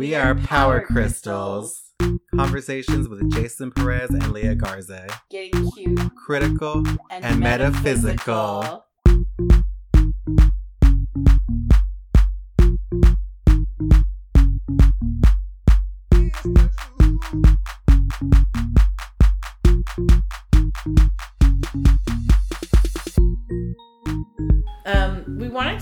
We 0.00 0.14
are 0.14 0.34
Power 0.34 0.80
Crystals. 0.80 1.92
Conversations 2.34 3.06
with 3.06 3.30
Jason 3.34 3.70
Perez 3.70 4.08
and 4.08 4.32
Leah 4.32 4.54
Garza. 4.54 5.06
Getting 5.30 5.70
cute 5.72 6.14
Critical 6.16 6.84
and 7.10 7.38
metaphysical. 7.38 8.34
Um, 8.34 8.80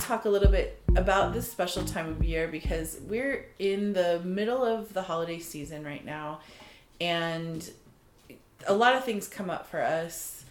talk 0.08 0.24
a 0.24 0.28
little 0.28 0.50
bit 0.50 0.80
about 0.96 1.34
this 1.34 1.50
special 1.50 1.84
time 1.84 2.08
of 2.08 2.24
year 2.24 2.48
because 2.48 2.98
we're 3.06 3.46
in 3.58 3.92
the 3.92 4.20
middle 4.24 4.64
of 4.64 4.94
the 4.94 5.02
holiday 5.02 5.38
season 5.38 5.84
right 5.84 6.04
now, 6.04 6.40
and 6.98 7.70
a 8.66 8.72
lot 8.72 8.94
of 8.94 9.04
things 9.04 9.28
come 9.28 9.50
up 9.50 9.68
for 9.68 9.82
us, 9.82 10.44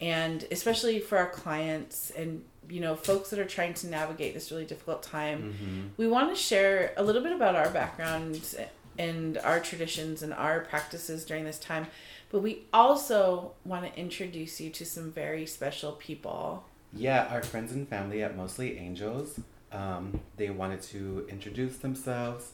and 0.00 0.44
especially 0.50 0.98
for 0.98 1.18
our 1.18 1.28
clients 1.28 2.10
and 2.10 2.42
you 2.68 2.80
know 2.80 2.96
folks 2.96 3.30
that 3.30 3.38
are 3.38 3.44
trying 3.44 3.72
to 3.72 3.86
navigate 3.86 4.34
this 4.34 4.50
really 4.50 4.64
difficult 4.64 5.04
time. 5.04 5.54
Mm-hmm. 5.54 5.80
We 5.96 6.08
want 6.08 6.34
to 6.34 6.36
share 6.36 6.92
a 6.96 7.04
little 7.04 7.22
bit 7.22 7.32
about 7.32 7.54
our 7.54 7.70
backgrounds 7.70 8.56
and 8.98 9.38
our 9.38 9.60
traditions 9.60 10.22
and 10.24 10.34
our 10.34 10.60
practices 10.60 11.24
during 11.24 11.44
this 11.44 11.60
time, 11.60 11.86
but 12.32 12.40
we 12.40 12.64
also 12.72 13.52
want 13.64 13.84
to 13.84 13.96
introduce 14.00 14.60
you 14.60 14.68
to 14.70 14.84
some 14.84 15.12
very 15.12 15.46
special 15.46 15.92
people. 15.92 16.64
Yeah, 16.96 17.28
our 17.30 17.42
friends 17.42 17.72
and 17.72 17.88
family 17.88 18.22
at 18.22 18.36
Mostly 18.36 18.78
Angels, 18.78 19.38
um, 19.72 20.20
they 20.36 20.50
wanted 20.50 20.82
to 20.82 21.26
introduce 21.28 21.76
themselves, 21.78 22.52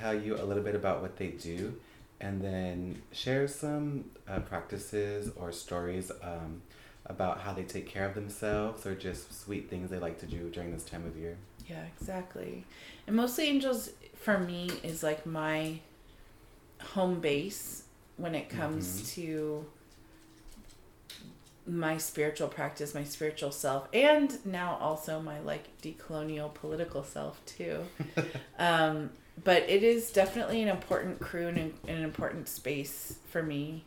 tell 0.00 0.14
you 0.14 0.36
a 0.36 0.44
little 0.44 0.62
bit 0.62 0.74
about 0.74 1.00
what 1.00 1.16
they 1.16 1.28
do, 1.28 1.74
and 2.20 2.42
then 2.42 3.02
share 3.12 3.48
some 3.48 4.04
uh, 4.28 4.40
practices 4.40 5.30
or 5.36 5.50
stories 5.52 6.12
um, 6.22 6.62
about 7.06 7.40
how 7.40 7.52
they 7.52 7.62
take 7.62 7.86
care 7.86 8.06
of 8.06 8.14
themselves 8.14 8.84
or 8.86 8.94
just 8.94 9.42
sweet 9.42 9.70
things 9.70 9.90
they 9.90 9.98
like 9.98 10.18
to 10.20 10.26
do 10.26 10.50
during 10.50 10.72
this 10.72 10.84
time 10.84 11.06
of 11.06 11.16
year. 11.16 11.36
Yeah, 11.68 11.82
exactly. 11.98 12.64
And 13.06 13.16
mostly 13.16 13.48
angels 13.48 13.90
for 14.14 14.38
me 14.38 14.70
is 14.82 15.02
like 15.02 15.24
my 15.24 15.80
home 16.80 17.20
base 17.20 17.84
when 18.16 18.34
it 18.34 18.48
comes 18.50 19.14
to 19.14 19.64
my 21.70 21.96
spiritual 21.98 22.48
practice, 22.48 22.94
my 22.94 23.04
spiritual 23.04 23.52
self, 23.52 23.88
and 23.94 24.44
now 24.44 24.76
also 24.80 25.20
my 25.20 25.38
like 25.40 25.64
decolonial 25.82 26.52
political 26.52 27.04
self 27.04 27.40
too. 27.46 27.84
um, 28.58 29.10
but 29.44 29.62
it 29.68 29.82
is 29.82 30.10
definitely 30.10 30.62
an 30.62 30.68
important 30.68 31.20
crew 31.20 31.46
and 31.48 31.58
an, 31.58 31.74
an 31.88 32.02
important 32.02 32.48
space 32.48 33.18
for 33.30 33.42
me 33.42 33.84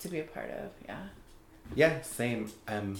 to 0.00 0.08
be 0.08 0.20
a 0.20 0.24
part 0.24 0.50
of. 0.50 0.70
Yeah. 0.86 0.98
Yeah, 1.74 2.02
same. 2.02 2.52
I'm 2.68 2.98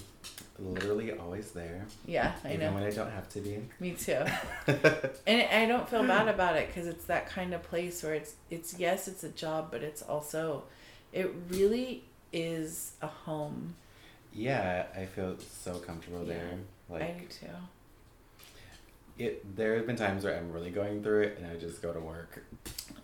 literally 0.57 1.11
always 1.11 1.51
there, 1.51 1.85
Yeah, 2.07 2.33
I 2.43 2.53
even 2.53 2.59
know. 2.61 2.73
when 2.73 2.83
I 2.83 2.89
don't 2.89 3.11
have 3.11 3.29
to 3.29 3.39
be. 3.39 3.59
Me 3.79 3.91
too. 3.91 4.23
and 5.27 5.41
I 5.51 5.65
don't 5.67 5.87
feel 5.87 6.03
bad 6.03 6.27
about 6.27 6.55
it 6.55 6.67
because 6.67 6.87
it's 6.87 7.05
that 7.05 7.29
kind 7.29 7.53
of 7.53 7.61
place 7.61 8.01
where 8.01 8.15
it's 8.15 8.33
it's 8.49 8.79
yes, 8.79 9.07
it's 9.07 9.23
a 9.23 9.29
job, 9.29 9.67
but 9.69 9.83
it's 9.83 10.01
also 10.01 10.63
it 11.13 11.31
really 11.49 12.05
is 12.35 12.91
a 13.01 13.07
home. 13.07 13.75
yeah, 14.33 14.85
I 14.95 15.05
feel 15.05 15.37
so 15.39 15.79
comfortable 15.79 16.25
Yeah, 16.27 16.33
there. 16.89 16.99
I 17.01 17.11
do 17.19 17.25
too. 17.27 17.47
it, 19.17 19.55
there 19.55 19.75
have 19.77 19.87
been 19.87 19.95
times 19.95 20.23
where 20.25 20.35
I'm 20.37 20.51
really 20.51 20.69
going 20.71 21.01
through 21.01 21.21
it, 21.21 21.37
and 21.37 21.47
I 21.49 21.55
just 21.55 21.81
go 21.81 21.93
to 21.93 21.99
work, 21.99 22.43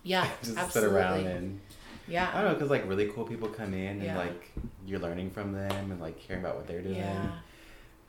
Yeah, 0.02 0.28
just 0.42 0.56
absolutely. 0.58 0.90
sit 0.90 0.96
around 1.00 1.26
and 1.26 1.60
yeah. 2.08 2.30
I 2.34 2.42
don't 2.42 2.52
know, 2.52 2.58
cause 2.58 2.70
like 2.70 2.86
really 2.88 3.08
cool 3.08 3.24
people 3.24 3.48
come 3.48 3.72
in 3.74 3.96
and 3.96 4.02
Yeah. 4.02 4.18
like 4.18 4.52
you're 4.86 5.00
learning 5.00 5.30
from 5.30 5.52
them 5.52 5.90
and 5.90 6.00
like 6.00 6.18
hearing 6.18 6.42
about 6.44 6.56
what 6.56 6.66
they're 6.66 6.82
doing, 6.82 6.96
yeah. 6.96 7.30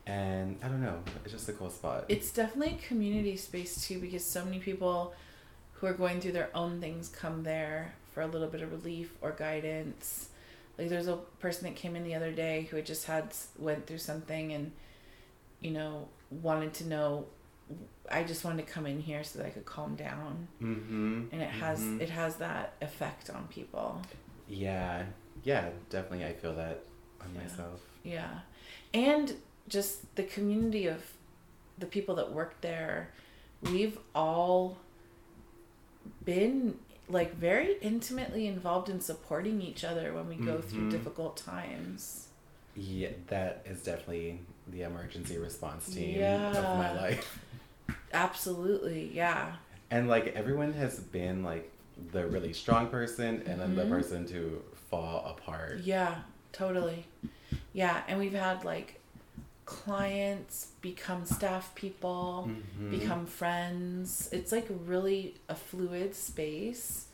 and 0.06 0.58
I 0.62 0.68
don't 0.68 0.82
know, 0.82 1.00
it's 1.24 1.32
just 1.34 1.48
a 1.48 1.54
cool 1.54 1.70
spot. 1.70 2.06
It's 2.10 2.32
definitely 2.32 2.76
a 2.82 2.88
community 2.88 3.38
space 3.38 3.88
too 3.88 4.00
because 4.00 4.26
so 4.26 4.44
many 4.44 4.60
people 4.60 5.14
who 5.74 5.88
are 5.88 5.94
going 5.94 6.20
through 6.20 6.34
their 6.34 6.50
own 6.56 6.82
things 6.82 7.08
come 7.10 7.44
there 7.44 7.94
for 8.14 8.22
a 8.22 8.28
little 8.28 8.48
bit 8.48 8.62
of 8.62 8.72
relief 8.72 9.14
or 9.22 9.32
guidance. 9.32 10.30
Like 10.78 10.90
there's 10.90 11.08
a 11.08 11.18
person 11.40 11.66
that 11.66 11.76
came 11.76 11.96
in 11.96 12.04
the 12.04 12.16
other 12.16 12.32
day 12.32 12.68
who 12.70 12.78
had 12.78 12.86
just 12.86 13.06
had 13.06 13.34
went 13.58 13.86
through 13.88 14.00
something 14.00 14.52
and 14.54 14.72
you 15.62 15.72
know 15.72 16.08
wanted 16.30 16.74
to 16.76 16.88
know 16.88 17.26
I 18.12 18.24
just 18.24 18.44
wanted 18.44 18.66
to 18.66 18.72
come 18.74 18.86
in 18.86 19.00
here 19.00 19.24
so 19.24 19.40
that 19.40 19.46
I 19.48 19.50
could 19.50 19.66
calm 19.66 19.96
down. 19.96 20.48
mm-hmm. 20.62 21.24
And 21.32 21.42
it 21.42 21.50
has 21.50 21.80
mhm. 21.80 22.02
it 22.02 22.10
has 22.10 22.38
that 22.38 22.74
effect 22.82 23.30
on 23.30 23.48
people. 23.48 24.02
Yeah, 24.48 25.04
yeah, 25.44 25.70
definitely. 25.90 26.26
I 26.26 26.34
feel 26.34 26.54
that 26.56 26.84
on 27.22 27.34
Yeah. 27.34 27.42
myself. 27.42 27.80
Yeah. 28.04 28.40
And 28.94 29.36
just 29.70 30.14
the 30.16 30.24
community 30.24 30.88
of 30.88 31.02
the 31.78 31.86
people 31.86 32.16
that 32.16 32.32
work 32.32 32.60
there, 32.62 33.12
we've 33.62 33.98
all 34.14 34.78
been 36.26 36.78
like 37.10 37.36
very 37.36 37.78
intimately 37.82 38.48
involved 38.48 38.90
in 38.90 39.00
supporting 39.02 39.62
each 39.62 39.84
other 39.84 40.14
when 40.14 40.28
we 40.28 40.36
go 40.36 40.62
through 40.62 40.88
Mhm. 40.88 40.92
difficult 40.92 41.38
times. 41.38 42.28
Yeah, 42.76 43.10
that 43.28 43.62
is 43.66 43.84
definitely 43.84 44.40
the 44.68 44.82
emergency 44.84 45.38
response 45.38 45.94
team 45.94 46.22
of 46.24 46.78
my 46.78 46.94
life. 46.96 47.40
Absolutely. 48.14 49.12
Yeah. 49.14 49.56
And 49.92 50.08
like 50.08 50.28
everyone 50.36 50.74
has 50.74 51.00
been 51.00 51.44
like 51.44 51.70
the 52.12 52.26
really 52.28 52.54
strong 52.54 52.88
person 52.88 53.44
and 53.46 53.60
then 53.60 53.76
the 53.76 53.84
Mhm. 53.84 53.90
person 53.90 54.26
to 54.28 54.64
fall 54.90 55.26
apart. 55.26 55.80
Yeah, 55.80 56.22
totally. 56.52 57.06
Yeah, 57.74 58.04
and 58.08 58.20
we've 58.20 58.34
had 58.34 58.64
like 58.64 59.00
clients 59.66 60.68
become 60.82 61.26
staff 61.26 61.74
people, 61.76 62.50
Mhm. 62.50 62.92
become 62.92 63.26
friends. 63.26 64.30
It's 64.32 64.52
like 64.52 64.68
really 64.70 65.36
a 65.50 65.56
fluid 65.56 66.16
space, 66.16 67.08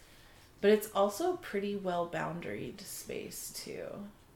but 0.61 0.71
it's 0.71 0.89
also 0.93 1.33
a 1.33 1.37
pretty 1.37 1.75
well 1.75 2.09
boundaried 2.09 2.81
space 2.81 3.51
too. 3.55 3.87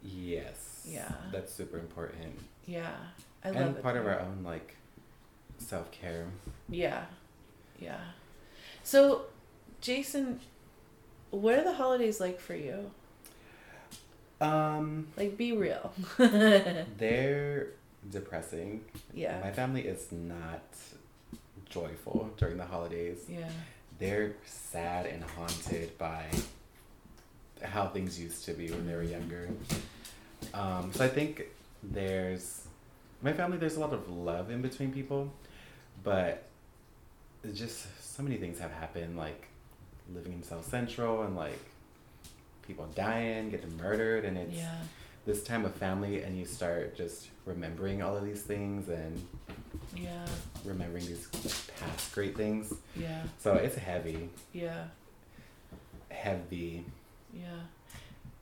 Yes. 0.03 0.85
Yeah. 0.87 1.11
That's 1.31 1.53
super 1.53 1.77
important. 1.79 2.39
Yeah, 2.65 2.95
I 3.43 3.49
love 3.51 3.61
and 3.61 3.77
it. 3.77 3.81
part 3.83 3.97
of 3.97 4.05
our 4.05 4.19
own 4.19 4.43
like 4.43 4.75
self 5.57 5.91
care. 5.91 6.27
Yeah, 6.69 7.05
yeah. 7.79 7.99
So, 8.83 9.25
Jason, 9.81 10.39
what 11.31 11.55
are 11.57 11.63
the 11.63 11.73
holidays 11.73 12.19
like 12.19 12.39
for 12.39 12.55
you? 12.55 12.91
Um, 14.41 15.07
Like, 15.15 15.37
be 15.37 15.53
real. 15.53 15.93
they're 16.97 17.67
depressing. 18.11 18.83
yeah, 19.13 19.39
My 19.41 19.51
family 19.51 19.81
is 19.81 20.11
not 20.11 20.61
joyful 21.69 22.29
during 22.37 22.57
the 22.57 22.65
holidays. 22.65 23.19
yeah, 23.29 23.49
They're 23.99 24.33
sad 24.45 25.05
and 25.05 25.23
haunted 25.23 25.97
by 25.97 26.25
how 27.61 27.87
things 27.87 28.19
used 28.19 28.43
to 28.45 28.53
be 28.53 28.69
when 28.69 28.85
they 28.85 28.95
were 28.95 29.03
younger. 29.03 29.49
Um, 30.53 30.91
so 30.93 31.05
I 31.05 31.07
think 31.07 31.43
there's 31.81 32.67
my 33.21 33.33
family. 33.33 33.57
There's 33.57 33.77
a 33.77 33.79
lot 33.79 33.93
of 33.93 34.09
love 34.09 34.51
in 34.51 34.61
between 34.61 34.91
people, 34.91 35.31
but 36.03 36.43
it's 37.43 37.57
just 37.57 37.87
so 38.15 38.21
many 38.23 38.37
things 38.37 38.59
have 38.59 38.71
happened, 38.71 39.17
like 39.17 39.47
living 40.13 40.33
in 40.33 40.43
South 40.43 40.67
Central 40.69 41.23
and 41.23 41.35
like 41.35 41.59
people 42.67 42.85
dying, 42.95 43.49
getting 43.49 43.75
murdered, 43.77 44.25
and 44.25 44.37
it's 44.37 44.53
yeah, 44.55 44.75
this 45.25 45.43
time 45.43 45.65
of 45.65 45.73
family, 45.75 46.21
and 46.23 46.37
you 46.37 46.45
start 46.45 46.95
just 46.95 47.27
remembering 47.45 48.01
all 48.01 48.15
of 48.17 48.23
these 48.25 48.41
things 48.41 48.89
and 48.89 49.25
yeah, 49.95 50.25
remembering 50.65 51.05
these 51.05 51.27
past 51.79 52.13
great 52.13 52.35
things. 52.35 52.73
yeah, 52.95 53.23
So 53.39 53.53
it's 53.53 53.75
heavy, 53.75 54.29
yeah, 54.53 54.85
heavy. 56.09 56.85
yeah. 57.33 57.47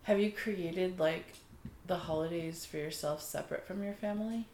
Have 0.04 0.20
you 0.20 0.32
created 0.32 1.00
like 1.00 1.26
the 1.88 1.96
holidays 1.98 2.66
for 2.66 2.78
yourself 2.78 3.22
separate 3.22 3.68
from 3.68 3.84
your 3.84 3.94
family? 3.94 4.48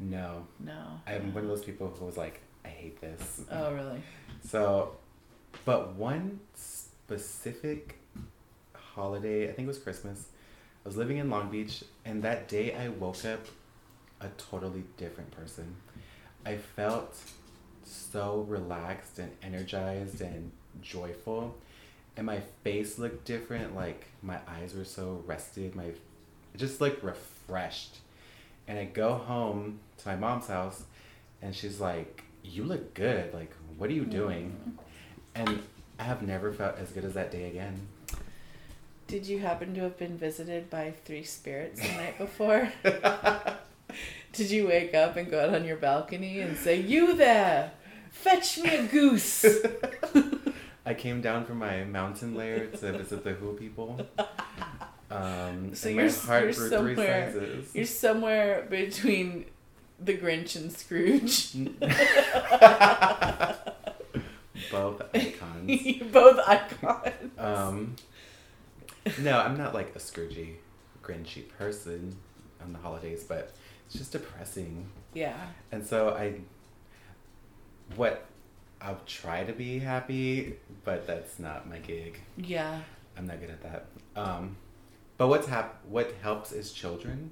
No, 0.00 0.46
No. 0.60 1.00
I'm 1.06 1.32
one 1.34 1.44
of 1.44 1.48
those 1.50 1.62
people 1.64 1.88
who 1.88 2.04
was 2.06 2.16
like, 2.16 2.40
I 2.64 2.68
hate 2.68 3.00
this. 3.00 3.42
Oh, 3.50 3.72
really? 3.72 4.02
So, 4.48 4.96
but 5.64 5.94
one 5.94 6.40
specific 6.54 7.96
holiday, 8.94 9.44
I 9.48 9.52
think 9.52 9.66
it 9.66 9.68
was 9.68 9.78
Christmas. 9.78 10.26
I 10.84 10.88
was 10.88 10.98
living 10.98 11.16
in 11.16 11.30
Long 11.30 11.50
Beach, 11.50 11.82
and 12.04 12.22
that 12.24 12.46
day 12.46 12.74
I 12.74 12.88
woke 12.88 13.24
up 13.24 13.40
a 14.20 14.28
totally 14.36 14.84
different 14.98 15.30
person. 15.30 15.76
I 16.44 16.58
felt 16.58 17.16
so 17.84 18.44
relaxed 18.46 19.18
and 19.18 19.32
energized 19.42 20.20
and 20.20 20.52
joyful, 20.82 21.56
and 22.18 22.26
my 22.26 22.40
face 22.62 22.98
looked 22.98 23.24
different. 23.24 23.74
Like 23.74 24.04
my 24.22 24.38
eyes 24.46 24.74
were 24.74 24.84
so 24.84 25.22
rested, 25.26 25.74
my 25.74 25.92
just 26.56 26.82
like 26.82 27.02
refreshed. 27.02 27.98
And 28.68 28.78
I 28.78 28.84
go 28.84 29.14
home 29.14 29.80
to 29.98 30.08
my 30.08 30.16
mom's 30.16 30.48
house, 30.48 30.84
and 31.40 31.54
she's 31.54 31.80
like, 31.80 32.24
"You 32.42 32.64
look 32.64 32.92
good. 32.92 33.32
Like, 33.32 33.52
what 33.78 33.88
are 33.88 33.94
you 33.94 34.04
doing?" 34.04 34.56
Mm. 34.68 34.78
And 35.34 35.62
I 35.98 36.02
have 36.02 36.20
never 36.20 36.52
felt 36.52 36.76
as 36.76 36.90
good 36.90 37.04
as 37.04 37.14
that 37.14 37.30
day 37.30 37.48
again. 37.48 37.88
Did 39.06 39.26
you 39.26 39.38
happen 39.38 39.74
to 39.74 39.82
have 39.82 39.98
been 39.98 40.16
visited 40.16 40.70
by 40.70 40.94
three 41.04 41.24
spirits 41.24 41.80
the 41.80 41.92
night 41.94 42.18
before? 42.18 42.72
Did 44.32 44.50
you 44.50 44.66
wake 44.66 44.94
up 44.94 45.16
and 45.16 45.30
go 45.30 45.44
out 45.44 45.54
on 45.54 45.64
your 45.64 45.76
balcony 45.76 46.40
and 46.40 46.56
say, 46.56 46.80
You 46.80 47.14
there! 47.14 47.72
Fetch 48.10 48.58
me 48.58 48.74
a 48.74 48.86
goose! 48.86 49.44
I 50.86 50.94
came 50.94 51.20
down 51.20 51.44
from 51.44 51.58
my 51.58 51.84
mountain 51.84 52.34
lair 52.34 52.66
to 52.66 52.92
visit 52.92 53.24
the 53.24 53.32
Who 53.34 53.54
people. 53.54 54.06
Um, 55.10 55.74
So 55.74 55.88
you're 55.88 56.02
you're 56.02 56.52
somewhere-. 56.52 57.32
You're 57.72 57.86
somewhere 57.86 58.66
between 58.68 59.46
the 60.00 60.16
Grinch 60.16 60.56
and 60.56 60.72
Scrooge. 60.72 61.52
Both 64.70 65.02
icons. 65.14 66.02
Both 66.12 66.40
icons. 66.46 67.30
Um, 67.38 67.96
no, 69.20 69.38
I'm 69.38 69.56
not 69.56 69.74
like 69.74 69.94
a 69.94 69.98
Scroogey, 69.98 70.56
Grinchy 71.02 71.48
person 71.58 72.16
on 72.62 72.72
the 72.72 72.78
holidays, 72.78 73.24
but 73.24 73.52
it's 73.86 73.94
just 73.94 74.12
depressing. 74.12 74.88
Yeah. 75.12 75.36
And 75.72 75.84
so 75.84 76.10
I, 76.10 76.40
what, 77.96 78.26
I'll 78.80 79.00
try 79.06 79.44
to 79.44 79.52
be 79.52 79.78
happy, 79.78 80.56
but 80.84 81.06
that's 81.06 81.38
not 81.38 81.68
my 81.68 81.78
gig. 81.78 82.20
Yeah. 82.36 82.80
I'm 83.16 83.26
not 83.26 83.40
good 83.40 83.50
at 83.50 83.62
that. 83.62 83.86
Um, 84.16 84.56
but 85.16 85.28
what's 85.28 85.46
hap- 85.46 85.84
what 85.86 86.12
helps 86.22 86.52
is 86.52 86.72
children. 86.72 87.30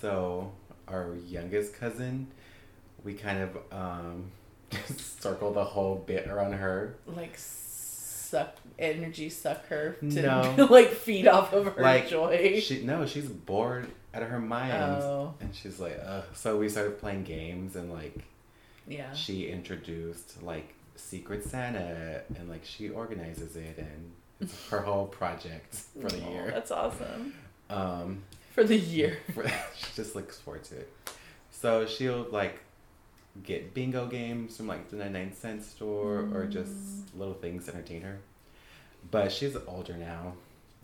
So 0.00 0.52
our 0.88 1.16
youngest 1.26 1.74
cousin, 1.74 2.28
we 3.02 3.14
kind 3.14 3.38
of 3.42 3.58
um, 3.72 4.30
circle 4.96 5.52
the 5.52 5.64
whole 5.64 5.96
bit 5.96 6.28
around 6.28 6.52
her. 6.52 6.96
Like 7.06 7.36
suck 8.34 8.56
energy 8.78 9.28
suck 9.30 9.64
her 9.68 9.96
to 10.00 10.22
No. 10.22 10.66
like 10.70 10.90
feed 10.90 11.28
off 11.28 11.52
of 11.52 11.64
her 11.76 11.82
Like 11.82 12.08
joy. 12.08 12.58
she 12.60 12.82
no, 12.82 13.06
she's 13.06 13.26
bored 13.26 13.86
out 14.12 14.22
of 14.22 14.28
her 14.28 14.40
mind, 14.40 14.72
Oh. 15.02 15.34
and 15.40 15.54
she's 15.54 15.78
like, 15.80 16.00
Ugh. 16.04 16.24
so 16.34 16.56
we 16.58 16.68
started 16.68 16.98
playing 16.98 17.22
games, 17.24 17.76
and 17.76 17.92
like 17.92 18.16
yeah. 18.88 19.12
she 19.12 19.48
introduced 19.48 20.42
like 20.42 20.74
Secret 20.96 21.44
Santa, 21.44 22.22
and 22.36 22.48
like 22.48 22.64
she 22.64 22.88
organizes 22.90 23.54
it, 23.56 23.76
and 23.78 24.12
it's 24.40 24.68
her 24.70 24.80
whole 24.80 25.06
project 25.06 25.74
for 26.00 26.08
the 26.08 26.22
Aw, 26.24 26.30
year. 26.30 26.50
That's 26.52 26.70
awesome. 26.70 27.34
Um, 27.70 28.22
For 28.52 28.62
the 28.64 28.76
year. 28.76 29.18
she 29.76 29.86
just 29.94 30.14
looks 30.16 30.38
forward 30.38 30.64
to 30.64 30.76
it. 30.76 30.92
So 31.50 31.86
she'll 31.86 32.26
like 32.30 32.58
get 33.42 33.74
bingo 33.74 34.06
games 34.06 34.56
from 34.56 34.68
like 34.68 34.88
the 34.90 34.96
99 34.96 35.34
cent 35.34 35.62
store 35.64 36.28
or 36.32 36.46
just 36.46 36.70
Mm. 36.72 37.18
little 37.18 37.34
things 37.34 37.66
to 37.66 37.74
entertain 37.74 38.02
her. 38.02 38.18
But 39.10 39.32
she's 39.32 39.56
older 39.66 39.96
now. 39.96 40.34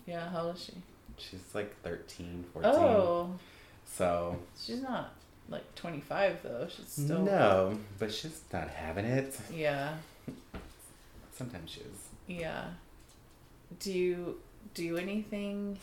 Yeah, 0.06 0.28
how 0.30 0.46
old 0.46 0.56
is 0.56 0.64
she? 0.64 0.72
She's 1.16 1.54
like 1.54 1.80
13, 1.82 2.44
14. 2.52 2.70
Oh. 2.72 3.30
So, 3.86 4.36
She's 4.60 4.82
not 4.82 5.12
like 5.48 5.74
25 5.74 6.42
though. 6.42 6.68
She's 6.68 6.88
still. 7.04 7.22
no, 7.22 7.78
but 7.98 8.12
she's 8.12 8.40
not 8.52 8.68
having 8.68 9.04
it. 9.04 9.38
Yeah. 9.54 9.94
Sometimes 11.34 11.70
she 11.70 11.80
is. 11.80 12.08
Yeah. 12.28 12.64
Do 13.78 13.92
you 13.92 14.38
do 14.74 14.96
anything 14.96 15.78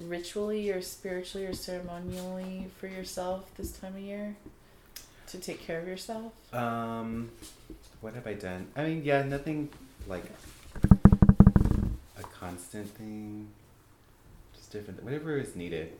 ritually 0.00 0.70
or 0.70 0.82
spiritually 0.82 1.46
or 1.46 1.54
ceremonially 1.54 2.66
for 2.78 2.88
yourself 2.88 3.48
this 3.56 3.72
time 3.72 3.94
of 3.94 4.00
year 4.00 4.34
to 5.28 5.38
take 5.38 5.60
care 5.60 5.80
of 5.80 5.88
yourself? 5.88 6.32
Um, 6.54 7.30
what 8.00 8.14
have 8.14 8.26
I 8.26 8.34
done? 8.34 8.66
I 8.76 8.84
mean, 8.84 9.02
yeah, 9.04 9.22
nothing 9.22 9.68
like 10.06 10.24
a 12.18 12.22
constant 12.22 12.88
thing. 12.90 13.48
Just 14.54 14.72
different, 14.72 15.02
whatever 15.02 15.38
is 15.38 15.56
needed. 15.56 15.92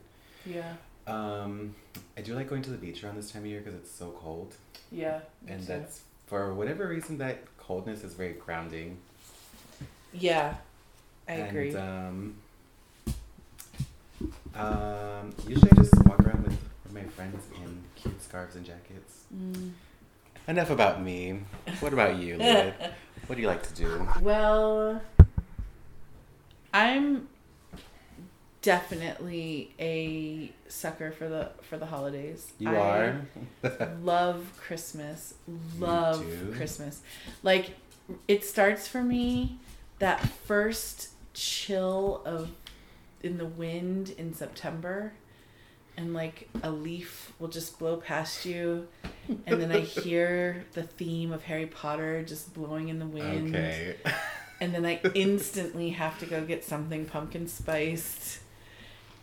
Yeah. 0.46 0.74
Um, 1.06 1.74
I 2.16 2.22
do 2.22 2.34
like 2.34 2.48
going 2.48 2.62
to 2.62 2.70
the 2.70 2.76
beach 2.76 3.04
around 3.04 3.16
this 3.16 3.30
time 3.30 3.42
of 3.42 3.46
year 3.46 3.60
because 3.60 3.74
it's 3.74 3.90
so 3.90 4.10
cold, 4.18 4.54
Yeah. 4.90 5.20
and 5.46 5.60
too. 5.60 5.66
that's 5.66 6.00
for 6.26 6.54
whatever 6.54 6.88
reason 6.88 7.18
that 7.18 7.38
coldness 7.58 8.02
is 8.04 8.14
very 8.14 8.32
grounding. 8.32 8.98
Yeah. 10.12 10.54
I 11.28 11.32
and, 11.32 11.48
agree. 11.48 11.74
Um, 11.74 12.36
um, 14.54 15.34
usually 15.48 15.70
I 15.72 15.74
just 15.76 15.94
walk 16.04 16.20
around 16.20 16.33
my 16.94 17.02
friends 17.04 17.44
in 17.56 17.82
cute 17.96 18.22
scarves 18.22 18.54
and 18.54 18.64
jackets. 18.64 19.24
Mm. 19.34 19.72
Enough 20.46 20.70
about 20.70 21.02
me. 21.02 21.40
What 21.80 21.92
about 21.92 22.18
you, 22.18 22.36
Lilith? 22.38 22.74
what 23.26 23.36
do 23.36 23.42
you 23.42 23.48
like 23.48 23.62
to 23.64 23.74
do? 23.74 24.08
Well, 24.20 25.02
I'm 26.72 27.28
definitely 28.62 29.74
a 29.78 30.50
sucker 30.68 31.10
for 31.12 31.28
the 31.28 31.50
for 31.62 31.76
the 31.76 31.86
holidays. 31.86 32.52
You 32.58 32.70
I 32.70 32.76
are. 32.76 33.26
love 34.02 34.46
Christmas. 34.58 35.34
Love. 35.78 36.24
Christmas. 36.56 37.02
Like 37.42 37.74
it 38.28 38.44
starts 38.44 38.86
for 38.86 39.02
me 39.02 39.58
that 39.98 40.20
first 40.20 41.08
chill 41.32 42.22
of 42.24 42.50
in 43.22 43.38
the 43.38 43.46
wind 43.46 44.14
in 44.18 44.34
September 44.34 45.14
and 45.96 46.12
like 46.14 46.48
a 46.62 46.70
leaf 46.70 47.32
will 47.38 47.48
just 47.48 47.78
blow 47.78 47.96
past 47.96 48.44
you 48.44 48.88
and 49.46 49.60
then 49.60 49.70
I 49.72 49.80
hear 49.80 50.64
the 50.72 50.82
theme 50.82 51.32
of 51.32 51.42
Harry 51.44 51.66
Potter 51.66 52.22
just 52.22 52.52
blowing 52.54 52.88
in 52.88 52.98
the 52.98 53.06
wind 53.06 53.54
Okay. 53.54 53.96
and 54.60 54.74
then 54.74 54.84
I 54.84 55.00
instantly 55.14 55.90
have 55.90 56.18
to 56.20 56.26
go 56.26 56.44
get 56.44 56.64
something 56.64 57.06
pumpkin 57.06 57.46
spiced. 57.48 58.40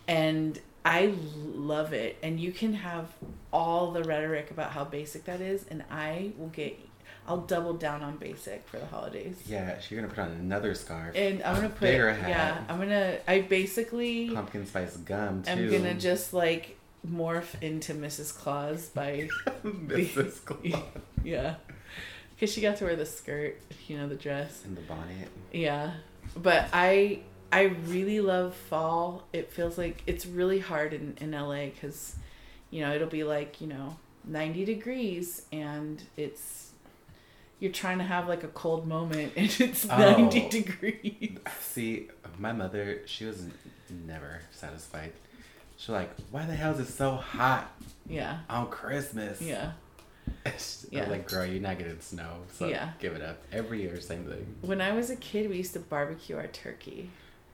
And 0.07 0.59
I 0.83 1.13
love 1.35 1.93
it. 1.93 2.17
And 2.23 2.39
you 2.39 2.51
can 2.51 2.73
have 2.73 3.07
all 3.53 3.91
the 3.91 4.03
rhetoric 4.03 4.51
about 4.51 4.71
how 4.71 4.83
basic 4.83 5.25
that 5.25 5.39
is, 5.39 5.65
and 5.69 5.83
I 5.89 6.31
will 6.37 6.47
get, 6.49 6.77
I'll 7.27 7.41
double 7.41 7.73
down 7.73 8.01
on 8.01 8.17
basic 8.17 8.67
for 8.67 8.77
the 8.77 8.85
holidays. 8.85 9.41
Yeah, 9.45 9.79
so 9.79 9.87
you're 9.89 10.01
gonna 10.01 10.13
put 10.13 10.21
on 10.23 10.31
another 10.31 10.73
scarf. 10.73 11.15
And 11.15 11.41
I'm 11.43 11.55
gonna 11.55 11.69
put, 11.69 11.81
bigger 11.81 12.13
hat. 12.13 12.29
yeah, 12.29 12.63
I'm 12.67 12.79
gonna, 12.79 13.17
I 13.27 13.41
basically 13.41 14.31
Pumpkin 14.31 14.65
spice 14.65 14.97
gum 14.97 15.43
too. 15.43 15.51
am 15.51 15.71
gonna 15.71 15.93
just 15.93 16.33
like 16.33 16.77
morph 17.07 17.61
into 17.61 17.93
Mrs. 17.93 18.35
Claus 18.35 18.89
by, 18.89 19.29
Mrs. 19.63 20.43
Claus. 20.45 20.83
yeah. 21.23 21.55
Because 22.35 22.53
she 22.53 22.61
got 22.61 22.77
to 22.77 22.85
wear 22.85 22.95
the 22.95 23.05
skirt, 23.05 23.61
you 23.87 23.97
know, 23.97 24.07
the 24.07 24.15
dress. 24.15 24.63
And 24.65 24.75
the 24.75 24.81
bonnet. 24.81 25.27
Yeah. 25.51 25.91
But 26.35 26.69
I 26.73 27.19
I 27.51 27.63
really 27.63 28.19
love 28.21 28.55
fall. 28.55 29.27
It 29.31 29.51
feels 29.51 29.77
like 29.77 30.01
it's 30.07 30.25
really 30.25 30.59
hard 30.59 30.93
in 30.93 31.15
in 31.21 31.31
LA 31.31 31.67
cuz 31.79 32.15
you 32.71 32.81
know, 32.81 32.95
it'll 32.95 33.07
be 33.07 33.23
like, 33.25 33.59
you 33.61 33.67
know, 33.67 33.97
90 34.25 34.65
degrees 34.65 35.45
and 35.51 36.01
it's 36.15 36.70
you're 37.61 37.71
trying 37.71 37.99
to 37.99 38.03
have 38.03 38.27
like 38.27 38.43
a 38.43 38.47
cold 38.49 38.85
moment 38.85 39.31
and 39.37 39.55
it's 39.61 39.87
Oh. 39.89 39.97
90 39.97 40.49
degrees. 40.49 41.37
See, 41.61 42.09
my 42.37 42.51
mother, 42.51 43.01
she 43.05 43.23
was 43.25 43.45
never 44.05 44.41
satisfied. 44.51 45.13
She's 45.77 45.89
like, 45.89 46.09
why 46.31 46.45
the 46.45 46.53
hell 46.53 46.73
is 46.73 46.79
it 46.81 46.91
so 46.91 47.11
hot 47.11 47.71
Yeah. 48.07 48.39
on 48.49 48.69
Christmas? 48.69 49.41
Yeah. 49.41 49.71
Yeah. 50.91 51.09
like, 51.09 51.27
girl, 51.27 51.45
you're 51.45 51.61
not 51.61 51.77
getting 51.77 51.99
snow, 51.99 52.37
so 52.53 52.67
Yeah. 52.67 52.91
give 52.99 53.13
it 53.13 53.21
up. 53.21 53.37
Every 53.51 53.81
year, 53.81 53.99
same 54.01 54.25
thing. 54.25 54.55
When 54.61 54.81
I 54.81 54.91
was 54.93 55.09
a 55.09 55.15
kid, 55.15 55.49
we 55.49 55.57
used 55.57 55.73
to 55.73 55.79
barbecue 55.79 56.35
our 56.37 56.47
turkey 56.47 57.09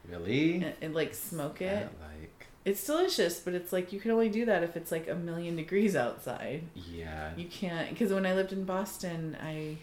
Really? 0.09 0.55
and, 0.55 0.73
and 0.81 0.95
like 0.95 1.13
smoke 1.13 1.61
it. 1.61 1.83
like. 2.01 2.47
It's 2.65 2.85
delicious, 2.85 3.39
but 3.39 3.53
it's 3.53 3.71
like 3.71 3.93
you 3.93 3.99
can 3.99 4.11
only 4.11 4.27
do 4.29 4.45
that 4.45 4.61
if 4.63 4.75
it's 4.75 4.91
like 4.91 5.07
a 5.07 5.15
million 5.15 5.55
degrees 5.55 5.95
outside. 5.95 6.63
Yeah. 6.75 7.31
You 7.37 7.45
can't 7.47 7.89
because 7.89 8.11
when 8.11 8.25
I 8.25 8.33
lived 8.33 8.51
in 8.51 8.65
Boston, 8.65 9.37
I 9.41 9.77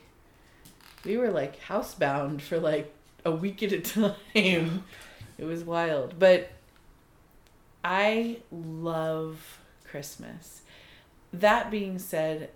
we 1.05 1.17
were 1.17 1.31
like 1.31 1.61
housebound 1.63 2.41
for 2.41 2.59
like 2.59 2.93
a 3.25 3.31
week 3.31 3.63
at 3.63 3.73
a 3.73 3.81
time. 4.35 4.85
It 5.39 5.45
was 5.45 5.65
wild, 5.65 6.19
but 6.19 6.51
I 7.83 8.39
love 8.51 9.59
Christmas. 9.85 10.63
That 11.33 11.71
being 11.71 11.99
said, 11.99 12.51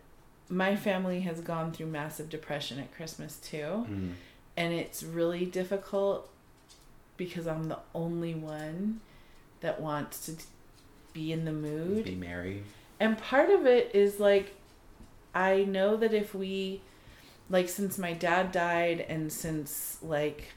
my 0.49 0.77
family 0.77 1.21
has 1.21 1.41
gone 1.41 1.73
through 1.73 1.87
massive 1.87 2.29
depression 2.31 2.79
at 2.79 2.95
Christmas 2.95 3.37
too, 3.37 3.87
Mm. 3.91 4.13
and 4.57 4.73
it's 4.73 5.03
really 5.03 5.45
difficult 5.45 6.31
because 7.17 7.47
I'm 7.47 7.65
the 7.69 7.79
only 7.95 8.35
one 8.35 9.01
that 9.61 9.81
wants 9.81 10.25
to 10.27 10.33
be 11.13 11.33
in 11.33 11.45
the 11.45 11.53
mood. 11.53 12.05
Be 12.05 12.15
merry. 12.15 12.63
And 13.01 13.19
part 13.19 13.51
of 13.51 13.67
it 13.67 13.91
is 13.95 14.21
like, 14.21 14.55
I 15.35 15.65
know 15.65 15.97
that 15.97 16.15
if 16.15 16.35
we, 16.35 16.81
like, 17.49 17.69
since 17.69 17.99
my 17.99 18.13
dad 18.13 18.53
died 18.53 19.05
and 19.09 19.33
since, 19.33 19.99
like, 20.03 20.53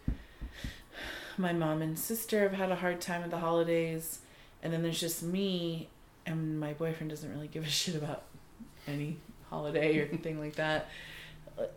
my 1.37 1.53
mom 1.53 1.81
and 1.81 1.97
sister 1.97 2.41
have 2.41 2.53
had 2.53 2.71
a 2.71 2.75
hard 2.75 3.01
time 3.01 3.23
at 3.23 3.31
the 3.31 3.37
holidays, 3.39 4.19
and 4.61 4.71
then 4.73 4.83
there's 4.83 4.99
just 4.99 5.23
me, 5.23 5.89
and 6.25 6.59
my 6.59 6.73
boyfriend 6.73 7.09
doesn't 7.09 7.31
really 7.33 7.47
give 7.47 7.63
a 7.65 7.69
shit 7.69 7.95
about 7.95 8.23
any 8.87 9.17
holiday 9.49 9.99
or 9.99 10.05
anything 10.05 10.39
like 10.39 10.55
that. 10.55 10.89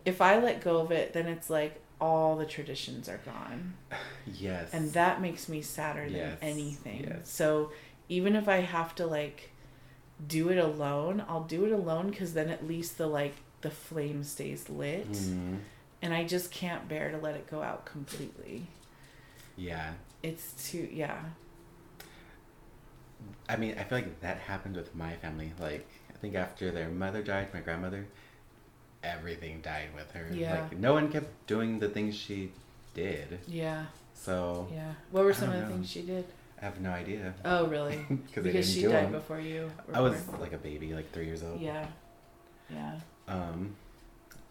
If 0.04 0.20
I 0.20 0.38
let 0.38 0.62
go 0.62 0.78
of 0.78 0.90
it, 0.92 1.12
then 1.12 1.26
it's 1.26 1.50
like 1.50 1.80
all 2.00 2.36
the 2.36 2.46
traditions 2.46 3.08
are 3.08 3.20
gone. 3.24 3.74
Yes. 4.26 4.70
And 4.72 4.92
that 4.92 5.20
makes 5.20 5.48
me 5.48 5.62
sadder 5.62 6.06
Yes, 6.06 6.38
than 6.40 6.48
anything. 6.50 7.04
yes. 7.08 7.30
So 7.30 7.72
even 8.08 8.36
if 8.36 8.48
I 8.48 8.56
have 8.58 8.94
to 8.96 9.06
like 9.06 9.50
do 10.26 10.48
it 10.50 10.58
alone, 10.58 11.24
I'll 11.28 11.44
do 11.44 11.64
it 11.64 11.72
alone 11.72 12.10
because 12.10 12.34
then 12.34 12.48
at 12.50 12.66
least 12.66 12.98
the 12.98 13.06
like 13.06 13.34
the 13.64 13.70
flame 13.70 14.22
stays 14.22 14.68
lit. 14.68 15.10
Mhm. 15.10 15.58
And 16.02 16.12
I 16.12 16.24
just 16.24 16.50
can't 16.52 16.86
bear 16.86 17.10
to 17.10 17.16
let 17.18 17.34
it 17.34 17.50
go 17.50 17.62
out 17.62 17.86
completely. 17.86 18.66
Yeah. 19.56 19.94
It's 20.22 20.52
too 20.70 20.86
yeah. 20.92 21.18
I 23.48 23.56
mean, 23.56 23.74
I 23.78 23.84
feel 23.84 23.98
like 23.98 24.20
that 24.20 24.36
happened 24.38 24.76
with 24.76 24.94
my 24.94 25.16
family. 25.16 25.52
Like, 25.58 25.86
I 26.10 26.18
think 26.18 26.34
after 26.34 26.70
their 26.70 26.88
mother 26.90 27.22
died, 27.22 27.48
my 27.54 27.60
grandmother, 27.60 28.06
everything 29.02 29.62
died 29.62 29.88
with 29.94 30.10
her. 30.12 30.28
Yeah. 30.32 30.60
Like, 30.62 30.78
no 30.78 30.92
one 30.92 31.10
kept 31.10 31.46
doing 31.46 31.78
the 31.78 31.88
things 31.88 32.14
she 32.14 32.52
did. 32.94 33.38
Yeah. 33.48 33.86
So, 34.14 34.68
Yeah. 34.72 34.92
What 35.10 35.24
were 35.24 35.32
some 35.32 35.48
of 35.50 35.54
the 35.56 35.62
know. 35.62 35.68
things 35.68 35.90
she 35.90 36.02
did? 36.02 36.26
I 36.60 36.66
have 36.66 36.80
no 36.80 36.90
idea. 36.90 37.32
Oh 37.44 37.66
really? 37.66 38.04
because 38.34 38.44
didn't 38.44 38.64
she 38.64 38.82
do 38.82 38.88
died 38.92 39.06
them. 39.06 39.12
before 39.12 39.40
you. 39.40 39.70
I 39.92 40.00
was 40.00 40.16
like 40.38 40.52
a 40.52 40.58
baby, 40.58 40.92
like 40.94 41.10
three 41.12 41.26
years 41.26 41.42
old. 41.42 41.60
Yeah. 41.60 41.86
Yeah. 42.70 43.00
Um, 43.28 43.74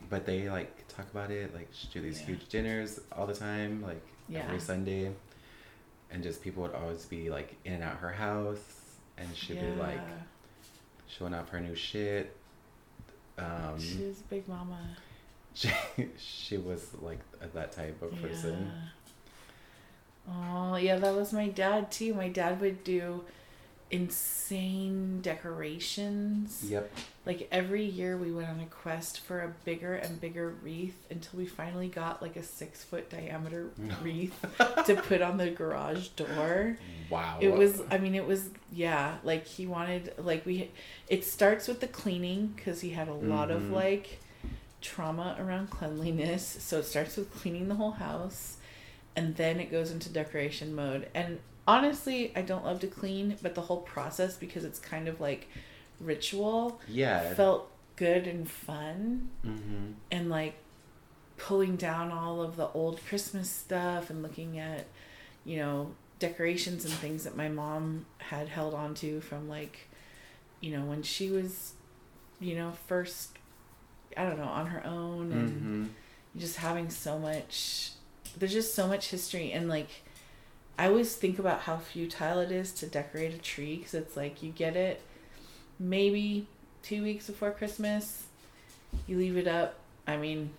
but 0.10 0.25
they 0.25 0.50
like 0.50 0.88
talk 0.88 1.10
about 1.12 1.32
it. 1.32 1.53
Like, 1.53 1.70
she 1.72 1.88
do 1.88 2.01
these 2.01 2.20
Yeah. 2.22 2.27
huge 2.27 2.50
dinners 2.50 3.00
all 3.12 3.25
the 3.27 3.36
time, 3.36 3.82
like 3.82 4.01
Yeah. 4.27 4.44
every 4.46 4.60
Sunday, 4.60 5.12
and 6.12 6.22
just 6.24 6.42
people 6.42 6.63
would 6.63 6.74
always 6.74 7.06
be 7.06 7.30
like 7.30 7.56
in 7.65 7.74
and 7.74 7.84
out 7.84 7.98
her 7.98 8.12
house, 8.12 8.82
and 9.18 9.36
she'd 9.36 9.60
be 9.60 9.72
like 9.72 10.01
showing 11.08 11.34
off 11.34 11.50
her 11.50 11.60
new 11.60 11.75
shit. 11.75 12.36
Um, 13.38 13.80
She's 13.80 14.20
a 14.22 14.24
big 14.30 14.48
mama. 14.48 14.96
she 15.53 15.72
she 16.18 16.58
was 16.58 16.94
like 17.01 17.20
that 17.53 17.72
type 17.72 18.01
of 18.01 18.12
person. 18.22 18.72
Oh 20.30 20.75
yeah, 20.77 20.98
that 20.98 21.13
was 21.15 21.34
my 21.34 21.50
dad 21.50 21.92
too. 21.92 22.13
My 22.13 22.30
dad 22.30 22.62
would 22.62 22.84
do 22.84 23.24
insane 23.94 25.22
decorations. 25.22 26.64
Yep. 26.68 26.92
Like 27.26 27.48
every 27.52 27.86
year 27.86 28.18
we 28.18 28.32
went 28.32 28.50
on 28.50 28.60
a 28.60 28.66
quest 28.66 29.20
for 29.22 29.42
a 29.42 29.54
bigger 29.66 29.96
and 29.96 30.20
bigger 30.20 30.50
wreath 30.62 30.96
until 31.10 31.40
we 31.40 31.46
finally 31.46 31.88
got 31.88 32.22
like 32.22 32.36
a 32.36 32.44
six 32.44 32.84
foot 32.84 33.10
diameter 33.10 33.70
wreath 34.02 34.40
to 34.86 34.96
put 34.96 35.22
on 35.22 35.38
the 35.38 35.50
garage 35.50 36.10
door. 36.10 36.78
Wow. 37.10 37.38
It 37.42 37.54
was, 37.54 37.82
I 37.92 37.98
mean, 37.98 38.16
it 38.16 38.26
was, 38.28 38.50
yeah, 38.72 39.18
like 39.24 39.46
he 39.46 39.66
wanted, 39.66 40.14
like 40.18 40.46
we, 40.46 40.72
it 41.08 41.24
starts 41.24 41.68
with 41.68 41.80
the 41.80 41.88
cleaning 41.88 42.48
because 42.56 42.82
he 42.82 42.90
had 42.92 43.08
a 43.08 43.14
lot 43.14 43.52
of 43.52 43.62
Mhm. 43.64 43.72
like 43.72 44.20
trauma 44.82 45.36
around 45.40 45.70
cleanliness. 45.70 46.46
So 46.60 46.80
it 46.80 46.86
starts 46.86 47.16
with 47.16 47.34
cleaning 47.34 47.68
the 47.70 47.76
whole 47.76 47.92
house 47.92 48.58
and 49.16 49.36
then 49.38 49.60
it 49.60 49.72
goes 49.72 49.92
into 49.92 50.10
decoration 50.10 50.76
mode. 50.76 51.08
And 51.14 51.40
honestly, 51.67 52.32
I 52.36 52.41
don't 52.41 52.65
love 52.65 52.79
to 52.82 52.88
clean, 52.88 53.38
but 53.41 53.55
the 53.55 53.62
whole 53.62 53.82
process, 53.82 54.36
because 54.38 54.63
it's 54.65 54.79
kind 54.79 55.08
of 55.08 55.20
like 55.22 55.48
ritual, 56.00 56.79
Yeah. 56.88 57.34
felt 57.34 57.70
good 57.96 58.25
and 58.27 58.50
fun 58.50 59.29
mm-hmm. 59.46 59.91
and 60.12 60.29
like 60.29 60.55
pulling 61.38 61.75
down 61.75 62.12
all 62.12 62.41
of 62.41 62.55
the 62.55 62.67
old 62.70 63.00
Christmas 63.08 63.50
stuff 63.50 64.10
and 64.10 64.22
looking 64.24 64.58
at, 64.60 64.86
you 65.46 65.58
know, 65.58 65.91
decorations 66.20 66.86
and 66.86 66.93
things 66.93 67.24
that 67.24 67.36
my 67.36 67.50
mom 67.50 68.05
had 68.17 68.48
held 68.50 68.74
on 68.74 68.93
to 68.96 69.20
from 69.22 69.48
like, 69.50 69.88
you 70.62 70.72
know, 70.75 70.86
when 70.86 71.03
she 71.03 71.29
was, 71.29 71.74
you 72.39 72.55
know, 72.55 72.72
first, 72.88 73.38
I 74.15 74.24
don't 74.25 74.38
know, 74.38 74.46
on 74.46 74.67
her 74.67 74.86
own 74.86 75.32
and 75.32 75.50
Mm-hmm. 75.51 76.39
just 76.39 76.58
having 76.58 76.89
so 76.89 77.20
much, 77.20 77.91
there's 78.38 78.53
just 78.53 78.74
so 78.74 78.88
much 78.88 79.10
history 79.10 79.51
and 79.51 79.67
like, 79.70 79.89
I 80.77 80.88
always 80.88 81.15
think 81.15 81.38
about 81.39 81.62
how 81.62 81.77
futile 81.77 82.39
it 82.39 82.51
is 82.51 82.72
to 82.74 82.88
decorate 82.88 83.34
a 83.34 83.38
tree 83.38 83.77
because 83.77 83.94
it's 83.94 84.18
like 84.18 84.42
you 84.42 84.51
get 84.51 84.75
it 84.75 85.01
maybe 85.80 86.48
two 86.82 87.03
weeks 87.03 87.27
before 87.27 87.51
Christmas, 87.51 88.24
you 89.08 89.18
leave 89.18 89.38
it 89.38 89.48
up. 89.48 89.75
I 90.08 90.18
mean, 90.18 90.51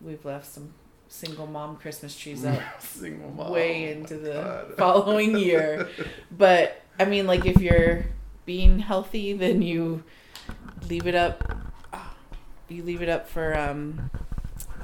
we've 0.00 0.24
left 0.24 0.46
some 0.46 0.74
single 1.08 1.46
mom 1.46 1.76
Christmas 1.76 2.16
trees 2.16 2.44
up 2.44 2.60
Single 2.80 3.30
mom. 3.30 3.50
way 3.50 3.88
Oh 3.88 3.98
into 3.98 4.14
my 4.14 4.20
the 4.20 4.74
following 4.78 5.36
year. 5.36 5.88
But 6.30 6.82
I 6.98 7.04
mean, 7.04 7.26
like 7.26 7.46
if 7.46 7.60
you're 7.60 8.06
being 8.46 8.78
healthy, 8.80 9.32
then 9.32 9.62
you 9.62 10.04
leave 10.88 11.06
it 11.06 11.14
up. 11.14 11.56
You 12.68 12.82
leave 12.82 13.02
it 13.02 13.08
up 13.08 13.28
for 13.28 13.58
um, 13.58 14.10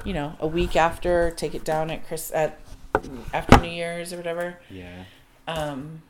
you 0.04 0.12
know, 0.12 0.36
a 0.40 0.46
week 0.46 0.76
after. 0.76 1.30
Take 1.30 1.54
it 1.54 1.64
down 1.64 1.90
at 1.90 2.06
Chris 2.06 2.30
at 2.34 2.60
after 3.32 3.58
New 3.58 3.70
Year's 3.70 4.12
or 4.12 4.16
whatever. 4.16 4.58
Yeah. 4.70 5.04
Um, 5.46 6.02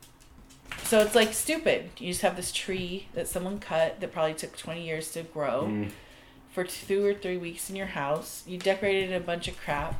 so 0.83 0.99
it's 0.99 1.15
like 1.15 1.33
stupid. 1.33 1.89
You 1.97 2.09
just 2.09 2.21
have 2.21 2.35
this 2.35 2.51
tree 2.51 3.07
that 3.13 3.27
someone 3.27 3.59
cut 3.59 3.99
that 3.99 4.11
probably 4.11 4.33
took 4.33 4.57
20 4.57 4.83
years 4.85 5.11
to 5.11 5.23
grow 5.23 5.63
Mm. 5.67 5.91
for 6.51 6.63
two 6.63 7.05
or 7.05 7.13
three 7.13 7.37
weeks 7.37 7.69
in 7.69 7.75
your 7.75 7.87
house. 7.87 8.43
You 8.47 8.57
decorated 8.57 9.13
a 9.13 9.19
bunch 9.19 9.47
of 9.47 9.57
crap. 9.59 9.95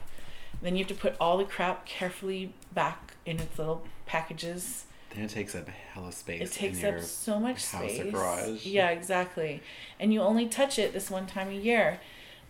Then 0.62 0.76
you 0.76 0.84
have 0.84 0.90
to 0.90 1.00
put 1.00 1.16
all 1.20 1.38
the 1.38 1.46
crap 1.46 1.86
carefully 1.86 2.54
back 2.74 3.14
in 3.26 3.40
its 3.40 3.58
little 3.58 3.84
packages. 4.06 4.86
Then 5.16 5.24
it 5.26 5.30
takes 5.30 5.56
up 5.56 5.68
hella 5.70 6.12
space. 6.12 6.42
It 6.42 6.52
takes 6.54 6.84
up 6.84 7.00
so 7.02 7.40
much 7.40 7.66
house 7.68 7.84
or 7.84 7.90
space. 7.90 8.12
garage. 8.12 8.66
Yeah, 8.66 8.90
exactly. 8.90 9.62
And 10.00 10.14
you 10.14 10.22
only 10.22 10.48
touch 10.48 10.78
it 10.78 10.94
this 10.94 11.10
one 11.10 11.26
time 11.28 11.50
a 11.50 11.54
year. 11.54 12.00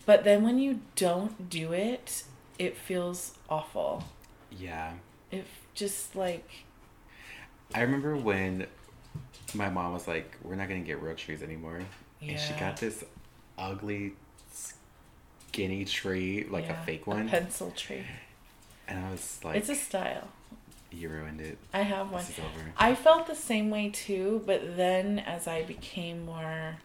But 0.06 0.24
then 0.24 0.44
when 0.44 0.60
you 0.60 0.82
don't 0.96 1.50
do 1.50 1.72
it, 1.72 2.24
it 2.58 2.76
feels 2.76 3.36
awful. 3.50 4.04
Yeah. 4.58 4.94
It 5.32 5.46
just 5.74 6.16
like 6.16 6.50
I 7.74 7.82
remember 7.82 8.16
when 8.16 8.66
my 9.54 9.70
mom 9.70 9.94
was 9.94 10.08
like, 10.08 10.36
"We're 10.44 10.56
not 10.56 10.68
gonna 10.68 10.80
get 10.82 11.02
real 11.02 11.16
trees 11.16 11.44
anymore," 11.44 11.82
and 12.22 12.40
she 12.40 12.54
got 12.54 12.78
this 12.78 13.04
ugly, 13.58 14.14
skinny 14.52 15.86
tree, 15.86 16.46
like 16.50 16.66
yeah, 16.66 16.82
a 16.82 16.86
fake 16.86 17.06
one, 17.08 17.30
pencil 17.30 17.72
tree. 17.72 18.06
and 18.88 19.06
I 19.06 19.12
was 19.12 19.40
like, 19.44 19.58
it's 19.58 19.70
a 19.70 19.76
style. 19.76 20.28
"You 20.92 21.10
ruined 21.10 21.42
it. 21.42 21.58
I 21.74 21.82
have 21.82 22.12
one. 22.12 22.22
This 22.26 22.38
is 22.38 22.40
over." 22.40 22.74
I 22.78 22.96
felt 22.96 23.28
the 23.28 23.36
same 23.36 23.70
way 23.70 23.90
too, 23.90 24.42
but 24.46 24.76
then 24.76 25.20
as 25.20 25.48
I 25.48 25.62
became 25.64 26.26
more 26.26 26.78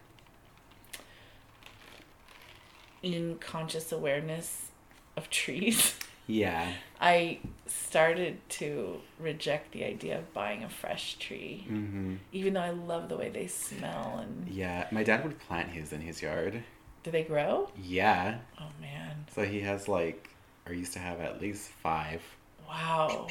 in 3.01 3.37
conscious 3.39 3.91
awareness 3.91 4.69
of 5.17 5.29
trees, 5.29 5.95
Yeah. 6.27 6.71
I 6.99 7.39
started 7.67 8.37
to 8.49 8.99
reject 9.19 9.71
the 9.71 9.83
idea 9.83 10.17
of 10.19 10.33
buying 10.33 10.63
a 10.63 10.69
fresh 10.69 11.17
tree, 11.19 11.65
Mm-hmm. 11.69 12.15
even 12.31 12.53
though 12.53 12.61
I 12.61 12.69
love 12.71 13.09
the 13.09 13.17
way 13.17 13.29
they 13.29 13.47
smell 13.47 14.19
and 14.21 14.47
Yeah. 14.47 14.87
My 14.91 15.03
dad 15.03 15.23
would 15.23 15.39
plant 15.39 15.69
his 15.69 15.91
in 15.93 16.01
his 16.01 16.21
yard. 16.21 16.63
do 17.03 17.11
they 17.11 17.23
grow? 17.23 17.69
Yeah. 17.81 18.39
Oh 18.59 18.69
man. 18.81 19.25
So 19.35 19.43
he 19.45 19.61
has 19.61 19.87
like, 19.87 20.29
or 20.67 20.73
used 20.73 20.93
to 20.93 20.99
have 20.99 21.19
at 21.19 21.39
least 21.41 21.69
five. 21.69 22.21
Wow. 22.67 23.27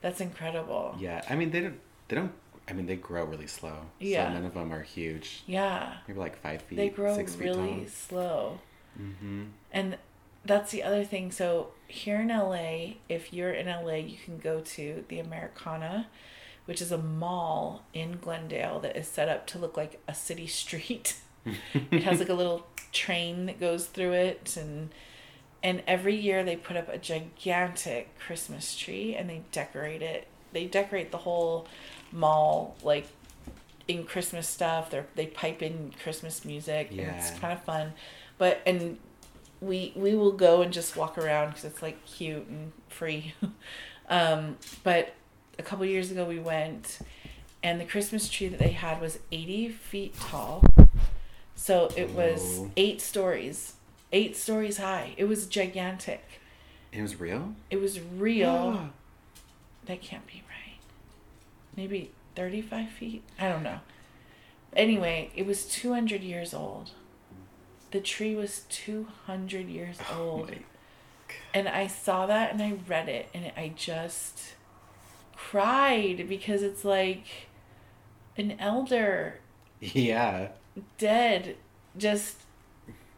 That's 0.00 0.20
incredible. 0.22 0.96
Yeah. 0.98 1.22
I 1.28 1.34
mean, 1.36 1.50
they 1.50 1.60
don't. 1.60 1.78
They 2.08 2.16
don't. 2.16 2.32
I 2.68 2.72
mean, 2.72 2.86
they 2.86 2.96
grow 2.96 3.24
really 3.24 3.46
slow. 3.48 3.74
Yeah. 3.98 4.28
So 4.28 4.34
none 4.34 4.44
of 4.46 4.54
them 4.54 4.72
are 4.72 4.80
huge. 4.82 5.42
Yeah. 5.46 5.92
Maybe 6.08 6.18
like 6.18 6.40
five 6.40 6.62
feet. 6.62 6.76
They 6.76 6.88
grow 6.88 7.14
six 7.16 7.34
feet 7.34 7.48
really 7.48 7.86
slow. 7.86 8.58
Mm-hmm. 8.98 9.44
And 9.72 9.98
that's 10.44 10.70
the 10.70 10.82
other 10.82 11.04
thing. 11.04 11.30
So 11.30 11.68
here 11.88 12.20
in 12.20 12.28
LA, 12.28 12.94
if 13.08 13.32
you're 13.32 13.52
in 13.52 13.66
LA, 13.66 13.96
you 13.96 14.16
can 14.24 14.38
go 14.38 14.60
to 14.60 15.04
the 15.08 15.18
Americana, 15.18 16.08
which 16.64 16.80
is 16.80 16.92
a 16.92 16.98
mall 16.98 17.84
in 17.92 18.18
Glendale 18.20 18.80
that 18.80 18.96
is 18.96 19.06
set 19.06 19.28
up 19.28 19.46
to 19.48 19.58
look 19.58 19.76
like 19.76 20.00
a 20.08 20.14
city 20.14 20.46
street. 20.46 21.16
it 21.90 22.02
has 22.02 22.18
like 22.18 22.28
a 22.28 22.34
little 22.34 22.66
train 22.92 23.46
that 23.46 23.58
goes 23.60 23.86
through 23.86 24.12
it 24.12 24.56
and 24.56 24.90
and 25.62 25.82
every 25.86 26.16
year 26.16 26.42
they 26.42 26.56
put 26.56 26.76
up 26.76 26.88
a 26.88 26.98
gigantic 26.98 28.18
Christmas 28.18 28.76
tree 28.76 29.14
and 29.14 29.28
they 29.28 29.42
decorate 29.52 30.02
it. 30.02 30.26
They 30.52 30.66
decorate 30.66 31.10
the 31.10 31.18
whole 31.18 31.68
mall 32.12 32.76
like 32.82 33.06
in 33.86 34.04
Christmas 34.04 34.48
stuff. 34.48 34.90
They 34.90 35.02
they 35.16 35.26
pipe 35.26 35.62
in 35.62 35.92
Christmas 36.02 36.44
music. 36.44 36.88
And 36.90 37.00
it's 37.18 37.30
kind 37.38 37.52
of 37.52 37.62
fun. 37.62 37.92
But 38.38 38.62
and 38.64 38.98
we 39.60 39.92
we 39.94 40.14
will 40.14 40.32
go 40.32 40.62
and 40.62 40.72
just 40.72 40.96
walk 40.96 41.18
around 41.18 41.48
because 41.48 41.64
it's 41.64 41.82
like 41.82 42.04
cute 42.06 42.46
and 42.46 42.72
free. 42.88 43.34
um, 44.08 44.56
but 44.82 45.14
a 45.58 45.62
couple 45.62 45.84
years 45.84 46.10
ago 46.10 46.24
we 46.24 46.38
went, 46.38 46.98
and 47.62 47.80
the 47.80 47.84
Christmas 47.84 48.28
tree 48.28 48.48
that 48.48 48.58
they 48.58 48.72
had 48.72 49.00
was 49.00 49.18
eighty 49.30 49.68
feet 49.68 50.14
tall. 50.18 50.64
So 51.54 51.90
it 51.94 52.10
was 52.10 52.58
Whoa. 52.58 52.70
eight 52.76 53.00
stories, 53.02 53.74
eight 54.12 54.36
stories 54.36 54.78
high. 54.78 55.14
It 55.16 55.24
was 55.24 55.46
gigantic. 55.46 56.24
It 56.92 57.02
was 57.02 57.20
real. 57.20 57.54
It 57.70 57.80
was 57.80 58.00
real. 58.00 58.90
that 59.86 60.00
can't 60.00 60.26
be 60.26 60.42
right. 60.48 60.78
Maybe 61.76 62.12
thirty-five 62.34 62.88
feet. 62.88 63.22
I 63.38 63.48
don't 63.48 63.62
know. 63.62 63.80
Anyway, 64.74 65.30
it 65.36 65.44
was 65.44 65.66
two 65.66 65.92
hundred 65.92 66.22
years 66.22 66.54
old. 66.54 66.92
The 67.90 68.00
tree 68.00 68.34
was 68.34 68.62
two 68.68 69.06
hundred 69.26 69.68
years 69.68 69.98
Oh 70.12 70.18
old. 70.20 70.50
my 70.50 70.58
And 71.52 71.68
I 71.68 71.86
saw 71.88 72.26
that 72.26 72.52
and 72.52 72.62
I 72.62 72.74
read 72.86 73.08
it 73.08 73.28
and 73.34 73.50
I 73.56 73.72
just 73.74 74.54
cried 75.36 76.26
because 76.28 76.62
it's 76.62 76.84
like 76.84 77.24
an 78.36 78.56
elder 78.60 79.40
Yeah. 79.80 80.48
dead 80.98 81.56
just 81.96 82.36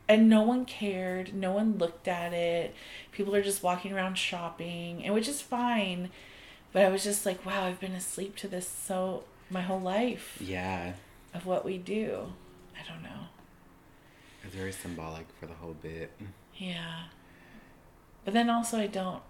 and 0.08 0.28
no 0.28 0.42
one 0.42 0.64
cared 0.64 1.34
no 1.34 1.52
one 1.52 1.76
looked 1.78 2.08
at 2.08 2.32
it 2.32 2.74
people 3.12 3.34
are 3.34 3.42
just 3.42 3.62
walking 3.62 3.92
around 3.92 4.16
shopping 4.16 5.04
and 5.04 5.12
which 5.14 5.28
is 5.28 5.40
fine 5.42 6.08
but 6.72 6.82
i 6.84 6.88
was 6.88 7.04
just 7.04 7.26
like 7.26 7.44
wow 7.44 7.66
i've 7.66 7.78
been 7.80 7.92
asleep 7.92 8.34
to 8.36 8.48
this 8.48 8.66
so 8.66 9.22
my 9.50 9.60
whole 9.60 9.80
life 9.80 10.38
Yeah. 10.40 10.94
of 11.34 11.44
what 11.46 11.64
we 11.64 11.76
do 11.78 12.32
i 12.74 12.88
don't 12.88 13.02
know 13.02 13.26
It's 14.44 14.54
very 14.54 14.72
symbolic 14.72 15.26
for 15.38 15.46
the 15.46 15.54
whole 15.54 15.74
bit. 15.74 16.10
yeah 16.56 17.04
but 18.24 18.34
then 18.34 18.48
also 18.50 18.78
i 18.78 18.86
don't 18.86 19.22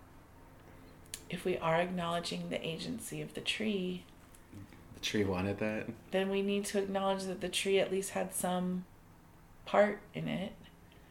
if 1.31 1.45
we 1.45 1.57
are 1.59 1.77
acknowledging 1.81 2.51
the 2.51 2.67
agency 2.67 3.23
of 3.23 3.33
the 3.35 3.41
tree 3.41 4.05
The 4.95 5.01
tree 5.01 5.25
wanted 5.25 5.59
that. 5.61 5.87
then 6.11 6.29
we 6.31 6.43
need 6.43 6.65
to 6.67 6.79
acknowledge 6.79 7.25
that 7.25 7.41
the 7.41 7.49
tree 7.49 7.79
at 7.79 7.91
least 7.91 8.11
had 8.11 8.35
some 8.35 8.85
part 9.67 10.01
in 10.15 10.29
it 10.29 10.53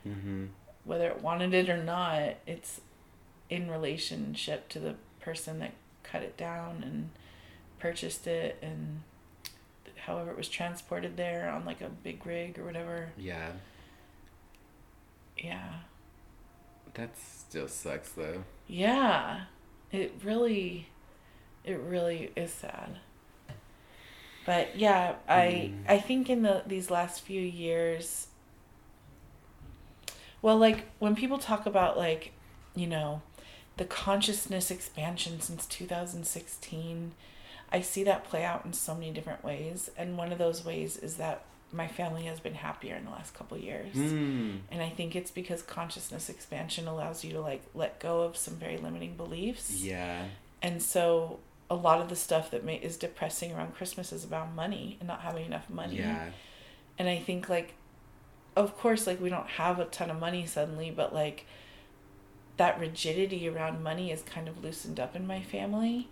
Mm-hmm. 0.07 0.45
whether 0.83 1.07
it 1.09 1.21
wanted 1.21 1.53
it 1.53 1.69
or 1.69 1.77
not, 1.77 2.33
it's 2.47 2.81
in 3.51 3.69
relationship 3.69 4.67
to 4.69 4.79
the 4.79 4.95
person 5.19 5.59
that 5.59 5.73
cut 6.01 6.23
it 6.23 6.35
down 6.37 6.81
and 6.83 7.09
purchased 7.77 8.25
it 8.25 8.57
and 8.63 9.01
however 10.05 10.31
it 10.31 10.37
was 10.37 10.49
transported 10.49 11.17
there 11.17 11.47
on 11.51 11.65
like 11.65 11.81
a 11.81 11.89
big 11.89 12.25
rig 12.25 12.57
or 12.57 12.63
whatever. 12.65 13.09
Yeah. 13.15 13.51
Yeah. 15.43 15.69
That 16.93 17.17
still 17.17 17.67
sucks 17.67 18.09
though. 18.11 18.43
Yeah. 18.67 19.41
It 19.91 20.13
really 20.23 20.87
it 21.63 21.79
really 21.79 22.31
is 22.35 22.51
sad. 22.53 22.99
But 24.45 24.75
yeah, 24.77 25.15
I 25.27 25.71
Mm. 25.73 25.83
I 25.89 25.99
think 25.99 26.29
in 26.29 26.41
the 26.43 26.63
these 26.65 26.89
last 26.91 27.21
few 27.21 27.41
years 27.41 28.27
well 30.41 30.57
like 30.57 30.85
when 30.99 31.15
people 31.15 31.37
talk 31.37 31.65
about 31.65 31.97
like, 31.97 32.31
you 32.75 32.87
know, 32.87 33.21
the 33.77 33.85
consciousness 33.85 34.71
expansion 34.71 35.39
since 35.41 35.65
2016, 35.65 37.13
I 37.71 37.81
see 37.81 38.03
that 38.03 38.25
play 38.25 38.43
out 38.43 38.65
in 38.65 38.73
so 38.73 38.93
many 38.95 39.11
different 39.11 39.43
ways 39.43 39.89
and 39.97 40.17
one 40.17 40.31
of 40.31 40.37
those 40.37 40.65
ways 40.65 40.97
is 40.97 41.15
that 41.17 41.45
my 41.73 41.87
family 41.87 42.23
has 42.23 42.39
been 42.39 42.53
happier 42.53 42.95
in 42.95 43.05
the 43.05 43.11
last 43.11 43.33
couple 43.33 43.57
years. 43.57 43.95
Mm. 43.95 44.59
And 44.69 44.81
I 44.81 44.89
think 44.89 45.15
it's 45.15 45.31
because 45.31 45.61
consciousness 45.61 46.29
expansion 46.29 46.87
allows 46.87 47.23
you 47.23 47.33
to 47.33 47.41
like 47.41 47.63
let 47.73 47.99
go 47.99 48.21
of 48.21 48.35
some 48.35 48.55
very 48.55 48.77
limiting 48.77 49.15
beliefs. 49.15 49.71
Yeah. 49.81 50.25
And 50.61 50.81
so 50.81 51.39
a 51.69 51.75
lot 51.75 52.01
of 52.01 52.09
the 52.09 52.15
stuff 52.15 52.51
that 52.51 52.65
may, 52.65 52.75
is 52.75 52.97
depressing 52.97 53.53
around 53.53 53.73
Christmas 53.75 54.11
is 54.11 54.23
about 54.23 54.53
money 54.53 54.97
and 54.99 55.07
not 55.07 55.21
having 55.21 55.45
enough 55.45 55.69
money. 55.69 55.97
Yeah. 55.97 56.29
And 56.99 57.07
I 57.07 57.17
think 57.17 57.47
like 57.49 57.73
of 58.55 58.77
course 58.77 59.07
like 59.07 59.21
we 59.21 59.29
don't 59.29 59.47
have 59.47 59.79
a 59.79 59.85
ton 59.85 60.09
of 60.09 60.19
money 60.19 60.45
suddenly, 60.45 60.91
but 60.91 61.13
like 61.13 61.45
that 62.57 62.79
rigidity 62.79 63.47
around 63.47 63.81
money 63.81 64.11
is 64.11 64.21
kind 64.23 64.47
of 64.47 64.63
loosened 64.63 64.99
up 64.99 65.15
in 65.15 65.25
my 65.25 65.41
family 65.41 66.09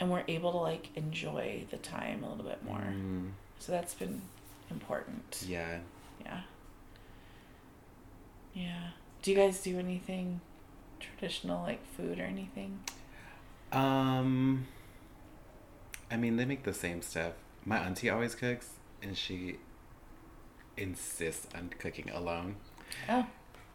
and 0.00 0.10
we're 0.10 0.24
able 0.28 0.52
to 0.52 0.58
like 0.58 0.88
enjoy 0.96 1.64
the 1.70 1.76
time 1.76 2.22
a 2.24 2.28
little 2.28 2.44
bit 2.44 2.64
more. 2.64 2.78
Mm. 2.78 3.30
So 3.58 3.72
that's 3.72 3.94
been 3.94 4.22
important. 4.70 5.44
Yeah. 5.46 5.78
Yeah. 6.24 6.40
Yeah. 8.54 8.88
Do 9.22 9.30
you 9.30 9.36
guys 9.36 9.60
do 9.62 9.78
anything 9.78 10.40
traditional 11.00 11.62
like 11.62 11.84
food 11.96 12.18
or 12.18 12.24
anything? 12.24 12.80
Um. 13.72 14.66
I 16.10 16.16
mean, 16.16 16.36
they 16.36 16.44
make 16.46 16.62
the 16.64 16.72
same 16.72 17.02
stuff. 17.02 17.32
My 17.66 17.76
auntie 17.78 18.08
always 18.08 18.34
cooks, 18.34 18.70
and 19.02 19.16
she 19.16 19.56
insists 20.76 21.46
on 21.54 21.70
cooking 21.78 22.08
alone. 22.10 22.56
Oh. 23.08 23.26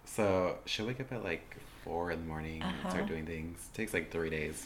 So 0.06 0.58
she'll 0.66 0.88
wake 0.88 1.00
up 1.00 1.12
at 1.12 1.24
like 1.24 1.58
four 1.84 2.12
in 2.12 2.22
the 2.22 2.26
morning 2.26 2.62
and 2.64 2.72
Uh-huh. 2.78 2.90
start 2.90 3.08
doing 3.08 3.26
things. 3.26 3.68
takes 3.74 3.94
like 3.94 4.12
three 4.12 4.30
days. 4.30 4.66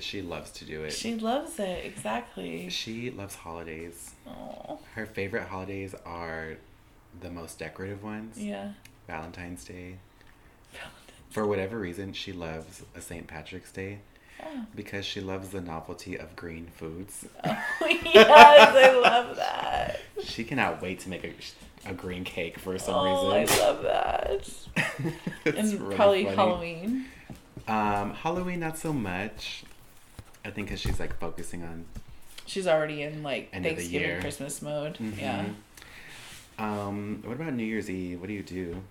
She 0.00 0.22
loves 0.22 0.50
to 0.52 0.64
do 0.64 0.84
it. 0.84 0.92
She 0.92 1.14
loves 1.16 1.58
it, 1.58 1.84
exactly. 1.84 2.68
She 2.68 3.10
loves 3.10 3.34
holidays. 3.34 4.12
Oh. 4.26 4.78
Her 4.94 5.06
favorite 5.06 5.48
holidays 5.48 5.94
are 6.06 6.56
the 7.20 7.30
most 7.30 7.58
decorative 7.58 8.02
ones. 8.04 8.38
Yeah. 8.38 8.72
Valentine's 9.06 9.64
Day. 9.64 9.96
For 11.30 11.46
whatever 11.46 11.78
reason, 11.78 12.12
she 12.12 12.32
loves 12.32 12.82
a 12.94 13.00
St. 13.00 13.26
Patrick's 13.26 13.72
Day 13.72 13.98
Oh. 14.42 14.64
because 14.74 15.04
she 15.04 15.20
loves 15.20 15.50
the 15.50 15.60
novelty 15.60 16.16
of 16.16 16.34
green 16.34 16.68
foods. 16.74 17.26
oh 17.44 17.58
yes, 18.04 18.26
I 18.74 18.98
love 18.98 19.36
that. 19.36 20.00
She 20.24 20.44
cannot 20.44 20.80
wait 20.80 21.00
to 21.00 21.10
make 21.10 21.24
a, 21.24 21.90
a 21.90 21.92
green 21.92 22.24
cake 22.24 22.58
for 22.58 22.78
some 22.78 23.04
reason. 23.04 23.26
oh, 23.26 23.30
I 23.32 23.66
love 23.66 23.82
that. 23.82 24.50
It's 25.44 25.72
and 25.72 25.80
really 25.80 25.94
probably 25.94 26.24
funny. 26.24 26.36
Halloween. 26.36 27.04
Um, 27.68 28.14
Halloween, 28.14 28.60
not 28.60 28.78
so 28.78 28.92
much. 28.94 29.64
I 30.44 30.50
think 30.50 30.68
because 30.68 30.80
she's 30.80 30.98
like 31.00 31.18
focusing 31.18 31.62
on. 31.62 31.84
She's 32.46 32.66
already 32.66 33.02
in 33.02 33.22
like 33.22 33.48
End 33.52 33.64
of 33.66 33.70
the 33.70 33.76
Thanksgiving 33.76 34.08
year. 34.08 34.20
Christmas 34.20 34.60
mode. 34.62 34.94
Mhm. 34.98 35.20
Yeah. 35.20 35.44
Um, 36.58 37.22
what 37.24 37.34
about 37.36 37.54
New 37.54 37.64
Year's 37.64 37.88
Eve? 37.88 38.20
What 38.20 38.26
do 38.28 38.32
you 38.34 38.42
do? 38.42 38.82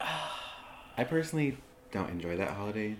I 0.00 1.04
personally 1.04 1.56
don't 1.92 2.10
enjoy 2.10 2.36
that 2.38 2.50
holiday. 2.50 2.96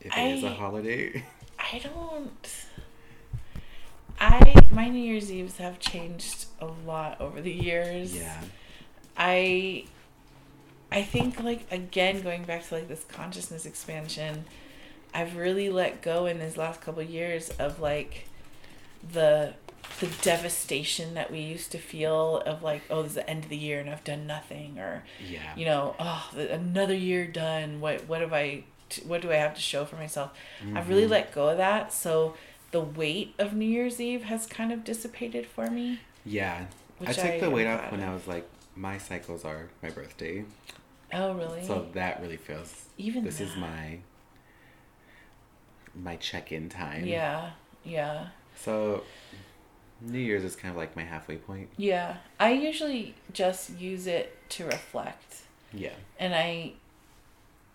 If 0.00 0.16
it 0.16 0.36
is 0.36 0.44
a 0.44 0.50
holiday. 0.50 1.24
I 1.58 1.78
don't. 1.82 2.54
I 4.20 4.54
my 4.70 4.88
New 4.88 5.02
Year's 5.02 5.30
Eves 5.32 5.56
have 5.58 5.78
changed 5.78 6.46
a 6.60 6.66
lot 6.66 7.20
over 7.20 7.40
the 7.40 7.52
years. 7.52 8.14
yeah. 8.16 8.40
I 9.16 9.84
I 10.92 11.02
think 11.02 11.42
like 11.42 11.66
again 11.72 12.22
going 12.22 12.44
back 12.44 12.66
to 12.68 12.74
like 12.74 12.88
this 12.88 13.04
consciousness 13.08 13.66
expansion, 13.66 14.44
I've 15.14 15.36
really 15.36 15.70
let 15.70 16.02
go 16.02 16.26
in 16.26 16.38
these 16.38 16.56
last 16.56 16.80
couple 16.80 17.02
years 17.02 17.50
of 17.50 17.80
like 17.80 18.26
the 19.12 19.54
the 20.00 20.08
devastation 20.22 21.14
that 21.14 21.30
we 21.30 21.38
used 21.40 21.70
to 21.72 21.78
feel 21.78 22.38
of 22.44 22.62
like 22.62 22.82
oh 22.90 23.02
this 23.02 23.10
is 23.12 23.14
the 23.16 23.30
end 23.30 23.44
of 23.44 23.50
the 23.50 23.56
year 23.56 23.78
and 23.80 23.88
I've 23.88 24.04
done 24.04 24.26
nothing 24.26 24.78
or 24.78 25.04
Yeah. 25.26 25.54
you 25.56 25.64
know 25.64 25.94
oh 25.98 26.28
another 26.36 26.94
year 26.94 27.26
done 27.26 27.80
what 27.80 28.06
what 28.08 28.20
have 28.20 28.32
I 28.32 28.64
what 29.06 29.22
do 29.22 29.30
I 29.30 29.36
have 29.36 29.54
to 29.54 29.60
show 29.60 29.84
for 29.84 29.96
myself 29.96 30.32
I've 30.74 30.88
really 30.88 31.06
Mhm. 31.06 31.10
let 31.10 31.32
go 31.32 31.48
of 31.50 31.56
that 31.58 31.92
so 31.92 32.34
the 32.72 32.80
weight 32.80 33.34
of 33.38 33.54
New 33.54 33.64
Year's 33.66 34.00
Eve 34.00 34.24
has 34.24 34.44
kind 34.46 34.72
of 34.72 34.82
dissipated 34.84 35.46
for 35.46 35.70
me 35.70 36.00
Yeah. 36.24 36.66
I 37.00 37.12
took 37.12 37.24
I 37.24 37.40
the 37.40 37.50
weight 37.50 37.66
off 37.66 37.90
when 37.92 38.00
of. 38.02 38.08
I 38.08 38.12
was 38.14 38.26
like, 38.26 38.48
my 38.74 38.98
cycles 38.98 39.44
are 39.44 39.68
my 39.82 39.90
birthday. 39.90 40.44
oh 41.12 41.32
really 41.34 41.64
So 41.64 41.86
that 41.94 42.20
really 42.20 42.36
feels. 42.38 42.86
even 42.98 43.22
this 43.24 43.40
is 43.40 43.54
that. 43.54 43.60
My. 45.96 46.10
My 46.12 46.16
check-in 46.16 46.68
time. 46.68 47.04
Yeah, 47.06 47.50
yeah, 47.84 48.28
So, 48.56 49.04
New 50.00 50.18
Year's 50.18 50.44
is 50.44 50.56
kind 50.56 50.70
of 50.72 50.76
like 50.76 50.94
my 50.96 51.04
halfway 51.04 51.36
point. 51.36 51.68
yeah. 51.76 52.16
I 52.38 52.52
usually 52.52 53.14
just 53.32 53.78
use 53.78 54.06
it 54.06 54.36
to 54.50 54.66
reflect, 54.66 55.42
Yeah. 55.72 55.94
and 56.18 56.34
I, 56.34 56.72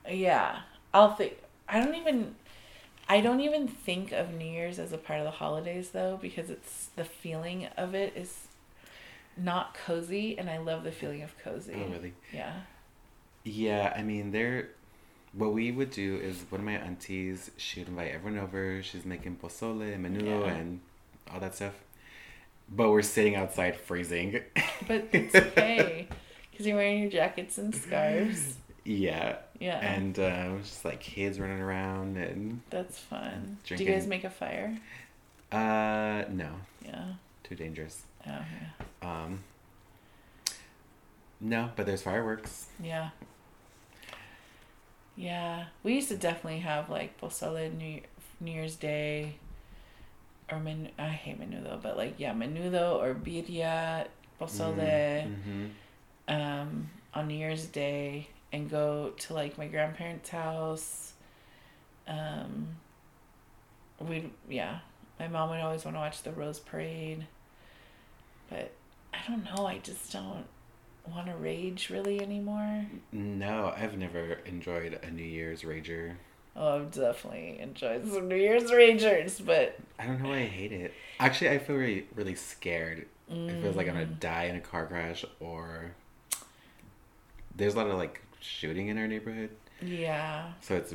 yeah, 0.10 0.62
I'll 0.94 1.16
think. 1.16 1.38
I 1.68 1.80
don't 1.84 1.96
even, 1.96 2.36
I 3.08 3.22
don't 3.22 3.40
even 3.40 3.68
think 3.68 4.12
of 4.12 4.34
New 4.34 4.46
Year's 4.46 4.78
as 4.80 4.92
a 4.92 4.98
part 4.98 5.20
of 5.20 5.26
the 5.26 5.32
holidays 5.32 5.90
though, 5.92 6.18
because 6.22 6.50
it's 6.50 6.90
the 6.96 7.06
feeling 7.06 7.68
of 7.78 7.96
it 7.96 8.14
is 8.16 8.48
not 9.38 9.74
cozy, 9.74 10.38
and 10.38 10.50
I 10.50 10.58
love 10.58 10.84
the 10.84 10.92
feeling 10.92 11.24
of 11.24 11.38
cozy. 11.40 11.74
Oh, 11.76 11.92
really? 11.92 12.14
Yeah. 12.34 12.54
Yeah, 13.44 13.94
I 13.96 14.04
mean, 14.04 14.32
they're. 14.32 14.70
What 15.34 15.54
we 15.54 15.72
would 15.72 15.92
do 15.92 16.18
is 16.18 16.44
one 16.50 16.60
of 16.62 16.66
my 16.66 16.74
aunties, 16.74 17.52
she'd 17.58 17.88
invite 17.88 18.12
everyone 18.12 18.40
over. 18.40 18.82
She's 18.84 19.06
making 19.06 19.38
pozole 19.38 19.94
and 19.94 20.06
menudo 20.06 20.46
Yeah. 20.46 20.54
and 20.54 20.82
all 21.32 21.40
that 21.40 21.56
stuff. 21.56 21.74
But 22.70 22.90
we're 22.92 23.02
sitting 23.02 23.36
outside 23.36 23.76
freezing. 23.78 24.42
But 24.88 25.08
it's 25.14 25.34
okay, 25.36 26.08
because 26.52 26.66
you're 26.68 26.76
wearing 26.78 27.00
your 27.02 27.10
jackets 27.12 27.58
and 27.58 27.74
scarves. 27.76 28.56
yeah. 28.84 29.38
Yeah. 29.60 29.78
And 29.80 30.18
um, 30.20 30.60
just 30.64 30.84
like 30.84 31.00
kids 31.00 31.40
running 31.40 31.60
around 31.62 32.18
and. 32.18 32.62
That's 32.70 32.98
fun. 32.98 33.58
Do 33.66 33.76
you 33.76 33.86
guys 33.90 34.08
make 34.08 34.24
a 34.24 34.30
fire? 34.30 34.78
Uh, 35.52 36.24
no. 36.30 36.50
Yeah. 36.84 37.06
Too 37.44 37.56
dangerous. 37.56 38.02
Oh, 38.28 38.32
yeah. 38.32 39.24
Um, 39.24 39.44
no, 41.40 41.70
but 41.76 41.86
there's 41.86 42.02
fireworks. 42.02 42.68
Yeah. 42.82 43.10
Yeah. 45.22 45.66
We 45.84 45.94
used 45.94 46.10
to 46.10 46.18
definitely 46.18 46.60
have 46.62 46.90
like 46.90 47.20
pozole 47.22 47.72
New 47.78 48.02
New 48.40 48.52
Year's 48.52 48.76
Day 48.76 49.36
or 50.52 50.60
men 50.60 50.90
I 50.98 51.10
hate 51.10 51.40
menudo, 51.40 51.82
but 51.82 51.96
like 51.96 52.16
yeah, 52.18 52.34
menudo 52.34 52.96
or 53.00 53.14
birria, 53.14 54.08
pozole 54.40 55.28
Mm-hmm. 55.28 55.66
um 56.28 56.90
on 57.14 57.28
New 57.28 57.38
Year's 57.38 57.66
Day 57.66 58.28
and 58.52 58.70
go 58.70 59.12
to 59.20 59.34
like 59.34 59.58
my 59.58 59.68
grandparents' 59.68 60.30
house. 60.30 61.14
Um, 62.08 62.68
we 64.00 64.32
yeah, 64.50 64.80
my 65.20 65.28
mom 65.28 65.50
would 65.52 65.60
always 65.60 65.86
want 65.86 65.96
to 65.96 66.00
watch 66.00 66.24
the 66.24 66.32
Rose 66.32 66.60
Parade, 66.60 67.28
but 68.50 68.72
I 69.14 69.20
don't 69.28 69.44
know. 69.46 69.68
I 69.68 69.78
just 69.78 70.12
don't 70.12 70.46
want 71.08 71.28
to 71.28 71.36
rage 71.36 71.90
really 71.90 72.22
anymore. 72.22 72.86
No, 73.12 73.74
I've 73.76 73.98
never 73.98 74.40
enjoyed 74.46 75.00
a 75.04 75.10
New 75.12 75.24
Year's 75.24 75.62
rager. 75.64 76.14
Oh, 76.56 76.76
I've 76.78 76.92
definitely 76.92 77.60
enjoyed 77.60 78.08
some 78.12 78.28
New 78.28 78.36
Year's 78.36 78.72
ragers, 78.72 79.44
but 79.46 79.78
I 79.98 80.06
don't 80.06 80.22
know 80.22 80.30
why 80.30 80.40
I 80.40 80.46
hate 80.46 80.72
it. 80.74 80.94
Actually, 81.20 81.52
I 81.52 81.58
feel 81.60 81.78
really, 81.78 82.08
really 82.16 82.36
scared. 82.36 83.06
It 83.30 83.62
feels 83.62 83.78
like 83.78 83.88
I'm 83.88 83.94
gonna 83.94 84.06
Mm. 84.08 84.20
die 84.20 84.44
in 84.46 84.58
a 84.58 84.60
car 84.60 84.86
crash 84.86 85.24
or 85.40 85.92
there's 87.56 87.76
a 87.76 87.78
lot 87.78 87.88
of 87.88 87.98
like 87.98 88.22
shooting 88.42 88.88
in 88.90 88.98
our 88.98 89.08
neighborhood, 89.08 89.50
yeah, 89.82 90.52
so 90.62 90.76
it's 90.76 90.94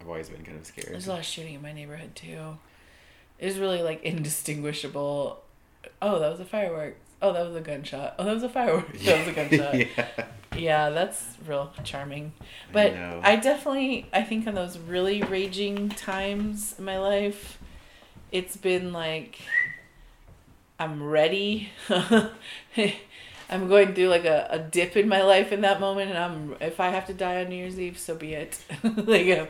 I've 0.00 0.06
always 0.08 0.28
been 0.28 0.44
kind 0.44 0.56
of 0.58 0.66
scared. 0.66 0.88
there's 0.92 1.06
a 1.06 1.10
lot 1.10 1.18
of 1.20 1.24
shooting 1.24 1.54
in 1.54 1.62
my 1.62 1.72
neighborhood 1.72 2.14
too. 2.14 2.58
It's 3.40 3.56
really 3.56 3.82
like 3.82 4.02
indistinguishable. 4.04 5.42
Oh, 6.00 6.18
that 6.20 6.30
was 6.30 6.40
a 6.40 6.44
firework. 6.44 6.96
Oh, 7.24 7.32
that 7.32 7.46
was 7.46 7.56
a 7.56 7.60
gunshot. 7.62 8.16
Oh, 8.18 8.24
that 8.24 8.34
was 8.34 8.42
a 8.42 8.50
firework. 8.50 8.92
That 9.04 9.18
was 9.18 9.28
a 9.28 9.32
gunshot. 9.32 9.74
yeah. 9.96 10.26
Yeah, 10.54 10.90
that's 10.90 11.36
real 11.46 11.72
charming. 11.82 12.34
But 12.70 12.94
know. 12.94 13.20
I, 13.24 13.36
definitely, 13.36 14.06
I 14.12 14.22
think 14.22 14.46
in 14.46 14.54
those 14.54 14.76
really 14.78 15.22
raging 15.22 15.88
times 15.88 16.74
in 16.78 16.84
my 16.84 16.98
life, 16.98 17.58
it's 18.30 18.58
been 18.58 18.92
like, 18.92 19.40
I'm 20.78 21.02
ready. 21.02 21.70
I'm 21.88 23.68
going 23.68 23.94
through 23.94 24.08
like 24.08 24.26
a, 24.26 24.48
a 24.50 24.58
dip 24.58 24.94
in 24.96 25.08
my 25.08 25.22
life 25.22 25.50
in 25.50 25.62
that 25.62 25.80
moment, 25.80 26.10
and 26.10 26.18
I'm 26.18 26.56
if 26.60 26.78
I 26.78 26.90
have 26.90 27.06
to 27.06 27.14
die 27.14 27.42
on 27.42 27.48
New 27.48 27.56
Year's 27.56 27.80
Eve, 27.80 27.98
so 27.98 28.14
be 28.14 28.34
it. 28.34 28.62
like 28.82 29.26
I'm, 29.26 29.48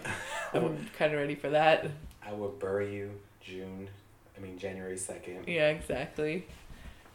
I'm 0.54 0.90
kind 0.96 1.12
of 1.12 1.18
ready 1.18 1.34
for 1.34 1.50
that. 1.50 1.90
I 2.24 2.32
will 2.32 2.50
bury 2.50 2.94
you 2.94 3.10
June. 3.40 3.88
I 4.36 4.40
mean 4.40 4.58
January 4.58 4.96
second. 4.96 5.48
Yeah, 5.48 5.70
exactly. 5.70 6.46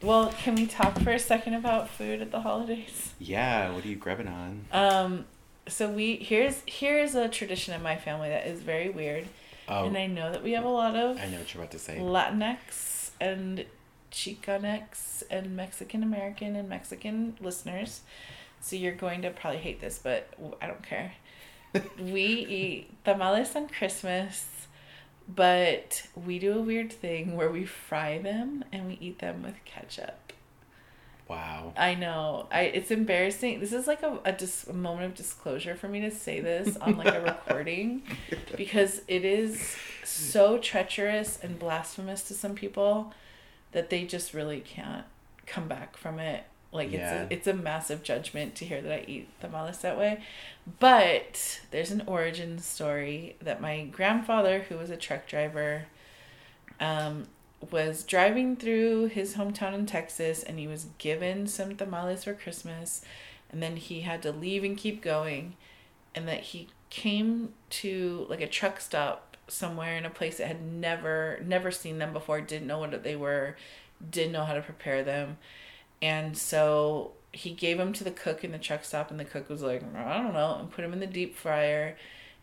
Well, 0.02 0.32
can 0.42 0.54
we 0.54 0.66
talk 0.66 0.98
for 1.00 1.10
a 1.10 1.18
second 1.18 1.54
about 1.54 1.88
food 1.90 2.22
at 2.22 2.30
the 2.30 2.40
holidays? 2.40 3.12
Yeah. 3.18 3.70
What 3.72 3.84
are 3.84 3.88
you 3.88 3.96
grabbing 3.96 4.28
on? 4.28 4.64
Um, 4.72 5.24
so 5.68 5.88
we 5.90 6.16
here's 6.16 6.62
here's 6.66 7.14
a 7.14 7.28
tradition 7.28 7.74
in 7.74 7.82
my 7.82 7.96
family 7.96 8.28
that 8.30 8.46
is 8.46 8.60
very 8.60 8.88
weird, 8.88 9.26
Oh, 9.68 9.86
and 9.86 9.96
I 9.96 10.06
know 10.06 10.32
that 10.32 10.42
we 10.42 10.52
have 10.52 10.64
a 10.64 10.68
lot 10.68 10.96
of 10.96 11.18
I 11.18 11.26
know 11.28 11.38
what 11.38 11.52
you're 11.52 11.62
about 11.62 11.72
to 11.72 11.78
say. 11.78 11.98
Latinx 11.98 13.10
and 13.20 13.66
Chicanx 14.10 15.22
and 15.30 15.54
Mexican 15.56 16.02
American 16.02 16.56
and 16.56 16.68
Mexican 16.68 17.36
listeners. 17.40 18.00
So 18.60 18.76
you're 18.76 18.92
going 18.94 19.22
to 19.22 19.30
probably 19.30 19.60
hate 19.60 19.80
this, 19.80 19.98
but 20.02 20.28
I 20.60 20.66
don't 20.66 20.82
care. 20.82 21.12
we 21.98 22.24
eat 22.24 23.04
tamales 23.04 23.54
on 23.56 23.68
Christmas, 23.68 24.59
but 25.34 26.06
we 26.14 26.38
do 26.38 26.58
a 26.58 26.62
weird 26.62 26.92
thing 26.92 27.36
where 27.36 27.50
we 27.50 27.64
fry 27.64 28.18
them 28.18 28.64
and 28.72 28.86
we 28.86 28.98
eat 29.00 29.18
them 29.18 29.42
with 29.42 29.54
ketchup. 29.64 30.32
Wow. 31.28 31.72
I 31.76 31.94
know. 31.94 32.48
I 32.50 32.62
it's 32.62 32.90
embarrassing. 32.90 33.60
This 33.60 33.72
is 33.72 33.86
like 33.86 34.02
a 34.02 34.18
a, 34.24 34.32
dis, 34.32 34.66
a 34.66 34.72
moment 34.72 35.06
of 35.06 35.14
disclosure 35.14 35.76
for 35.76 35.88
me 35.88 36.00
to 36.00 36.10
say 36.10 36.40
this 36.40 36.76
on 36.78 36.96
like 36.96 37.14
a 37.14 37.20
recording 37.46 38.02
because 38.56 39.02
it 39.06 39.24
is 39.24 39.76
so 40.04 40.58
treacherous 40.58 41.38
and 41.40 41.56
blasphemous 41.56 42.24
to 42.24 42.34
some 42.34 42.56
people 42.56 43.12
that 43.70 43.90
they 43.90 44.04
just 44.04 44.34
really 44.34 44.60
can't 44.60 45.04
come 45.46 45.68
back 45.68 45.96
from 45.96 46.18
it. 46.18 46.44
Like 46.72 46.92
Yeah. 46.92 47.22
it's 47.24 47.32
a, 47.32 47.34
it's 47.34 47.46
a 47.48 47.54
massive 47.54 48.02
judgment 48.02 48.54
to 48.56 48.64
hear 48.64 48.80
that 48.80 48.92
I 48.92 49.04
eat 49.06 49.28
tamales 49.40 49.78
that 49.78 49.98
way. 49.98 50.22
But 50.78 51.60
there's 51.70 51.90
an 51.90 52.04
origin 52.06 52.58
story 52.58 53.36
that 53.42 53.60
my 53.60 53.84
grandfather, 53.84 54.60
who 54.68 54.76
was 54.76 54.90
a 54.90 54.96
truck 54.96 55.26
driver, 55.26 55.86
um, 56.78 57.26
was 57.70 58.04
driving 58.04 58.56
through 58.56 59.06
his 59.06 59.34
hometown 59.34 59.74
in 59.74 59.84
Texas 59.86 60.42
and 60.42 60.58
he 60.58 60.66
was 60.66 60.86
given 60.98 61.46
some 61.46 61.76
tamales 61.76 62.24
for 62.24 62.32
Christmas 62.32 63.02
and 63.50 63.62
then 63.62 63.76
he 63.76 64.00
had 64.00 64.22
to 64.22 64.32
leave 64.32 64.64
and 64.64 64.76
keep 64.78 65.02
going 65.02 65.56
and 66.14 66.26
that 66.26 66.40
he 66.40 66.68
came 66.88 67.52
to 67.68 68.26
like 68.30 68.40
a 68.40 68.46
truck 68.46 68.80
stop 68.80 69.36
somewhere 69.46 69.96
in 69.96 70.06
a 70.06 70.10
place 70.10 70.38
that 70.38 70.46
had 70.46 70.62
never 70.62 71.40
never 71.44 71.70
seen 71.70 71.98
them 71.98 72.12
before 72.12 72.40
didn't 72.40 72.66
know 72.66 72.78
what 72.78 73.02
they 73.02 73.16
were 73.16 73.56
didn't 74.10 74.32
know 74.32 74.44
how 74.44 74.54
to 74.54 74.62
prepare 74.62 75.02
them 75.04 75.36
and 76.02 76.36
so 76.36 77.12
he 77.32 77.50
gave 77.50 77.78
them 77.78 77.92
to 77.92 78.02
the 78.04 78.10
cook 78.10 78.42
in 78.44 78.52
the 78.52 78.58
truck 78.58 78.84
stop 78.84 79.10
and 79.10 79.20
the 79.20 79.24
cook 79.24 79.48
was 79.48 79.62
like 79.62 79.82
i 79.94 80.16
don't 80.22 80.32
know 80.34 80.56
and 80.60 80.70
put 80.70 80.82
them 80.82 80.92
in 80.92 81.00
the 81.00 81.06
deep 81.06 81.36
fryer 81.36 81.96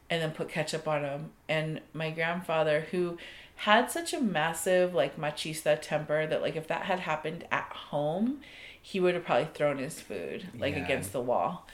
and 0.10 0.22
then 0.22 0.32
put 0.32 0.48
ketchup 0.50 0.88
on 0.88 1.02
them 1.02 1.32
and 1.50 1.82
my 1.94 2.10
grandfather 2.10 2.88
who 2.92 3.18
had 3.62 3.90
such 3.92 4.14
a 4.14 4.22
massive 4.22 4.94
like 4.94 5.18
machista 5.18 5.78
temper 5.82 6.26
that 6.28 6.42
like 6.42 6.56
if 6.56 6.68
that 6.68 6.84
had 6.84 7.00
happened 7.00 7.44
at 7.52 7.70
home 7.74 8.40
he 8.82 9.00
would 9.02 9.14
have 9.16 9.26
probably 9.26 9.50
thrown 9.54 9.78
his 9.80 10.00
food 10.00 10.48
like 10.58 10.76
Yeah. 10.76 10.86
against 10.86 11.12
the 11.12 11.20
wall. 11.20 11.68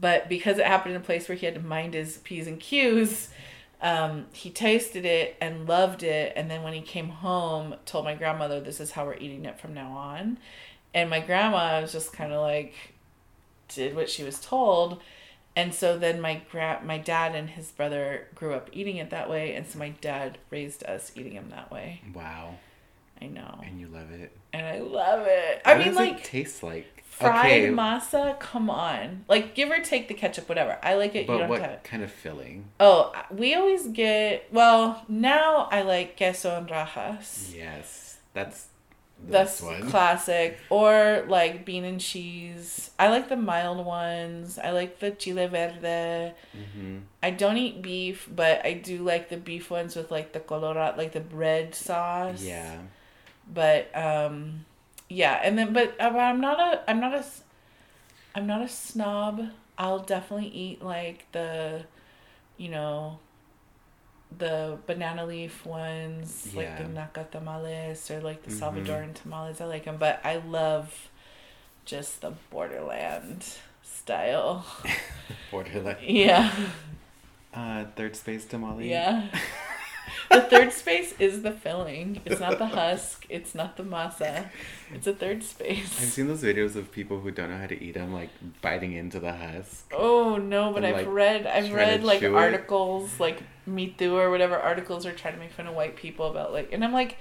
But 0.00 0.28
because 0.28 0.58
it 0.58 0.66
happened 0.66 0.96
in 0.96 1.00
a 1.00 1.04
place 1.04 1.28
where 1.28 1.36
he 1.36 1.46
had 1.46 1.54
to 1.54 1.60
mind 1.60 1.94
his 1.94 2.16
p's 2.18 2.48
and 2.48 2.58
q's 2.58 3.28
um, 3.80 4.26
he 4.32 4.50
tasted 4.50 5.04
it 5.04 5.36
and 5.40 5.68
loved 5.68 6.02
it. 6.02 6.32
And 6.34 6.50
then 6.50 6.62
when 6.64 6.72
he 6.72 6.80
came 6.80 7.08
home 7.08 7.76
told 7.84 8.04
my 8.04 8.14
grandmother 8.14 8.60
this 8.60 8.80
is 8.80 8.90
how 8.92 9.04
we're 9.06 9.14
eating 9.14 9.44
it 9.44 9.60
from 9.60 9.74
now 9.74 9.92
on 9.92 10.38
and 10.96 11.10
my 11.10 11.20
grandma 11.20 11.82
was 11.82 11.92
just 11.92 12.14
kind 12.14 12.32
of 12.32 12.40
like 12.40 12.74
did 13.68 13.94
what 13.94 14.08
she 14.08 14.24
was 14.24 14.40
told. 14.40 15.00
And 15.54 15.74
so 15.74 15.98
then 15.98 16.20
my 16.20 16.40
gra- 16.50 16.80
my 16.84 16.96
dad 16.96 17.34
and 17.34 17.50
his 17.50 17.70
brother 17.70 18.28
grew 18.34 18.54
up 18.54 18.70
eating 18.72 18.96
it 18.96 19.10
that 19.10 19.28
way. 19.28 19.54
And 19.54 19.66
so 19.66 19.78
my 19.78 19.90
dad 19.90 20.38
raised 20.50 20.82
us 20.84 21.12
eating 21.14 21.34
them 21.34 21.50
that 21.50 21.70
way. 21.70 22.00
Wow. 22.14 22.54
i 23.20 23.26
know. 23.26 23.60
And 23.62 23.78
you 23.78 23.88
love 23.88 24.10
it. 24.10 24.36
and 24.54 24.66
i 24.66 24.78
love 24.80 25.26
it. 25.26 25.60
I 25.66 25.76
mean 25.78 25.94
like 25.94 26.20
it 26.20 26.24
taste 26.24 26.62
like? 26.62 27.04
fried 27.04 27.44
okay, 27.44 27.68
masa 27.68 28.38
come 28.40 28.70
on. 28.70 29.26
Like 29.28 29.54
give 29.54 29.70
or 29.70 29.80
take 29.80 30.08
the 30.08 30.14
ketchup 30.14 30.48
whatever. 30.48 30.78
I 30.82 30.94
like 30.94 31.14
it 31.14 31.22
you 31.22 31.26
but 31.26 31.38
don't 31.38 31.48
what 31.50 31.60
have 31.60 31.82
kind 31.82 32.02
of 32.02 32.10
filling? 32.10 32.64
oh 32.80 33.12
uh, 33.14 33.22
we 33.30 33.54
always 33.54 33.86
get 33.88 34.48
well 34.50 35.04
now 35.08 35.68
i 35.70 35.82
like 35.82 36.16
queso 36.16 36.56
and 36.56 36.70
rajas. 36.70 37.52
Yes, 37.54 38.16
that's 38.32 38.68
That's 39.28 39.60
one. 39.62 39.88
classic. 39.90 40.58
Or 40.70 41.24
like 41.28 41.64
bean 41.64 41.84
and 41.84 42.00
cheese. 42.00 42.90
I 42.98 43.08
like 43.08 43.28
the 43.28 43.36
mild 43.36 43.84
ones. 43.84 44.58
I 44.58 44.70
like 44.70 45.00
the 45.00 45.10
chile 45.10 45.46
verde. 45.46 46.34
hmm 46.52 46.98
I 47.22 47.30
don't 47.30 47.56
eat 47.56 47.82
beef, 47.82 48.28
but 48.32 48.64
I 48.64 48.74
do 48.74 49.02
like 49.02 49.28
the 49.30 49.36
beef 49.36 49.70
ones 49.70 49.96
with 49.96 50.10
like 50.10 50.32
the 50.32 50.40
colorado, 50.40 50.96
like 50.96 51.12
the 51.12 51.20
bread 51.20 51.74
sauce. 51.74 52.42
Yeah. 52.42 52.78
But 53.52 53.90
um, 53.96 54.64
yeah, 55.08 55.40
and 55.42 55.58
then 55.58 55.72
but, 55.72 56.00
uh, 56.00 56.04
I'm 56.04 56.40
not 56.40 56.60
a 56.60 56.88
I'm 56.88 57.00
not 57.00 57.14
a 57.14 57.24
I'm 58.34 58.46
not 58.46 58.62
a 58.62 58.68
snob. 58.68 59.48
I'll 59.78 59.98
definitely 60.00 60.48
eat 60.48 60.82
like 60.82 61.26
the, 61.32 61.84
you 62.56 62.68
know, 62.68 63.18
the 64.36 64.78
banana 64.86 65.24
leaf 65.26 65.64
ones, 65.66 66.52
like 66.54 66.76
the 66.78 66.84
Yeah. 66.84 67.06
nacatamales 67.06 68.10
or 68.10 68.20
like 68.20 68.42
the 68.42 68.50
Mhm. 68.50 68.58
Salvadoran 68.58 69.14
tamales. 69.14 69.60
I 69.60 69.64
like 69.66 69.84
them, 69.84 69.96
but 69.98 70.20
I 70.24 70.36
love 70.36 71.08
just 71.84 72.20
the 72.20 72.32
borderland 72.50 73.44
style. 73.82 74.64
borderland. 75.50 76.00
Yeah, 76.02 76.50
Uh, 77.54 77.84
third 77.96 78.14
space 78.16 78.44
tamale. 78.44 78.90
yeah. 78.90 79.28
the 80.30 80.40
third 80.42 80.72
space 80.72 81.14
is 81.18 81.42
the 81.42 81.52
filling. 81.52 82.20
It's 82.24 82.40
not 82.40 82.58
the 82.58 82.66
husk. 82.66 83.26
It's 83.28 83.54
not 83.54 83.76
the 83.76 83.82
masa. 83.82 84.48
It's 84.92 85.06
a 85.06 85.12
third 85.14 85.42
space. 85.42 86.00
I've 86.00 86.08
seen 86.08 86.28
those 86.28 86.42
videos 86.42 86.76
of 86.76 86.92
people 86.92 87.20
who 87.20 87.30
don't 87.30 87.50
know 87.50 87.58
how 87.58 87.66
to 87.66 87.82
eat 87.82 87.94
them, 87.94 88.12
like 88.12 88.30
biting 88.62 88.92
into 88.92 89.20
the 89.20 89.32
husk. 89.32 89.90
Oh 89.92 90.36
no, 90.36 90.72
but 90.72 90.84
And, 90.84 90.86
I've 90.86 91.06
like, 91.06 91.14
read 91.14 91.46
I've 91.46 91.72
read 91.72 92.04
like 92.04 92.20
chew 92.20 92.36
it. 92.36 92.38
articles 92.38 93.18
like 93.20 93.42
Me 93.66 93.88
Too 93.88 94.16
or 94.16 94.30
whatever 94.30 94.56
articles 94.56 95.06
are 95.06 95.12
trying 95.12 95.34
to 95.34 95.40
make 95.40 95.52
fun 95.52 95.66
of 95.66 95.74
white 95.74 95.96
people 95.96 96.30
about 96.30 96.52
like 96.52 96.72
and 96.72 96.84
I'm 96.84 96.92
like, 96.92 97.18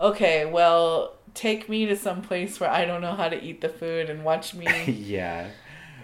okay, 0.00 0.44
well, 0.46 1.14
take 1.34 1.68
me 1.68 1.86
to 1.86 1.96
some 1.96 2.22
place 2.22 2.60
where 2.60 2.70
I 2.70 2.84
don't 2.84 3.00
know 3.00 3.14
how 3.14 3.28
to 3.28 3.42
eat 3.42 3.60
the 3.60 3.68
food 3.68 4.10
and 4.10 4.24
watch 4.24 4.54
me. 4.54 4.66
yeah. 4.86 5.48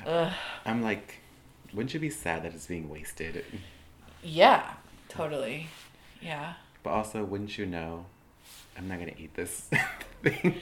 Ugh. 0.07 0.33
I'm 0.65 0.83
like, 0.83 1.19
wouldn't 1.73 1.95
you 1.95 2.01
be 2.01 2.11
sad 2.11 2.43
that 2.45 2.55
it's 2.55 2.67
being 2.67 2.89
wasted? 2.89 3.45
Yeah, 4.23 4.63
totally. 5.09 5.69
Yeah. 6.23 6.55
But 6.83 6.91
also, 6.91 7.25
wouldn't 7.25 7.57
you 7.59 7.67
know, 7.67 8.07
I'm 8.77 8.89
not 8.89 8.99
gonna 8.99 9.13
eat 9.19 9.35
this 9.35 9.69
thing. 10.23 10.61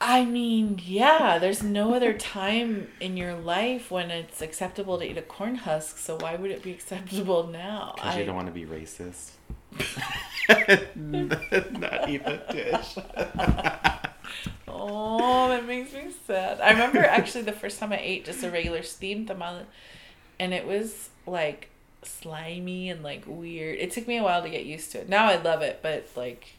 I 0.00 0.24
mean, 0.24 0.80
yeah, 0.84 1.38
there's 1.38 1.62
no 1.62 1.92
other 1.94 2.12
time 2.12 2.88
in 3.00 3.16
your 3.16 3.34
life 3.34 3.90
when 3.90 4.10
it's 4.12 4.40
acceptable 4.40 4.96
to 4.98 5.04
eat 5.10 5.18
a 5.18 5.22
corn 5.22 5.56
husk, 5.56 5.98
so 5.98 6.16
why 6.20 6.36
would 6.36 6.50
it 6.52 6.62
be 6.62 6.70
acceptable 6.70 7.48
now? 7.48 7.92
Because 7.96 8.14
I- 8.14 8.20
you 8.20 8.26
don't 8.26 8.36
want 8.36 8.46
to 8.46 8.52
be 8.52 8.64
racist. 8.64 9.32
not 10.96 12.08
eat 12.08 12.24
the 12.24 12.40
dish. 12.50 12.96
Oh, 14.70 15.48
that 15.48 15.66
makes 15.66 15.92
me 15.92 16.06
sad. 16.26 16.60
I 16.60 16.70
remember 16.72 16.98
actually 17.00 17.42
the 17.42 17.52
first 17.52 17.78
time 17.80 17.92
I 17.92 17.98
ate 17.98 18.24
just 18.26 18.42
a 18.44 18.50
regular 18.50 18.82
steamed 18.82 19.26
tamale, 19.26 19.64
and 20.38 20.52
it 20.54 20.66
was 20.66 21.08
like 21.26 21.70
slimy 22.02 22.90
and 22.90 23.02
like 23.02 23.24
weird. 23.26 23.78
It 23.78 23.90
took 23.90 24.06
me 24.06 24.18
a 24.18 24.22
while 24.22 24.42
to 24.42 24.48
get 24.48 24.64
used 24.66 24.92
to 24.92 25.00
it. 25.00 25.08
Now 25.08 25.26
I 25.26 25.36
love 25.36 25.62
it, 25.62 25.80
but 25.82 26.08
like 26.16 26.54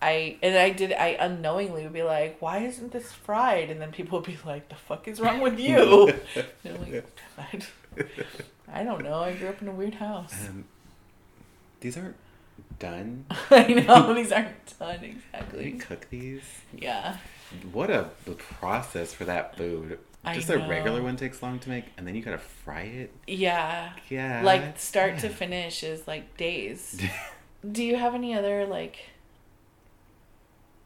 I 0.00 0.36
and 0.42 0.56
I 0.56 0.70
did 0.70 0.92
I 0.92 1.16
unknowingly 1.20 1.84
would 1.84 1.92
be 1.92 2.02
like, 2.02 2.40
why 2.40 2.58
isn't 2.58 2.92
this 2.92 3.12
fried? 3.12 3.70
And 3.70 3.80
then 3.80 3.92
people 3.92 4.18
would 4.18 4.26
be 4.26 4.38
like, 4.44 4.68
the 4.68 4.74
fuck 4.74 5.06
is 5.08 5.20
wrong 5.20 5.40
with 5.40 5.58
you? 5.58 6.08
and 6.34 6.46
I'm 6.64 6.92
like, 6.92 7.04
I, 7.38 7.60
I 8.72 8.84
don't 8.84 9.04
know. 9.04 9.20
I 9.20 9.34
grew 9.34 9.48
up 9.48 9.62
in 9.62 9.68
a 9.68 9.72
weird 9.72 9.94
house. 9.94 10.34
Um, 10.48 10.64
these 11.80 11.96
aren't 11.96 12.16
done. 12.78 13.26
I 13.50 13.68
know 13.68 14.12
these 14.14 14.32
aren't 14.32 14.78
done 14.78 14.88
Let 14.88 15.02
me 15.02 15.08
exactly. 15.10 15.72
cook 15.72 16.08
these. 16.10 16.42
Yeah. 16.76 17.16
What 17.72 17.90
a 17.90 18.10
the 18.24 18.32
process 18.32 19.14
for 19.14 19.24
that 19.24 19.56
food. 19.56 19.98
I 20.24 20.34
Just 20.34 20.50
a 20.50 20.58
regular 20.58 21.02
one 21.02 21.16
takes 21.16 21.42
long 21.42 21.58
to 21.60 21.68
make, 21.68 21.84
and 21.96 22.06
then 22.06 22.14
you 22.14 22.22
gotta 22.22 22.38
fry 22.38 22.82
it. 22.82 23.12
Yeah. 23.26 23.92
Yeah. 24.08 24.42
Like 24.44 24.78
start 24.78 25.18
to 25.20 25.28
finish 25.28 25.82
is 25.82 26.06
like 26.06 26.36
days. 26.36 27.00
Do 27.70 27.82
you 27.82 27.96
have 27.96 28.14
any 28.14 28.34
other 28.34 28.64
like 28.66 29.10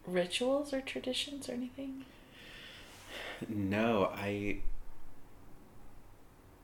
rituals 0.06 0.72
or 0.72 0.80
traditions 0.80 1.48
or 1.48 1.52
anything? 1.52 2.04
No, 3.48 4.10
I. 4.14 4.58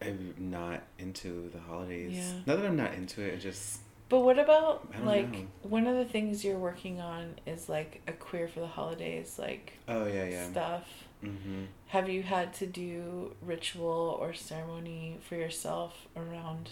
I'm 0.01 0.35
not 0.39 0.83
into 0.99 1.51
the 1.51 1.61
holidays. 1.61 2.15
Yeah. 2.15 2.33
Not 2.47 2.57
that 2.61 2.67
I'm 2.67 2.77
not 2.77 2.95
into 2.95 3.23
it. 3.23 3.35
It 3.35 3.41
just 3.41 3.81
But 4.09 4.21
what 4.21 4.39
about 4.39 4.89
like 5.05 5.31
know. 5.31 5.47
one 5.63 5.87
of 5.87 5.97
the 5.97 6.07
things 6.07 6.43
you're 6.45 6.59
working 6.59 7.01
on 7.01 7.35
is 7.47 7.69
like 7.69 8.01
a 8.09 8.13
queer 8.13 8.49
for 8.49 8.61
the 8.61 8.67
holidays 8.67 9.37
like 9.39 9.75
oh 9.89 10.07
yeah 10.07 10.25
yeah. 10.25 10.51
stuff. 10.51 10.89
Mm-hmm. 11.23 11.65
Have 11.89 12.09
you 12.09 12.23
had 12.23 12.53
to 12.55 12.67
do 12.67 13.35
ritual 13.43 14.17
or 14.21 14.33
ceremony 14.35 15.19
for 15.29 15.37
yourself 15.37 16.07
around 16.17 16.71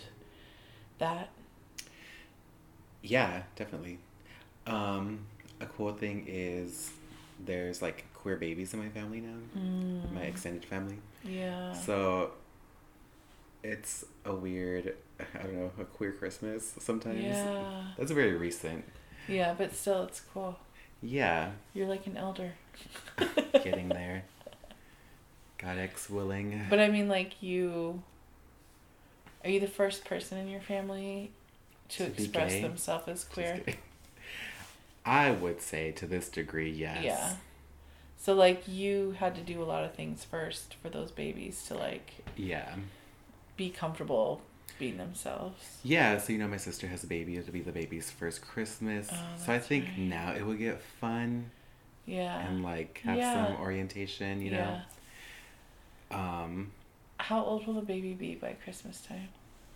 that? 0.99 1.29
Yeah, 3.03 3.43
definitely. 3.57 3.99
Um, 4.67 5.21
a 5.61 5.67
cool 5.67 5.93
thing 5.93 6.25
is 6.29 6.91
there's 7.45 7.81
like 7.81 8.05
queer 8.15 8.37
babies 8.37 8.75
in 8.75 8.81
my 8.81 8.89
family 8.89 9.21
now, 9.21 9.37
Mm, 9.59 10.13
my 10.13 10.23
extended 10.23 10.65
family. 10.65 10.99
yeah. 11.25 11.73
So 11.73 12.33
it's 13.63 14.05
a 14.25 14.35
weird, 14.35 14.95
I 15.35 15.43
don't 15.43 15.55
know, 15.55 15.71
a 15.79 15.85
queer 15.85 16.13
Christmas 16.13 16.75
sometimes. 16.79 17.23
Yeah. 17.23 17.85
That's 17.99 18.11
very 18.13 18.35
recent. 18.35 18.85
Yeah, 19.29 19.55
but 19.57 19.75
still 19.75 20.05
it's 20.05 20.21
cool. 20.33 20.57
Yeah, 21.03 21.53
You're 21.73 21.87
like 21.89 22.07
an 22.07 22.17
elder. 22.19 22.53
getting 23.65 23.89
there. 23.89 24.25
God 25.61 25.79
X 25.79 26.09
willing. 26.09 26.63
But 26.71 26.81
I 26.81 26.89
mean, 26.89 27.09
like 27.09 27.43
you. 27.43 28.03
Are 29.45 29.51
you 29.51 29.61
the 29.61 29.67
first 29.67 30.05
person 30.05 30.37
in 30.39 30.49
your 30.49 30.61
family 30.61 31.31
to, 31.91 32.07
To 32.11 32.13
express 32.13 32.61
themselves 32.61 33.09
as 33.09 33.25
queer? 33.25 33.63
I 35.05 35.31
would 35.31 35.63
say 35.63 35.93
to 35.93 36.07
this 36.07 36.29
degree, 36.29 36.71
yes. 36.71 37.03
Yeah. 37.05 37.35
So 38.19 38.35
like 38.35 38.69
you 38.69 39.13
had 39.19 39.35
to 39.37 39.41
do 39.41 39.63
a 39.63 39.65
lot 39.65 39.83
of 39.85 39.95
things 39.95 40.25
first 40.25 40.75
for 40.83 40.91
those 40.91 41.11
babies 41.11 41.65
to 41.69 41.75
like 41.75 42.13
Yeah. 42.37 42.75
be 43.57 43.71
comfortable 43.71 44.43
being 44.79 44.99
themselves. 44.99 45.79
Yeah, 45.83 46.19
so 46.19 46.33
you 46.35 46.39
know 46.39 46.49
my 46.49 46.59
sister 46.59 46.87
has 46.87 47.03
a 47.03 47.07
baby. 47.07 47.37
It'll 47.39 47.53
be 47.53 47.61
the 47.61 47.73
baby's 47.73 48.11
first 48.11 48.43
Christmas. 48.43 49.09
Oh, 49.11 49.17
so 49.47 49.53
I 49.55 49.59
think 49.59 49.87
right. 49.87 49.99
now 49.99 50.33
it 50.35 50.45
will 50.45 50.55
get 50.55 50.83
fun 50.83 51.51
Yeah. 52.05 52.47
and 52.47 52.63
like 52.63 53.01
have 53.05 53.17
Yeah. 53.17 53.47
some 53.47 53.57
orientation, 53.61 54.43
you 54.43 54.51
know. 54.51 54.81
Um, 56.11 56.73
How 57.19 57.43
old 57.45 57.67
will 57.67 57.75
the 57.75 57.83
baby 57.83 58.15
be 58.15 58.35
by 58.35 58.55
Christmas 58.65 59.01
time? 59.01 59.29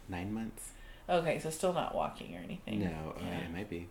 nine 0.09 0.33
months? 0.35 0.71
Okay, 1.09 1.39
so 1.39 1.51
still 1.51 1.73
not 1.73 1.95
walking 1.95 2.35
or 2.35 2.39
anything. 2.43 2.81
No, 2.81 3.15
uh, 3.17 3.21
Yeah. 3.25 3.39
it 3.39 3.53
might 3.53 3.69
be. 3.71 3.89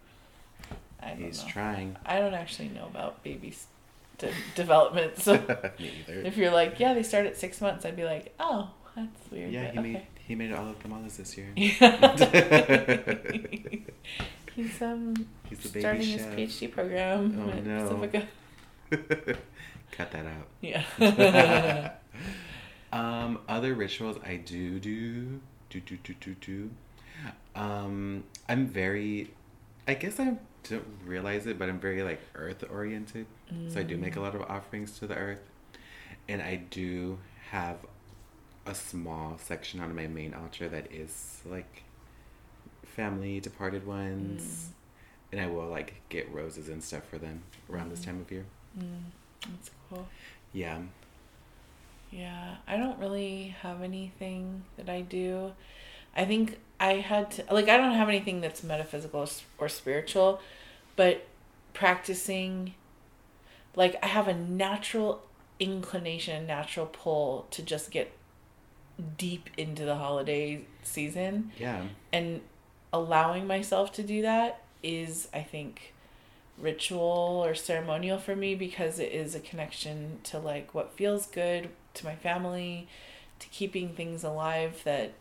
I 1.01 1.09
don't 1.09 1.17
He's 1.19 1.43
know. 1.43 1.49
trying. 1.49 1.95
I 2.05 2.19
don't 2.19 2.33
actually 2.33 2.69
know 2.69 2.85
about 2.85 3.23
babies 3.23 3.67
de- 4.17 4.31
development. 4.55 5.17
So 5.19 5.33
if 6.07 6.37
you're 6.37 6.51
like, 6.51 6.79
yeah, 6.79 6.93
they 6.93 7.03
start 7.03 7.25
at 7.25 7.37
six 7.37 7.61
months, 7.61 7.85
I'd 7.85 7.95
be 7.95 8.03
like, 8.05 8.33
oh, 8.39 8.71
that's 8.95 9.31
weird. 9.31 9.51
Yeah, 9.51 9.71
he 9.71 9.79
made 9.79 10.01
he 10.25 10.35
made 10.35 10.53
all 10.53 10.67
of 10.69 10.77
the 10.77 10.83
Tamales 10.83 11.17
this 11.17 11.37
year. 11.37 11.51
He's 14.55 14.81
um 14.81 15.13
He's 15.49 15.59
the 15.59 15.69
baby 15.69 15.79
starting 15.81 16.01
chef. 16.03 16.33
his 16.35 16.51
PhD 16.61 16.71
program 16.71 17.35
Oh, 17.39 17.59
no. 17.59 18.07
Cut 19.91 20.11
that 20.11 20.25
out. 20.25 20.47
Yeah. 20.61 21.91
Um, 22.91 23.39
other 23.49 23.73
rituals 23.73 24.17
I 24.23 24.35
do 24.37 24.79
do 24.79 25.39
do 25.69 25.79
do 25.79 25.97
do 26.03 26.13
do 26.19 26.35
do. 26.35 26.69
Um, 27.55 28.23
I'm 28.49 28.67
very, 28.67 29.31
I 29.87 29.93
guess 29.95 30.19
I 30.19 30.37
don't 30.69 30.85
realize 31.05 31.47
it, 31.47 31.57
but 31.57 31.69
I'm 31.69 31.79
very 31.79 32.03
like 32.03 32.21
earth 32.35 32.63
oriented. 32.69 33.25
So 33.69 33.79
I 33.79 33.83
do 33.83 33.97
make 33.97 34.15
a 34.15 34.19
lot 34.19 34.35
of 34.35 34.41
offerings 34.43 34.97
to 34.99 35.07
the 35.07 35.15
earth, 35.15 35.41
and 36.27 36.41
I 36.41 36.55
do 36.55 37.19
have 37.51 37.77
a 38.65 38.73
small 38.75 39.37
section 39.37 39.79
on 39.79 39.95
my 39.95 40.07
main 40.07 40.33
altar 40.33 40.67
that 40.69 40.91
is 40.91 41.41
like 41.45 41.83
family 42.83 43.39
departed 43.39 43.85
ones, 43.85 44.69
and 45.31 45.41
I 45.41 45.47
will 45.47 45.67
like 45.67 45.95
get 46.09 46.31
roses 46.33 46.69
and 46.69 46.83
stuff 46.83 47.03
for 47.09 47.17
them 47.17 47.43
around 47.71 47.89
this 47.89 47.99
Mm. 48.01 48.05
time 48.05 48.21
of 48.21 48.31
year. 48.31 48.45
Mm, 48.77 48.83
that's 49.49 49.71
cool. 49.89 50.07
Yeah. 50.51 50.79
Yeah, 52.13 52.55
I 52.67 52.77
don't 52.77 52.99
really 52.99 53.55
have 53.61 53.81
anything 53.81 54.63
that 54.77 54.89
I 54.89 55.01
do. 55.01 55.53
I 56.15 56.25
think 56.25 56.59
I 56.79 56.93
had 56.95 57.31
to 57.31 57.45
like 57.51 57.69
I 57.69 57.77
don't 57.77 57.95
have 57.95 58.09
anything 58.09 58.39
that's 58.41 58.63
metaphysical 58.63 59.27
or 59.57 59.69
spiritual, 59.69 60.39
but 60.95 61.25
practicing 61.73 62.75
like 63.75 63.97
I 64.03 64.07
have 64.07 64.27
a 64.27 64.33
natural 64.35 65.23
inclination, 65.59 66.43
a 66.43 66.45
natural 66.45 66.85
pull 66.85 67.47
to 67.51 67.63
just 67.63 67.89
get 67.89 68.11
deep 69.17 69.49
into 69.57 69.85
the 69.85 69.95
holiday 69.95 70.65
season 70.83 71.51
Yeah. 71.57 71.81
and 72.11 72.41
allowing 72.91 73.47
myself 73.47 73.91
to 73.93 74.03
do 74.03 74.21
that 74.21 74.61
is 74.83 75.27
I 75.33 75.41
think 75.41 75.93
ritual 76.59 77.41
or 77.43 77.55
ceremonial 77.55 78.19
for 78.19 78.35
me 78.35 78.53
because 78.53 78.99
it 78.99 79.11
is 79.11 79.33
a 79.33 79.39
connection 79.39 80.19
to 80.25 80.37
like 80.37 80.75
what 80.75 80.93
feels 80.93 81.25
good 81.25 81.69
to 81.95 82.05
my 82.05 82.15
family 82.15 82.87
to 83.39 83.47
keeping 83.49 83.89
things 83.89 84.23
alive 84.23 84.81
that 84.83 85.13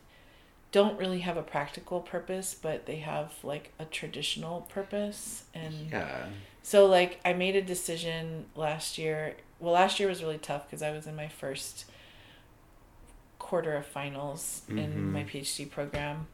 don't 0.71 0.99
really 0.99 1.21
have 1.21 1.37
a 1.37 1.43
practical 1.43 2.01
purpose 2.01 2.55
but 2.61 2.87
they 2.87 2.97
have 2.97 3.33
like 3.43 3.73
a 3.79 3.85
traditional 3.85 4.63
purpose 4.63 5.45
and 5.55 5.91
Yeah. 5.91 6.27
so 6.63 6.87
like 6.87 7.21
I 7.25 7.33
made 7.35 7.57
a 7.57 7.63
decision 7.63 8.47
last 8.57 8.97
year. 8.99 9.37
Well, 9.61 9.75
last 9.75 10.01
year 10.01 10.09
was 10.09 10.23
really 10.23 10.39
tough 10.39 10.67
because 10.69 10.83
I 10.83 10.91
was 10.91 11.07
in 11.07 11.15
my 11.15 11.29
first 11.29 11.85
quarter 13.39 13.75
of 13.77 13.87
finals 13.87 14.63
in 14.69 14.77
Mhm. 14.77 15.13
my 15.13 15.25
PhD 15.25 15.67
program. 15.67 16.27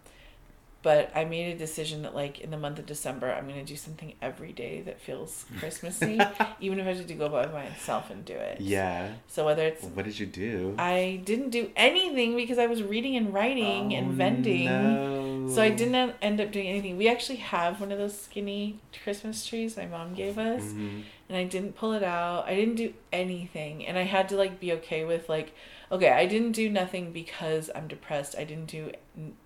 But 0.80 1.10
I 1.14 1.24
made 1.24 1.52
a 1.54 1.58
decision 1.58 2.02
that 2.02 2.14
like 2.14 2.40
in 2.40 2.50
the 2.52 2.56
month 2.56 2.78
of 2.78 2.86
December 2.86 3.32
I'm 3.32 3.48
gonna 3.48 3.64
do 3.64 3.74
something 3.76 4.14
every 4.22 4.52
day 4.52 4.80
that 4.82 5.00
feels 5.00 5.44
Christmassy, 5.58 6.20
even 6.60 6.78
if 6.78 6.86
I 6.86 6.94
have 6.94 7.06
to 7.06 7.14
go 7.14 7.28
by 7.28 7.46
myself 7.46 8.10
and 8.10 8.24
do 8.24 8.34
it. 8.34 8.60
Yeah. 8.60 9.14
So 9.26 9.44
whether 9.44 9.64
it's 9.66 9.82
What 9.82 10.04
did 10.04 10.18
you 10.18 10.26
do? 10.26 10.76
I 10.78 11.20
didn't 11.24 11.50
do 11.50 11.70
anything 11.74 12.36
because 12.36 12.58
I 12.58 12.66
was 12.66 12.82
reading 12.82 13.16
and 13.16 13.34
writing 13.34 13.94
and 13.94 14.08
Oh, 14.08 14.12
vending. 14.12 14.64
no. 14.66 15.48
So 15.48 15.62
I 15.62 15.70
didn't 15.70 16.14
end 16.22 16.40
up 16.40 16.52
doing 16.52 16.68
anything. 16.68 16.96
We 16.96 17.08
actually 17.08 17.36
have 17.36 17.80
one 17.80 17.90
of 17.90 17.98
those 17.98 18.16
skinny 18.16 18.78
Christmas 19.02 19.44
trees 19.46 19.76
my 19.76 19.86
mom 19.86 20.14
gave 20.14 20.38
us, 20.38 20.62
Mhm. 20.62 21.02
and 21.28 21.36
I 21.36 21.44
didn't 21.44 21.74
pull 21.74 21.92
it 21.92 22.02
out. 22.04 22.46
I 22.46 22.54
didn't 22.54 22.76
do 22.76 22.92
anything, 23.12 23.84
and 23.86 23.98
I 23.98 24.02
had 24.02 24.28
to 24.28 24.36
like 24.36 24.60
be 24.60 24.72
okay 24.74 25.04
with 25.04 25.28
like, 25.28 25.54
okay, 25.90 26.10
I 26.10 26.26
didn't 26.26 26.52
do 26.52 26.68
nothing 26.68 27.12
because 27.12 27.70
I'm 27.74 27.88
depressed. 27.88 28.34
I 28.38 28.44
didn't 28.44 28.66
do 28.66 28.92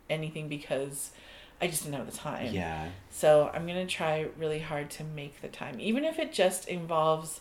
anything 0.08 0.48
because 0.48 1.10
I 1.60 1.68
just 1.68 1.84
didn't 1.84 1.96
have 1.96 2.10
the 2.10 2.16
time. 2.16 2.52
Yeah. 2.52 2.88
So 3.10 3.50
I'm 3.54 3.66
gonna 3.66 3.86
try 3.86 4.26
really 4.36 4.58
hard 4.60 4.90
to 4.92 5.04
make 5.04 5.40
the 5.40 5.48
time, 5.48 5.80
even 5.80 6.04
if 6.04 6.18
it 6.18 6.32
just 6.32 6.68
involves 6.68 7.40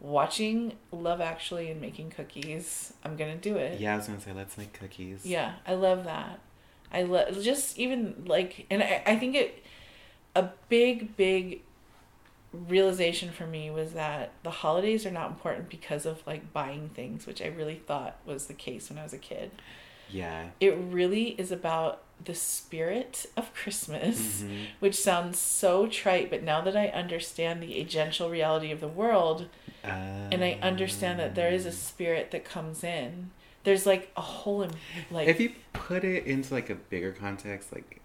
watching 0.00 0.74
Love 0.92 1.20
Actually 1.20 1.70
and 1.70 1.80
making 1.80 2.10
cookies. 2.10 2.92
I'm 3.04 3.16
gonna 3.16 3.36
do 3.36 3.56
it. 3.56 3.80
Yeah, 3.80 3.94
I 3.94 3.96
was 3.96 4.06
gonna 4.06 4.20
say 4.20 4.32
let's 4.32 4.56
make 4.56 4.72
cookies. 4.72 5.26
Yeah, 5.26 5.54
I 5.66 5.74
love 5.74 6.04
that. 6.04 6.40
I 6.90 7.02
love 7.02 7.42
just 7.42 7.78
even 7.78 8.24
like, 8.26 8.66
and 8.70 8.82
I, 8.82 9.02
I 9.04 9.16
think 9.16 9.34
it, 9.34 9.62
a 10.34 10.50
big, 10.68 11.16
big 11.16 11.62
realization 12.52 13.30
for 13.30 13.46
me 13.46 13.70
was 13.70 13.92
that 13.92 14.32
the 14.42 14.50
holidays 14.50 15.04
are 15.04 15.10
not 15.10 15.30
important 15.30 15.68
because 15.68 16.06
of 16.06 16.26
like 16.26 16.52
buying 16.52 16.88
things, 16.90 17.26
which 17.26 17.42
I 17.42 17.46
really 17.46 17.76
thought 17.76 18.16
was 18.24 18.46
the 18.46 18.54
case 18.54 18.88
when 18.88 18.98
I 18.98 19.02
was 19.02 19.12
a 19.12 19.18
kid. 19.18 19.50
Yeah. 20.10 20.48
It 20.58 20.74
really 20.76 21.30
is 21.38 21.52
about 21.52 22.02
the 22.24 22.34
spirit 22.34 23.26
of 23.36 23.52
Christmas, 23.54 24.42
Mhm. 24.42 24.66
which 24.80 24.96
sounds 24.96 25.38
so 25.38 25.86
trite, 25.86 26.30
but 26.30 26.42
now 26.42 26.60
that 26.62 26.76
I 26.76 26.88
understand 26.88 27.62
the 27.62 27.84
agential 27.84 28.30
reality 28.30 28.72
of 28.72 28.80
the 28.80 28.88
world, 28.88 29.48
and 29.84 30.42
I 30.42 30.58
understand 30.62 31.18
that 31.20 31.34
there 31.34 31.50
is 31.52 31.64
a 31.66 31.72
spirit 31.72 32.30
that 32.32 32.44
comes 32.44 32.82
in. 32.82 33.30
there's 33.64 33.84
like 33.84 34.10
a 34.16 34.20
whole 34.22 34.66
like 35.10 35.28
if 35.28 35.38
you 35.40 35.52
put 35.74 36.02
it 36.02 36.24
into 36.24 36.54
like 36.54 36.70
a 36.70 36.74
bigger 36.74 37.12
context, 37.12 37.70
like 37.72 37.97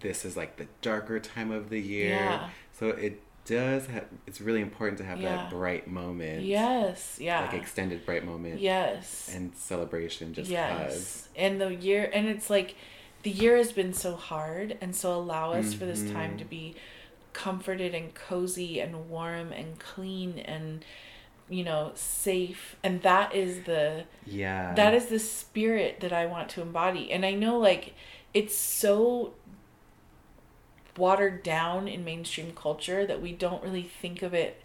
this 0.00 0.24
is 0.24 0.36
like 0.36 0.56
the 0.56 0.66
darker 0.82 1.20
time 1.20 1.50
of 1.50 1.70
the 1.70 1.80
year. 1.80 2.10
Yeah. 2.10 2.48
So 2.72 2.88
it 2.88 3.20
does 3.44 3.86
have. 3.86 4.06
It's 4.26 4.40
really 4.40 4.60
important 4.60 4.98
to 4.98 5.04
have 5.04 5.20
Yeah. 5.20 5.36
that 5.36 5.50
bright 5.50 5.86
moment. 5.86 6.44
yes, 6.44 7.18
yeah. 7.20 7.42
Like 7.42 7.54
extended 7.54 8.04
bright 8.06 8.24
moment. 8.24 8.60
yes. 8.60 9.30
And 9.32 9.54
celebration 9.54 10.34
just 10.34 10.50
yes. 10.50 10.92
cause. 10.92 11.28
And 11.36 11.60
the 11.60 11.74
year 11.74 12.10
and 12.12 12.26
it's 12.26 12.48
like 12.50 12.76
the 13.22 13.30
year 13.30 13.56
has 13.56 13.72
been 13.72 13.92
so 13.92 14.16
hard 14.16 14.76
and 14.80 14.94
so 14.94 15.14
allow 15.14 15.52
us 15.52 15.74
for 15.74 15.86
this 15.86 16.02
time 16.10 16.36
to 16.36 16.44
mm-hmm. 16.44 16.50
be 16.50 16.74
comforted 17.32 17.94
and 17.94 18.14
cozy 18.14 18.80
and 18.80 19.08
warm 19.10 19.50
and 19.52 19.78
clean 19.78 20.38
and 20.38 20.84
you 21.48 21.64
know 21.64 21.90
safe 21.94 22.76
and 22.82 23.02
that 23.02 23.34
is 23.34 23.64
the 23.64 24.04
Yeah. 24.24 24.72
that 24.74 24.94
is 24.94 25.06
the 25.06 25.18
spirit 25.18 26.00
that 26.00 26.12
I 26.12 26.26
want 26.26 26.48
to 26.50 26.62
embody. 26.62 27.10
And 27.12 27.26
I 27.26 27.32
know 27.32 27.58
like 27.58 27.94
it's 28.32 28.56
so 28.56 29.34
watered 30.96 31.42
down 31.42 31.88
in 31.88 32.04
mainstream 32.04 32.52
culture 32.54 33.06
that 33.06 33.20
we 33.20 33.32
don't 33.32 33.62
really 33.62 33.82
think 33.82 34.22
of 34.22 34.32
it 34.34 34.62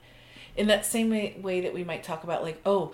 in 0.55 0.67
that 0.67 0.85
same 0.85 1.09
way, 1.09 1.35
way 1.41 1.61
that 1.61 1.73
we 1.73 1.83
might 1.83 2.03
talk 2.03 2.23
about 2.23 2.43
like 2.43 2.59
oh 2.65 2.91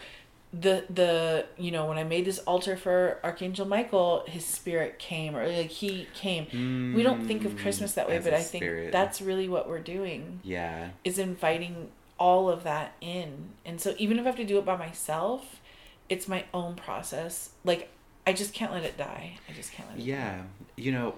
the 0.54 0.86
the 0.90 1.46
you 1.58 1.70
know 1.72 1.86
when 1.88 1.98
I 1.98 2.04
made 2.06 2.24
this 2.26 2.40
altar 2.40 2.78
for 2.78 3.20
Archangel 3.24 3.66
Michael 3.66 4.24
his 4.28 4.46
spirit 4.46 5.00
came 5.00 5.36
or 5.36 5.46
like 5.48 5.70
he 5.70 6.08
came. 6.14 6.48
we 6.96 7.04
don't 7.04 7.26
think 7.28 7.44
of 7.44 7.56
Mm, 7.56 7.62
Christmas 7.62 7.94
that 7.94 8.08
way, 8.08 8.20
but 8.20 8.34
i 8.34 8.42
think 8.42 8.64
spirit. 8.64 8.92
that's 8.94 9.22
really 9.22 9.50
what 9.50 9.68
we're 9.68 9.80
doing 9.80 10.40
Yeah. 10.44 10.90
is 11.04 11.20
inviting 11.20 11.90
all 12.18 12.50
of 12.50 12.64
that 12.64 12.94
in. 13.02 13.50
And 13.66 13.82
so 13.82 13.94
even 13.98 14.18
if 14.18 14.24
I 14.24 14.28
have 14.28 14.38
to 14.38 14.46
do 14.46 14.58
it 14.58 14.64
by 14.64 14.78
myself, 14.78 15.60
it's 16.08 16.30
my 16.30 16.46
own 16.54 16.76
process. 16.76 17.50
Like 17.66 17.90
I 18.26 18.32
just 18.32 18.54
can't 18.54 18.72
let 18.72 18.84
it 18.84 18.98
die. 18.98 19.38
I 19.50 19.54
just 19.54 19.74
can't 19.74 19.90
let 19.90 19.98
it 20.00 20.04
Yeah. 20.06 20.44
You 20.78 20.94
know, 20.94 21.16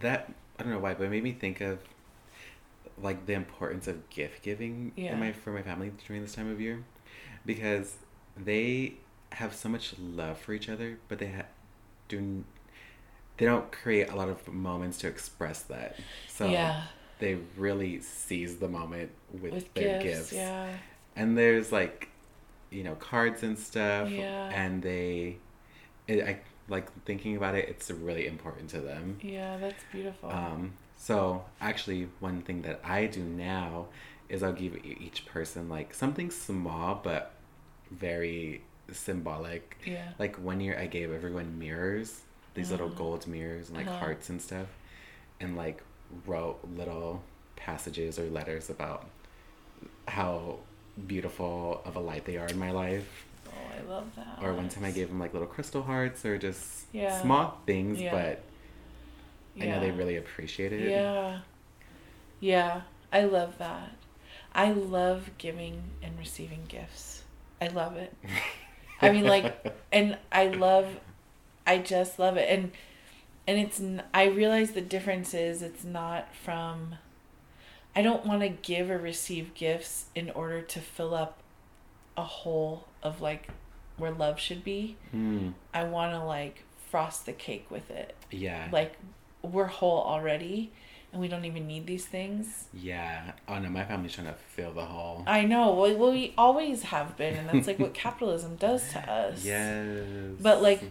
that, 0.00 0.32
I 0.58 0.62
don't 0.62 0.72
know 0.72 0.78
why, 0.78 0.94
but 0.94 1.04
it 1.04 1.10
made 1.10 1.24
me 1.24 1.32
think 1.32 1.60
of 1.60 1.78
like 3.02 3.26
the 3.26 3.32
importance 3.32 3.88
of 3.88 4.08
gift 4.08 4.42
giving 4.42 4.92
Yeah. 4.96 5.12
in 5.14 5.20
my, 5.20 5.32
for 5.32 5.50
my 5.52 5.62
family 5.62 5.90
during 6.06 6.22
this 6.22 6.34
time 6.34 6.50
of 6.50 6.60
year. 6.60 6.84
Because 7.44 7.96
they 8.36 8.94
have 9.32 9.54
so 9.54 9.68
much 9.68 9.94
love 9.98 10.38
for 10.38 10.52
each 10.52 10.68
other, 10.68 10.98
but 11.08 11.18
they 11.18 11.28
ha- 11.30 11.46
do 12.08 12.44
they 13.36 13.46
don't 13.46 13.72
create 13.72 14.08
a 14.10 14.14
lot 14.14 14.28
of 14.28 14.46
moments 14.46 14.98
to 14.98 15.08
express 15.08 15.62
that. 15.62 15.96
So 16.28 16.46
yeah. 16.46 16.84
they 17.18 17.38
really 17.56 18.00
seize 18.00 18.58
the 18.58 18.68
moment 18.68 19.10
with, 19.32 19.52
With 19.52 19.74
their 19.74 20.00
gifts, 20.00 20.30
gifts. 20.30 20.32
yeah. 20.34 20.68
And 21.16 21.36
there's 21.36 21.72
like, 21.72 22.10
you 22.70 22.84
know, 22.84 22.94
cards 22.94 23.42
and 23.42 23.58
stuff. 23.58 24.08
Yeah. 24.08 24.50
And 24.54 24.82
they, 24.84 25.38
it, 26.06 26.24
I 26.24 26.38
like 26.68 26.90
thinking 27.04 27.36
about 27.36 27.54
it. 27.54 27.68
It's 27.68 27.90
really 27.90 28.26
important 28.26 28.70
to 28.70 28.80
them. 28.80 29.18
Yeah, 29.22 29.56
that's 29.58 29.84
beautiful. 29.84 30.30
Um, 30.30 30.72
so 30.96 31.44
actually, 31.60 32.08
one 32.20 32.42
thing 32.42 32.62
that 32.62 32.80
I 32.84 33.06
do 33.06 33.22
now 33.22 33.86
is 34.28 34.42
I'll 34.42 34.52
give 34.52 34.76
each 34.84 35.26
person 35.26 35.68
like 35.68 35.92
something 35.94 36.30
small 36.30 37.00
but 37.02 37.32
very 37.90 38.62
symbolic. 38.90 39.76
yeah. 39.84 40.10
Like 40.18 40.36
one 40.36 40.60
year, 40.60 40.78
I 40.78 40.86
gave 40.86 41.12
everyone 41.12 41.58
mirrors, 41.58 42.22
these 42.54 42.70
little 42.70 42.86
Uh-huh. 42.86 42.96
gold 42.98 43.26
mirrors 43.26 43.68
and 43.68 43.76
like 43.76 43.86
Uh-huh. 43.86 43.98
hearts 43.98 44.28
and 44.30 44.40
stuff, 44.40 44.68
and 45.40 45.56
like 45.56 45.82
wrote 46.26 46.58
little 46.76 47.22
passages 47.56 48.18
or 48.18 48.24
letters 48.30 48.70
about 48.70 49.06
how 50.08 50.58
beautiful 51.06 51.82
of 51.84 51.96
a 51.96 52.00
light 52.00 52.24
they 52.24 52.36
are 52.36 52.46
in 52.46 52.58
my 52.58 52.70
life. 52.70 53.24
Oh, 53.56 53.78
I 53.78 53.90
love 53.90 54.06
that. 54.16 54.38
Or 54.42 54.52
one 54.54 54.68
time 54.68 54.84
I 54.84 54.90
gave 54.90 55.08
them 55.08 55.18
like 55.18 55.32
little 55.32 55.48
crystal 55.48 55.82
hearts 55.82 56.24
or 56.24 56.38
just 56.38 56.86
Yeah. 56.92 57.20
small 57.22 57.60
things, 57.66 58.00
Yeah. 58.00 58.10
but 58.10 58.42
I 59.60 59.66
know 59.66 59.80
they 59.80 59.90
really 59.90 60.16
appreciate 60.16 60.72
it. 60.72 60.90
Yeah. 60.90 61.40
Yeah, 62.40 62.82
I 63.12 63.22
love 63.24 63.58
that. 63.58 63.92
I 64.54 64.72
love 64.72 65.30
giving 65.38 65.82
and 66.02 66.18
receiving 66.18 66.64
gifts. 66.68 67.22
I 67.60 67.68
love 67.68 67.96
it. 67.96 68.12
I 69.00 69.10
mean, 69.10 69.24
like, 69.24 69.74
and 69.92 70.18
I 70.30 70.48
love, 70.48 70.86
I 71.66 71.78
just 71.78 72.18
love 72.18 72.36
it. 72.36 72.48
And, 72.48 72.72
and 73.46 73.58
it's, 73.58 73.80
I 74.12 74.26
realize 74.26 74.72
the 74.72 74.80
difference 74.80 75.34
is 75.34 75.62
it's 75.62 75.84
not 75.84 76.34
from, 76.34 76.96
I 77.96 78.02
don't 78.02 78.26
want 78.26 78.42
to 78.42 78.48
give 78.48 78.90
or 78.90 78.98
receive 78.98 79.54
gifts 79.54 80.06
in 80.14 80.30
order 80.30 80.62
to 80.62 80.80
fill 80.80 81.14
up 81.14 81.38
a 82.16 82.22
hole 82.24 82.86
of 83.04 83.20
like 83.20 83.48
where 83.96 84.10
love 84.10 84.40
should 84.40 84.64
be. 84.64 84.96
Hmm. 85.12 85.50
I 85.72 85.84
want 85.84 86.12
to 86.12 86.24
like 86.24 86.64
frost 86.90 87.26
the 87.26 87.32
cake 87.32 87.70
with 87.70 87.90
it. 87.90 88.14
yeah. 88.30 88.68
Like, 88.72 88.96
we're 89.42 89.66
whole 89.66 90.02
already 90.02 90.72
and 91.12 91.20
we 91.20 91.28
don't 91.28 91.44
even 91.44 91.66
need 91.68 91.86
these 91.86 92.06
things. 92.06 92.64
yeah. 92.72 93.32
Oh 93.46 93.58
no, 93.60 93.68
my 93.68 93.84
family's 93.84 94.14
trying 94.14 94.26
to 94.26 94.34
fill 94.34 94.72
the 94.72 94.84
hole. 94.84 95.22
I 95.28 95.44
know. 95.44 95.72
Well, 95.74 95.96
well, 95.96 96.10
we 96.12 96.34
always 96.36 96.82
have 96.84 97.16
been, 97.16 97.34
and 97.36 97.48
that's 97.48 97.68
like 97.68 97.78
what 97.78 97.94
capitalism 98.04 98.56
does 98.56 98.90
to 98.92 98.98
us. 99.10 99.44
yes. 99.44 100.02
But 100.40 100.60
like, 100.60 100.90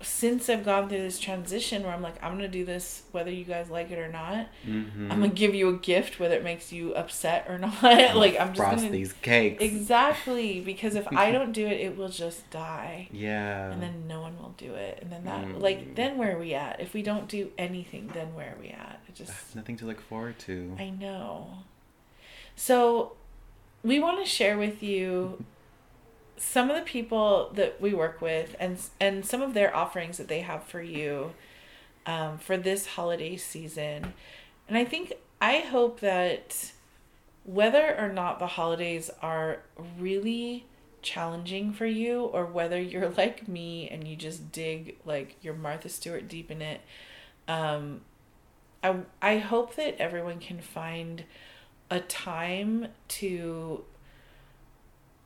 since 0.00 0.48
I've 0.48 0.64
gone 0.64 0.88
through 0.88 0.98
this 1.02 1.18
transition 1.18 1.82
where 1.82 1.92
I'm 1.92 2.02
like, 2.02 2.22
I'm 2.22 2.32
gonna 2.36 2.46
do 2.46 2.64
this 2.64 3.02
whether 3.10 3.30
you 3.32 3.44
guys 3.44 3.68
like 3.68 3.90
it 3.90 3.98
or 3.98 4.06
not. 4.10 4.46
Mhm. 4.66 5.10
I'm 5.10 5.20
gonna 5.20 5.28
give 5.28 5.54
you 5.56 5.68
a 5.70 5.72
gift 5.76 6.20
whether 6.20 6.36
it 6.36 6.44
makes 6.44 6.72
you 6.72 6.94
upset 6.94 7.46
or 7.48 7.58
not. 7.66 7.82
like 7.82 8.38
I'm 8.38 8.48
just 8.48 8.56
frost 8.58 8.76
gonna 8.76 8.90
these 8.90 9.12
cakes. 9.14 9.62
exactly 9.62 10.60
because 10.60 10.94
if 10.94 11.08
I 11.12 11.30
don't 11.36 11.50
do 11.52 11.66
it, 11.66 11.80
it 11.80 11.96
will 11.96 12.08
just 12.10 12.48
die, 12.50 13.08
Yeah. 13.10 13.72
and 13.72 13.82
then 13.82 14.06
no 14.06 14.20
one 14.20 14.38
will 14.38 14.54
do 14.56 14.74
it, 14.74 14.98
and 15.02 15.10
then 15.10 15.24
that 15.24 15.44
Mm. 15.46 15.60
like 15.60 15.94
then 15.96 16.16
where 16.16 16.36
are 16.36 16.38
we 16.38 16.54
at? 16.54 16.80
If 16.80 16.94
we 16.94 17.02
don't 17.02 17.26
do 17.28 17.50
anything, 17.58 18.08
then 18.14 18.34
where 18.34 18.54
are 18.56 18.60
we 18.60 18.68
at? 18.68 19.00
It 19.08 19.16
just 19.16 19.30
That's 19.32 19.54
nothing 19.56 19.76
to 19.78 19.84
look 19.86 20.00
forward 20.00 20.38
to. 20.40 20.76
I 20.78 20.90
know. 20.90 21.48
So, 22.56 23.12
we 23.84 24.00
want 24.00 24.18
to 24.24 24.28
share 24.28 24.58
with 24.58 24.82
you 24.82 25.44
some 26.38 26.70
of 26.70 26.76
the 26.76 26.82
people 26.82 27.50
that 27.54 27.80
we 27.80 27.92
work 27.92 28.20
with 28.20 28.54
and 28.58 28.78
and 29.00 29.24
some 29.24 29.42
of 29.42 29.54
their 29.54 29.74
offerings 29.74 30.18
that 30.18 30.28
they 30.28 30.40
have 30.40 30.64
for 30.64 30.80
you 30.82 31.32
um, 32.06 32.38
for 32.38 32.56
this 32.56 32.86
holiday 32.86 33.36
season. 33.36 34.14
And 34.68 34.76
I 34.78 34.84
think 34.84 35.14
I 35.40 35.58
hope 35.58 36.00
that 36.00 36.72
whether 37.44 37.96
or 37.98 38.08
not 38.08 38.38
the 38.38 38.46
holidays 38.46 39.10
are 39.22 39.60
really 39.98 40.66
challenging 41.00 41.72
for 41.72 41.86
you 41.86 42.22
or 42.24 42.44
whether 42.44 42.80
you're 42.80 43.08
like 43.16 43.48
me 43.48 43.88
and 43.88 44.06
you 44.06 44.16
just 44.16 44.52
dig 44.52 44.96
like 45.04 45.36
your 45.42 45.54
Martha 45.54 45.88
Stewart 45.88 46.28
deep 46.28 46.50
in 46.50 46.60
it 46.60 46.80
um 47.46 48.00
I 48.82 48.96
I 49.22 49.38
hope 49.38 49.76
that 49.76 50.00
everyone 50.00 50.40
can 50.40 50.60
find 50.60 51.24
a 51.90 52.00
time 52.00 52.88
to 53.08 53.84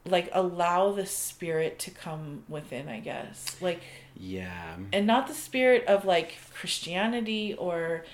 like 0.05 0.29
allow 0.33 0.93
the 0.93 1.07
spirit 1.07 1.79
to 1.81 1.91
come 1.91 2.43
within, 2.49 2.89
I 2.89 3.01
guess. 3.01 3.57
Like 3.61 3.83
Yeah. 4.17 4.77
and 4.93 5.07
not 5.07 5.27
the 5.29 5.35
spirit 5.35 5.85
of 5.87 6.05
like 6.05 6.37
Christianity 6.55 7.55
or 7.55 8.05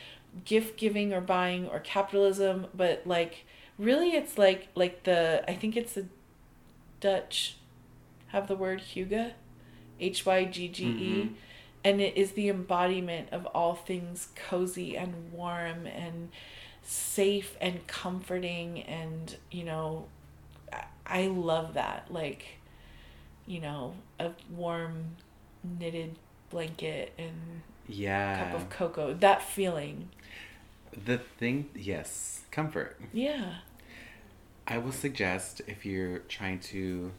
gift 0.45 0.79
giving 0.79 1.13
or 1.13 1.21
buying 1.21 1.67
or 1.67 1.81
capitalism, 1.81 2.67
but 2.75 3.03
like 3.07 3.45
really 3.79 4.11
it's 4.11 4.37
like 4.37 4.69
like 4.75 5.05
the 5.05 5.43
I 5.49 5.55
think 5.55 5.77
it's 5.77 5.95
the 5.95 6.07
Dutch 7.01 7.57
have 8.29 8.49
the 8.49 8.57
word 8.57 8.81
hygge, 8.95 9.33
H 10.01 10.27
Y 10.27 10.45
G 10.45 10.69
G 10.69 10.85
E, 10.85 11.25
Mhm. 11.25 11.35
and 11.85 12.01
it 12.01 12.17
is 12.17 12.33
the 12.33 12.49
embodiment 12.49 13.29
of 13.33 13.47
all 13.47 13.75
things 13.75 14.29
cozy 14.35 14.97
and 14.97 15.33
warm 15.33 15.87
and 15.87 16.29
safe 16.83 17.57
and 17.61 17.87
comforting 17.87 18.83
and 18.83 19.37
you 19.51 19.65
know 19.65 20.07
I- 20.73 21.27
love 21.27 21.75
that 21.75 22.07
like 22.11 22.45
you 23.47 23.61
know 23.61 23.95
a 24.21 24.33
warm 24.55 25.17
knitted 25.65 26.17
blanket 26.51 27.13
and 27.19 27.63
Yeah. 27.89 28.45
cup 28.51 28.55
of 28.61 28.71
cocoa 28.71 29.15
that 29.15 29.43
feeling 29.43 30.09
The 31.05 31.19
thing, 31.19 31.69
yes, 31.75 32.43
comfort. 32.51 33.01
yeah 33.13 33.57
I 34.67 34.79
will 34.79 34.93
suggest 34.93 35.63
if 35.67 35.87
you're 35.87 36.19
trying 36.21 36.61
to, 36.61 37.13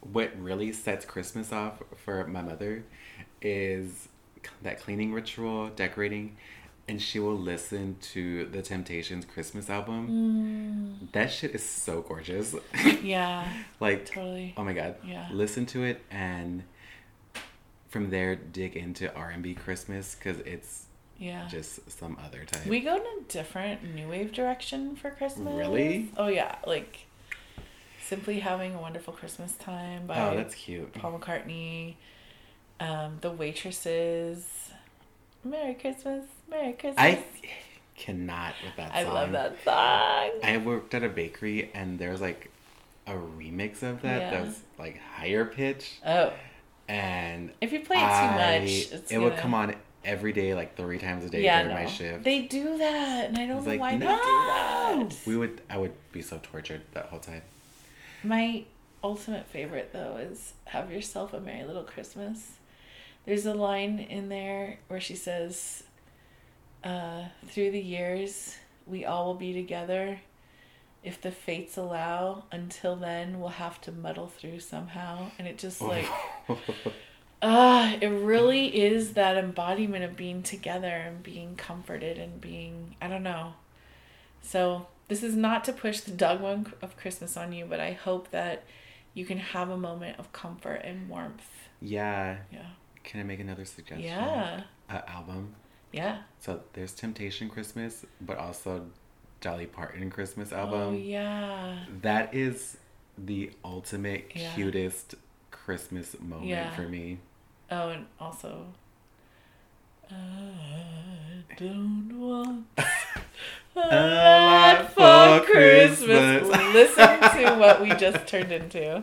what 0.00 0.30
really 0.40 0.72
sets 0.72 1.04
Christmas 1.04 1.52
off 1.52 1.82
for 2.04 2.26
my 2.26 2.40
mother 2.40 2.84
is 3.42 4.08
that 4.62 4.80
cleaning 4.80 5.12
ritual, 5.12 5.68
decorating, 5.68 6.36
and 6.90 7.00
she 7.00 7.18
will 7.20 7.36
listen 7.38 7.96
to 8.00 8.46
the 8.46 8.60
Temptations 8.62 9.24
Christmas 9.24 9.70
album. 9.70 11.08
That 11.12 11.30
shit 11.30 11.54
is 11.54 11.62
so 11.62 12.02
gorgeous. 12.02 12.54
yeah 13.02 13.46
like, 13.80 14.06
totally 14.06 14.54
oh 14.56 14.64
my 14.64 14.72
god, 14.72 14.96
Yeah. 15.04 15.28
listen 15.32 15.66
to 15.66 15.84
it 15.84 16.02
and 16.10 16.64
from 17.88 18.10
there 18.10 18.34
dig 18.36 18.76
into 18.76 19.12
R&B 19.14 19.54
Christmas 19.54 20.14
because 20.14 20.40
it's 20.40 20.86
yeah 21.18 21.46
just 21.48 21.90
some 21.90 22.16
other 22.24 22.44
type. 22.44 22.66
we 22.66 22.80
go 22.80 22.96
in 22.96 23.02
a 23.02 23.22
different 23.28 23.94
new 23.94 24.08
wave 24.08 24.32
direction 24.32 24.96
for 24.96 25.10
christmas 25.10 25.54
Really? 25.54 26.08
oh 26.16 26.28
yeah 26.28 26.56
like 26.66 27.06
Simply 28.02 28.40
having 28.40 28.74
a 28.74 28.80
wonderful 28.80 29.12
Christmas 29.12 29.52
time 29.52 30.06
by 30.08 30.18
Oh, 30.18 30.34
that's 30.36 30.54
cute. 30.56 30.92
Paul 30.94 31.16
McCartney. 31.16 31.94
Um, 32.80 33.18
the 33.20 33.30
waitresses. 33.30 34.69
Merry 35.44 35.74
Christmas, 35.74 36.26
Merry 36.50 36.72
Christmas. 36.72 36.94
I 36.98 37.24
cannot 37.96 38.54
with 38.64 38.76
that 38.76 38.92
song. 38.92 39.06
I 39.06 39.10
love 39.12 39.32
that 39.32 39.56
song. 39.64 40.40
I 40.42 40.56
worked 40.64 40.94
at 40.94 41.02
a 41.02 41.08
bakery 41.08 41.70
and 41.74 41.98
there's 41.98 42.20
like 42.20 42.50
a 43.06 43.12
remix 43.12 43.82
of 43.82 44.02
that 44.02 44.20
Yeah. 44.20 44.30
that 44.30 44.46
was 44.46 44.60
like 44.78 44.98
higher 45.00 45.44
pitch 45.44 45.98
oh, 46.06 46.32
and 46.88 47.50
if 47.60 47.72
you 47.72 47.80
play 47.80 47.96
it 47.96 48.00
too 48.00 48.04
I- 48.04 48.58
much, 48.60 48.68
it's 48.92 49.10
it 49.12 49.18
would 49.18 49.30
gonna- 49.30 49.40
come 49.42 49.54
on 49.54 49.74
every 50.04 50.32
day 50.32 50.54
like 50.54 50.76
three 50.76 50.98
times 50.98 51.24
a 51.24 51.30
day 51.30 51.42
Yeah, 51.42 51.62
during 51.62 51.76
my 51.76 51.86
shift. 51.86 52.24
They 52.24 52.42
do 52.42 52.78
that, 52.78 53.28
and 53.28 53.38
I 53.38 53.42
I 53.42 53.46
don't 53.46 53.56
was 53.56 53.64
know 53.66 53.70
like, 53.72 53.80
why 53.80 53.96
no! 53.96 54.06
they 54.06 54.12
do 54.14 55.08
that. 55.10 55.16
We 55.26 55.36
would 55.36 55.60
I 55.68 55.76
would 55.78 55.92
be 56.12 56.22
so 56.22 56.40
tortured 56.42 56.82
that 56.92 57.06
whole 57.06 57.18
time. 57.20 57.42
My 58.22 58.64
ultimate 59.02 59.46
favorite 59.46 59.90
though 59.92 60.16
is 60.18 60.52
"Have 60.66 60.90
yourself 60.92 61.32
a 61.32 61.40
merry 61.40 61.64
little 61.64 61.84
Christmas." 61.84 62.52
There's 63.24 63.46
a 63.46 63.54
line 63.54 63.98
in 63.98 64.28
there 64.28 64.78
where 64.88 65.00
she 65.00 65.14
says, 65.14 65.84
uh, 66.82 67.24
"Through 67.46 67.72
the 67.72 67.80
years, 67.80 68.56
we 68.86 69.04
all 69.04 69.26
will 69.26 69.34
be 69.34 69.52
together. 69.52 70.20
If 71.02 71.20
the 71.20 71.30
fates 71.30 71.76
allow, 71.76 72.44
until 72.52 72.96
then, 72.96 73.40
we'll 73.40 73.50
have 73.50 73.80
to 73.82 73.92
muddle 73.92 74.26
through 74.26 74.60
somehow." 74.60 75.30
And 75.38 75.46
it 75.46 75.58
just 75.58 75.80
like, 75.80 76.06
ah, 77.42 77.94
it 78.00 78.08
really 78.08 78.80
is 78.82 79.12
that 79.14 79.36
embodiment 79.36 80.04
of 80.04 80.16
being 80.16 80.42
together 80.42 80.88
and 80.88 81.22
being 81.22 81.56
comforted 81.56 82.18
and 82.18 82.40
being, 82.40 82.96
I 83.00 83.08
don't 83.08 83.22
know. 83.22 83.54
So 84.42 84.86
this 85.08 85.22
is 85.22 85.36
not 85.36 85.64
to 85.64 85.72
push 85.72 86.00
the 86.00 86.12
dogma 86.12 86.64
of 86.82 86.96
Christmas 86.96 87.36
on 87.36 87.52
you, 87.52 87.66
but 87.66 87.80
I 87.80 87.92
hope 87.92 88.30
that 88.30 88.64
you 89.12 89.24
can 89.26 89.38
have 89.38 89.68
a 89.68 89.76
moment 89.76 90.18
of 90.18 90.32
comfort 90.32 90.82
and 90.84 91.08
warmth. 91.08 91.68
yeah. 91.80 92.38
Yeah. 92.52 92.66
Can 93.04 93.20
I 93.20 93.22
make 93.24 93.40
another 93.40 93.64
suggestion? 93.64 94.04
Yeah. 94.04 94.62
A 94.88 95.08
album. 95.10 95.54
Yeah. 95.92 96.18
So 96.38 96.60
there's 96.74 96.92
Temptation 96.92 97.48
Christmas, 97.48 98.04
but 98.20 98.38
also 98.38 98.86
Dolly 99.40 99.66
Parton 99.66 100.10
Christmas 100.10 100.52
Oh 100.52 100.56
album. 100.58 100.94
yeah. 100.96 101.84
That 102.02 102.34
is 102.34 102.76
the 103.18 103.50
ultimate 103.64 104.30
Yeah. 104.34 104.52
cutest 104.54 105.14
Christmas 105.50 106.18
moment 106.20 106.48
Yeah. 106.48 106.70
for 106.74 106.82
me. 106.82 107.18
Oh, 107.70 107.88
and 107.90 108.06
also. 108.20 108.66
I 110.10 111.44
don't 111.56 112.18
want 112.18 112.66
a 113.76 113.80
lot 113.80 114.92
for 114.92 115.46
Christmas. 115.46 116.46
Christmas. 116.48 116.74
Listen 116.74 117.20
to 117.20 117.54
what 117.58 117.80
we 117.80 117.90
just 117.94 118.26
turned 118.28 118.50
into. 118.52 119.02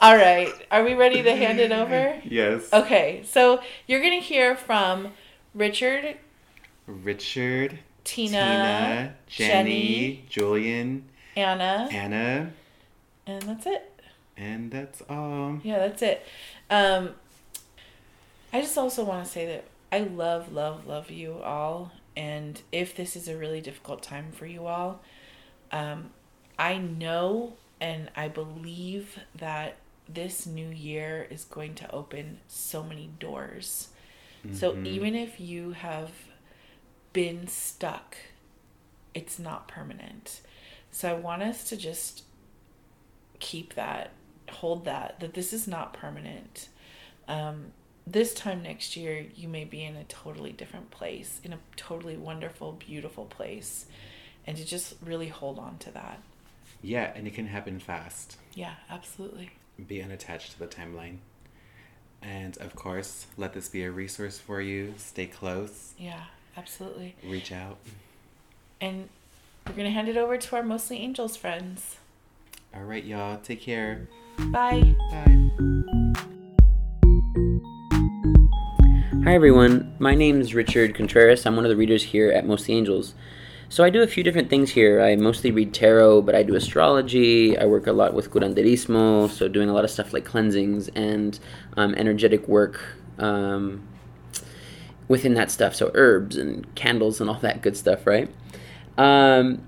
All 0.00 0.16
right, 0.16 0.50
are 0.70 0.82
we 0.82 0.94
ready 0.94 1.22
to 1.22 1.36
hand 1.36 1.60
it 1.60 1.72
over? 1.72 2.20
Yes. 2.24 2.72
Okay, 2.72 3.22
so 3.24 3.60
you're 3.86 4.00
gonna 4.00 4.20
hear 4.20 4.56
from 4.56 5.12
Richard, 5.54 6.16
Richard, 6.86 7.78
Tina, 8.04 8.30
Tina, 8.32 9.14
Jenny, 9.26 10.24
Julian, 10.28 11.04
Anna, 11.36 11.88
Anna, 11.92 12.50
and 13.26 13.42
that's 13.42 13.66
it. 13.66 14.02
and 14.38 14.70
that's 14.70 15.02
all. 15.08 15.60
Yeah, 15.62 15.80
that's 15.80 16.00
it. 16.00 16.24
Um, 16.70 17.10
I 18.54 18.62
just 18.62 18.78
also 18.78 19.04
want 19.04 19.26
to 19.26 19.30
say 19.30 19.44
that 19.46 19.64
I 19.92 20.00
love, 20.00 20.50
love, 20.52 20.86
love 20.86 21.10
you 21.10 21.34
all. 21.44 21.92
And 22.16 22.60
if 22.72 22.96
this 22.96 23.16
is 23.16 23.28
a 23.28 23.36
really 23.36 23.60
difficult 23.60 24.02
time 24.02 24.32
for 24.32 24.46
you 24.46 24.66
all, 24.66 25.00
um, 25.72 26.10
I 26.58 26.78
know 26.78 27.54
and 27.80 28.10
I 28.16 28.28
believe 28.28 29.18
that 29.34 29.76
this 30.14 30.46
new 30.46 30.68
year 30.68 31.26
is 31.30 31.44
going 31.44 31.74
to 31.76 31.90
open 31.92 32.40
so 32.48 32.82
many 32.82 33.10
doors. 33.18 33.88
So 34.52 34.72
Mhm. 34.72 34.86
even 34.86 35.14
if 35.14 35.38
you 35.38 35.72
have 35.72 36.12
been 37.12 37.46
stuck, 37.46 38.16
it's 39.14 39.38
not 39.38 39.68
permanent. 39.68 40.40
So 40.90 41.10
I 41.10 41.12
want 41.14 41.42
us 41.42 41.68
to 41.68 41.76
just 41.76 42.24
keep 43.38 43.74
that, 43.74 44.12
hold 44.50 44.84
that, 44.84 45.20
that 45.20 45.34
this 45.34 45.52
is 45.52 45.68
not 45.68 45.92
permanent. 45.92 46.68
Um, 47.28 47.72
this 48.06 48.34
time 48.34 48.62
next 48.62 48.96
year, 48.96 49.26
you 49.36 49.46
may 49.48 49.64
be 49.64 49.84
in 49.84 49.94
a 49.96 50.04
totally 50.04 50.52
different 50.52 50.90
place, 50.90 51.40
in 51.44 51.52
a 51.52 51.58
totally 51.76 52.16
wonderful, 52.16 52.72
beautiful 52.72 53.26
place. 53.26 53.86
And 54.46 54.56
to 54.56 54.64
just 54.64 54.94
really 55.02 55.28
hold 55.28 55.58
on 55.58 55.78
to 55.78 55.90
that. 55.92 56.20
Yeah, 56.82 57.12
and 57.14 57.26
it 57.26 57.34
can 57.34 57.46
happen 57.46 57.78
fast. 57.78 58.38
Yeah, 58.54 58.74
absolutely. 58.88 59.50
Be 59.86 60.02
unattached 60.02 60.52
to 60.52 60.58
the 60.58 60.66
timeline. 60.66 61.18
And 62.22 62.56
of 62.58 62.76
course, 62.76 63.26
let 63.36 63.54
this 63.54 63.68
be 63.68 63.82
a 63.82 63.90
resource 63.90 64.38
for 64.38 64.60
you. 64.60 64.94
Stay 64.98 65.26
close. 65.26 65.94
Yeah, 65.98 66.24
absolutely. 66.56 67.16
Reach 67.26 67.50
out. 67.50 67.78
And 68.80 69.08
we're 69.66 69.74
going 69.74 69.86
to 69.86 69.92
hand 69.92 70.08
it 70.08 70.16
over 70.16 70.36
to 70.36 70.56
our 70.56 70.62
Mostly 70.62 70.98
Angels 70.98 71.36
friends. 71.36 71.96
All 72.74 72.84
right, 72.84 73.04
y'all. 73.04 73.38
Take 73.38 73.62
care. 73.62 74.06
Bye. 74.38 74.96
Bye. 75.10 75.50
Hi 79.24 79.34
everyone, 79.34 79.94
my 79.98 80.14
name 80.14 80.40
is 80.40 80.54
Richard 80.54 80.94
Contreras. 80.94 81.44
I'm 81.44 81.54
one 81.54 81.64
of 81.64 81.68
the 81.68 81.76
readers 81.76 82.02
here 82.02 82.32
at 82.32 82.46
Mostly 82.46 82.74
Angels. 82.74 83.14
So 83.70 83.84
I 83.84 83.90
do 83.90 84.02
a 84.02 84.06
few 84.08 84.24
different 84.24 84.50
things 84.50 84.72
here. 84.72 85.00
I 85.00 85.14
mostly 85.14 85.52
read 85.52 85.72
tarot, 85.72 86.22
but 86.22 86.34
I 86.34 86.42
do 86.42 86.56
astrology. 86.56 87.56
I 87.56 87.66
work 87.66 87.86
a 87.86 87.92
lot 87.92 88.14
with 88.14 88.28
curanderismo, 88.32 89.30
so 89.30 89.46
doing 89.46 89.68
a 89.68 89.72
lot 89.72 89.84
of 89.84 89.92
stuff 89.92 90.12
like 90.12 90.24
cleansings 90.24 90.88
and 90.88 91.38
um, 91.76 91.94
energetic 91.94 92.48
work 92.48 92.96
um, 93.18 93.86
within 95.06 95.34
that 95.34 95.52
stuff. 95.52 95.76
So 95.76 95.92
herbs 95.94 96.36
and 96.36 96.74
candles 96.74 97.20
and 97.20 97.30
all 97.30 97.38
that 97.38 97.62
good 97.62 97.76
stuff, 97.76 98.08
right? 98.08 98.28
Um, 98.98 99.64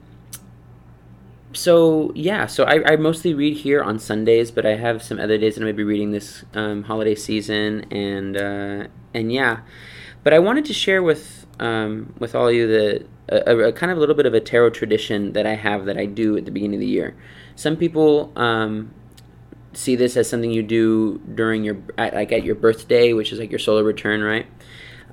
so 1.52 2.10
yeah, 2.16 2.46
so 2.46 2.64
I, 2.64 2.94
I 2.94 2.96
mostly 2.96 3.34
read 3.34 3.58
here 3.58 3.84
on 3.84 4.00
Sundays, 4.00 4.50
but 4.50 4.66
I 4.66 4.74
have 4.74 5.00
some 5.00 5.20
other 5.20 5.38
days 5.38 5.54
that 5.54 5.62
I 5.62 5.66
may 5.66 5.72
be 5.72 5.84
reading 5.84 6.10
this 6.10 6.44
um, 6.54 6.82
holiday 6.82 7.14
season, 7.14 7.86
and 7.92 8.36
uh, 8.36 8.88
and 9.14 9.32
yeah, 9.32 9.60
but 10.24 10.34
I 10.34 10.40
wanted 10.40 10.64
to 10.64 10.74
share 10.74 11.04
with 11.04 11.41
um, 11.60 12.14
with 12.18 12.34
all 12.34 12.50
you 12.50 12.66
the 12.66 13.06
a, 13.28 13.68
a 13.68 13.72
kind 13.72 13.90
of 13.90 13.98
a 13.98 14.00
little 14.00 14.14
bit 14.14 14.26
of 14.26 14.34
a 14.34 14.40
tarot 14.40 14.70
tradition 14.70 15.32
that 15.32 15.46
I 15.46 15.54
have 15.54 15.86
that 15.86 15.96
I 15.96 16.06
do 16.06 16.36
at 16.36 16.44
the 16.44 16.50
beginning 16.50 16.76
of 16.76 16.80
the 16.80 16.86
year. 16.86 17.16
Some 17.56 17.76
people 17.76 18.32
um, 18.36 18.92
see 19.72 19.96
this 19.96 20.16
as 20.16 20.28
something 20.28 20.50
you 20.50 20.62
do 20.62 21.18
during 21.34 21.64
your 21.64 21.78
at, 21.98 22.14
like 22.14 22.32
at 22.32 22.44
your 22.44 22.54
birthday, 22.54 23.12
which 23.12 23.32
is 23.32 23.38
like 23.38 23.50
your 23.50 23.58
solar 23.58 23.84
return, 23.84 24.22
right? 24.22 24.46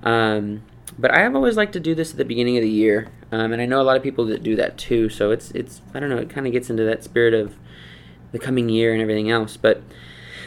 Um, 0.03 0.63
but 0.97 1.11
I 1.11 1.19
have 1.21 1.35
always 1.35 1.55
liked 1.55 1.73
to 1.73 1.79
do 1.79 1.95
this 1.95 2.11
at 2.11 2.17
the 2.17 2.25
beginning 2.25 2.57
of 2.57 2.63
the 2.63 2.69
year, 2.69 3.09
um, 3.31 3.53
and 3.53 3.61
I 3.61 3.65
know 3.65 3.81
a 3.81 3.83
lot 3.83 3.95
of 3.95 4.03
people 4.03 4.25
that 4.25 4.43
do 4.43 4.55
that 4.55 4.77
too. 4.77 5.09
So 5.09 5.31
it's 5.31 5.51
it's 5.51 5.81
I 5.93 5.99
don't 5.99 6.09
know, 6.09 6.17
it 6.17 6.29
kind 6.29 6.47
of 6.47 6.53
gets 6.53 6.69
into 6.69 6.83
that 6.85 7.03
spirit 7.03 7.33
of 7.33 7.55
the 8.31 8.39
coming 8.39 8.69
year 8.69 8.93
and 8.93 9.01
everything 9.01 9.29
else. 9.29 9.57
But 9.57 9.81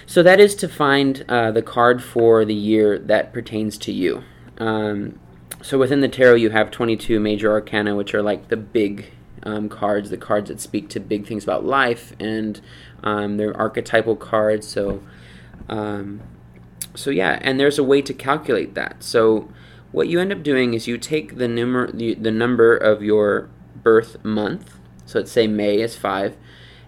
so 0.07 0.23
that 0.23 0.41
is 0.41 0.55
to 0.57 0.69
find 0.69 1.25
uh, 1.29 1.51
the 1.53 1.63
card 1.63 2.03
for 2.03 2.45
the 2.45 2.55
year 2.55 2.99
that 2.99 3.33
pertains 3.33 3.79
to 3.79 3.93
you. 3.93 4.25
Um, 4.59 5.19
so 5.63 5.79
within 5.79 6.01
the 6.01 6.09
tarot, 6.09 6.35
you 6.35 6.51
have 6.51 6.71
22 6.71 7.21
major 7.21 7.51
arcana, 7.51 7.95
which 7.95 8.15
are 8.15 8.23
like 8.23 8.49
the 8.49 8.57
big 8.57 9.07
um, 9.45 9.69
cards, 9.69 10.11
the 10.11 10.17
cards 10.17 10.49
that 10.49 10.61
speak 10.61 10.89
to 10.91 11.01
big 11.01 11.27
things 11.27 11.45
about 11.45 11.65
life, 11.65 12.13
and 12.19 12.61
um, 13.03 13.37
they're 13.37 13.57
archetypal 13.57 14.17
cards. 14.17 14.67
So, 14.67 15.03
um, 15.69 16.21
so 16.95 17.11
yeah, 17.11 17.39
and 17.43 17.59
there's 17.59 17.79
a 17.79 17.85
way 17.85 18.03
to 18.03 18.13
calculate 18.13 18.75
that. 18.75 19.03
So, 19.03 19.51
what 19.93 20.09
you 20.09 20.21
end 20.21 20.33
up 20.33 20.43
doing 20.43 20.75
is 20.75 20.87
you 20.87 20.99
take 20.99 21.37
the 21.37 21.49
number 21.49 21.91
the, 21.93 22.15
the 22.15 22.31
number 22.31 22.77
of 22.77 23.03
your 23.03 23.49
birth 23.83 24.25
month. 24.25 24.79
So 25.07 25.19
let's 25.19 25.33
say 25.33 25.47
May 25.47 25.81
is 25.81 25.97
five, 25.97 26.37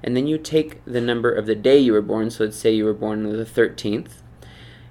and 0.02 0.16
then 0.16 0.26
you 0.26 0.38
take 0.38 0.84
the 0.84 1.00
number 1.00 1.30
of 1.32 1.46
the 1.46 1.54
day 1.54 1.78
you 1.78 1.92
were 1.92 2.02
born. 2.02 2.30
So 2.30 2.44
let's 2.44 2.56
say 2.56 2.72
you 2.72 2.84
were 2.84 2.94
born 2.94 3.26
on 3.26 3.36
the 3.36 3.44
13th, 3.44 4.22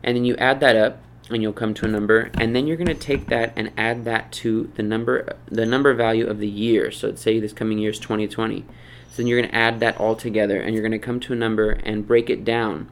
and 0.04 0.16
then 0.16 0.26
you 0.26 0.36
add 0.38 0.60
that 0.60 0.76
up, 0.76 1.02
and 1.34 1.44
you'll 1.44 1.54
come 1.54 1.74
to 1.76 1.86
a 1.86 1.90
number. 1.90 2.32
And 2.36 2.56
then 2.56 2.68
you're 2.68 2.78
going 2.78 2.88
to 2.88 2.94
take 2.94 3.28
that 3.28 3.54
and 3.56 3.72
add 3.78 4.06
that 4.06 4.32
to 4.34 4.72
the 4.76 4.84
number 4.84 5.36
the 5.48 5.66
number 5.66 5.94
value 5.94 6.28
of 6.28 6.40
the 6.40 6.48
year. 6.48 6.92
So 6.92 7.08
let's 7.08 7.22
say 7.22 7.40
this 7.40 7.54
coming 7.54 7.80
year 7.80 7.92
is 7.92 8.00
2020. 8.00 8.66
So 9.14 9.18
then 9.18 9.28
you're 9.28 9.40
going 9.40 9.52
to 9.52 9.56
add 9.56 9.80
that 9.82 9.98
all 9.98 10.16
together, 10.16 10.60
and 10.60 10.74
you're 10.74 10.82
going 10.82 10.92
to 10.92 10.98
come 10.98 11.20
to 11.20 11.34
a 11.34 11.36
number 11.36 11.70
and 11.70 12.08
break 12.08 12.32
it 12.32 12.44
down. 12.44 12.90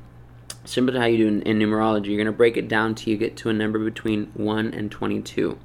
Similar 0.65 0.93
to 0.93 0.99
how 0.99 1.05
you 1.07 1.17
do 1.17 1.27
in, 1.27 1.41
in 1.41 1.57
numerology, 1.57 2.07
you're 2.07 2.17
going 2.17 2.27
to 2.27 2.31
break 2.31 2.57
it 2.57 2.67
down 2.67 2.93
till 2.93 3.11
you 3.11 3.17
get 3.17 3.35
to 3.37 3.49
a 3.49 3.53
number 3.53 3.79
between 3.79 4.27
1 4.35 4.73
and 4.75 4.91
22. 4.91 5.57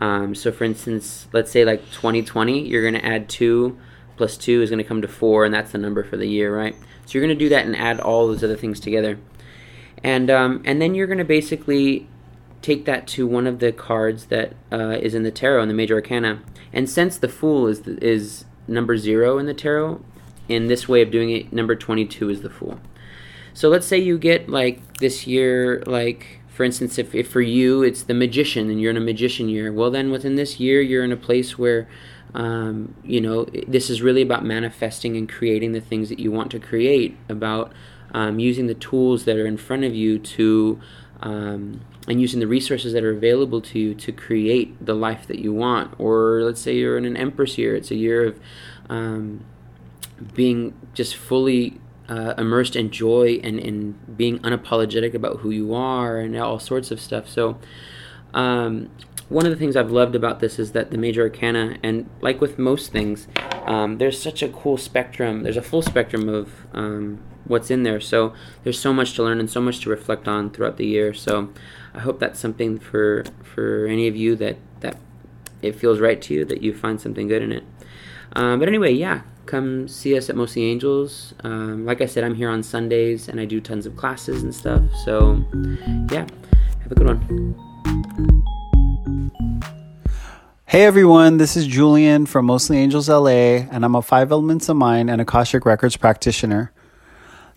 Um, 0.00 0.34
so, 0.34 0.52
for 0.52 0.64
instance, 0.64 1.28
let's 1.32 1.50
say 1.50 1.64
like 1.64 1.80
2020, 1.92 2.68
you're 2.68 2.82
going 2.82 3.00
to 3.00 3.06
add 3.06 3.30
2 3.30 3.78
plus 4.18 4.36
2 4.36 4.60
is 4.60 4.68
going 4.68 4.82
to 4.82 4.84
come 4.84 5.00
to 5.00 5.08
4, 5.08 5.46
and 5.46 5.54
that's 5.54 5.72
the 5.72 5.78
number 5.78 6.04
for 6.04 6.18
the 6.18 6.28
year, 6.28 6.54
right? 6.54 6.76
So, 7.06 7.12
you're 7.12 7.26
going 7.26 7.38
to 7.38 7.44
do 7.44 7.48
that 7.48 7.64
and 7.64 7.74
add 7.74 8.00
all 8.00 8.26
those 8.26 8.44
other 8.44 8.56
things 8.56 8.80
together. 8.80 9.18
And, 10.04 10.30
um, 10.30 10.62
and 10.64 10.80
then 10.80 10.94
you're 10.94 11.06
going 11.08 11.18
to 11.18 11.24
basically 11.24 12.06
take 12.60 12.84
that 12.84 13.06
to 13.06 13.26
one 13.26 13.46
of 13.46 13.58
the 13.58 13.72
cards 13.72 14.26
that 14.26 14.54
uh, 14.70 14.98
is 15.00 15.14
in 15.14 15.22
the 15.22 15.30
tarot 15.30 15.62
in 15.62 15.68
the 15.68 15.74
major 15.74 15.94
arcana. 15.94 16.42
And 16.72 16.88
since 16.88 17.16
the 17.16 17.28
Fool 17.28 17.66
is, 17.66 17.80
is 17.80 18.44
number 18.68 18.96
0 18.96 19.38
in 19.38 19.46
the 19.46 19.54
tarot, 19.54 20.02
in 20.48 20.66
this 20.66 20.86
way 20.86 21.00
of 21.02 21.10
doing 21.10 21.30
it, 21.30 21.52
number 21.52 21.74
22 21.74 22.28
is 22.28 22.42
the 22.42 22.50
Fool. 22.50 22.78
So 23.54 23.68
let's 23.68 23.86
say 23.86 23.98
you 23.98 24.18
get 24.18 24.48
like 24.48 24.98
this 24.98 25.26
year, 25.26 25.82
like 25.86 26.40
for 26.48 26.64
instance, 26.64 26.98
if, 26.98 27.14
if 27.14 27.28
for 27.28 27.40
you 27.40 27.82
it's 27.82 28.02
the 28.02 28.14
magician 28.14 28.70
and 28.70 28.80
you're 28.80 28.90
in 28.90 28.96
a 28.96 29.00
magician 29.00 29.48
year, 29.48 29.72
well, 29.72 29.90
then 29.90 30.10
within 30.10 30.36
this 30.36 30.60
year, 30.60 30.80
you're 30.80 31.04
in 31.04 31.12
a 31.12 31.16
place 31.16 31.58
where, 31.58 31.88
um, 32.34 32.94
you 33.04 33.20
know, 33.20 33.44
this 33.66 33.90
is 33.90 34.02
really 34.02 34.22
about 34.22 34.44
manifesting 34.44 35.16
and 35.16 35.28
creating 35.28 35.72
the 35.72 35.80
things 35.80 36.08
that 36.10 36.18
you 36.18 36.30
want 36.30 36.50
to 36.50 36.58
create, 36.58 37.16
about 37.28 37.72
um, 38.14 38.38
using 38.38 38.68
the 38.68 38.74
tools 38.74 39.24
that 39.24 39.36
are 39.36 39.46
in 39.46 39.56
front 39.56 39.84
of 39.84 39.94
you 39.94 40.18
to, 40.18 40.80
um, 41.20 41.80
and 42.08 42.20
using 42.20 42.40
the 42.40 42.46
resources 42.46 42.92
that 42.92 43.04
are 43.04 43.10
available 43.10 43.60
to 43.60 43.78
you 43.78 43.94
to 43.94 44.12
create 44.12 44.84
the 44.84 44.94
life 44.94 45.26
that 45.26 45.40
you 45.40 45.52
want. 45.52 45.92
Or 45.98 46.42
let's 46.42 46.60
say 46.60 46.76
you're 46.76 46.96
in 46.96 47.04
an 47.04 47.16
Empress 47.16 47.58
year, 47.58 47.74
it's 47.74 47.90
a 47.90 47.96
year 47.96 48.24
of 48.28 48.40
um, 48.88 49.44
being 50.32 50.74
just 50.94 51.16
fully 51.16 51.80
uh, 52.08 52.34
immersed 52.38 52.76
in 52.76 52.90
joy 52.90 53.40
and 53.42 53.58
in 53.58 53.98
being 54.16 54.38
unapologetic 54.40 55.12
about 55.14 55.40
who 55.40 55.50
you 55.50 55.74
are 55.74 56.18
and 56.18 56.36
all 56.36 56.60
sorts 56.60 56.90
of 56.90 57.00
stuff. 57.00 57.28
So, 57.28 57.58
um, 58.34 58.90
one 59.28 59.46
of 59.46 59.50
the 59.50 59.56
things 59.56 59.74
I've 59.74 59.90
loved 59.90 60.14
about 60.14 60.40
this 60.40 60.58
is 60.58 60.72
that 60.72 60.90
the 60.90 60.98
major 60.98 61.22
arcana, 61.22 61.78
and 61.82 62.08
like 62.20 62.40
with 62.40 62.58
most 62.58 62.92
things, 62.92 63.26
um, 63.66 63.98
there's 63.98 64.20
such 64.20 64.42
a 64.42 64.48
cool 64.48 64.76
spectrum. 64.76 65.42
There's 65.42 65.56
a 65.56 65.62
full 65.62 65.82
spectrum 65.82 66.28
of 66.28 66.52
um, 66.74 67.20
what's 67.44 67.70
in 67.70 67.82
there. 67.82 68.00
So 68.00 68.34
there's 68.62 68.78
so 68.78 68.92
much 68.92 69.14
to 69.14 69.22
learn 69.22 69.40
and 69.40 69.50
so 69.50 69.60
much 69.60 69.80
to 69.80 69.90
reflect 69.90 70.28
on 70.28 70.50
throughout 70.50 70.76
the 70.76 70.86
year. 70.86 71.14
So 71.14 71.50
I 71.94 72.00
hope 72.00 72.20
that's 72.20 72.38
something 72.38 72.78
for 72.78 73.24
for 73.42 73.86
any 73.86 74.08
of 74.08 74.16
you 74.16 74.36
that 74.36 74.56
that 74.80 74.98
it 75.62 75.74
feels 75.74 76.00
right 76.00 76.20
to 76.22 76.34
you 76.34 76.44
that 76.44 76.62
you 76.62 76.74
find 76.74 77.00
something 77.00 77.28
good 77.28 77.42
in 77.42 77.52
it. 77.52 77.64
Um, 78.36 78.58
but 78.58 78.68
anyway, 78.68 78.92
yeah, 78.92 79.22
come 79.46 79.88
see 79.88 80.16
us 80.16 80.28
at 80.28 80.36
Mostly 80.36 80.64
Angels. 80.64 81.34
Um, 81.42 81.86
like 81.86 82.00
I 82.00 82.06
said, 82.06 82.24
I'm 82.24 82.34
here 82.34 82.50
on 82.50 82.62
Sundays 82.62 83.28
and 83.28 83.40
I 83.40 83.44
do 83.44 83.60
tons 83.60 83.86
of 83.86 83.96
classes 83.96 84.42
and 84.42 84.54
stuff. 84.54 84.82
So, 85.04 85.44
yeah, 86.10 86.26
have 86.82 86.92
a 86.92 86.94
good 86.94 87.06
one. 87.06 87.73
Hey 90.74 90.82
everyone, 90.82 91.36
this 91.36 91.56
is 91.56 91.68
Julian 91.68 92.26
from 92.26 92.46
Mostly 92.46 92.78
Angels 92.78 93.08
LA, 93.08 93.62
and 93.70 93.84
I'm 93.84 93.94
a 93.94 94.02
Five 94.02 94.32
Elements 94.32 94.68
of 94.68 94.76
Mind 94.76 95.08
and 95.08 95.20
Akashic 95.20 95.64
Records 95.64 95.96
practitioner. 95.96 96.72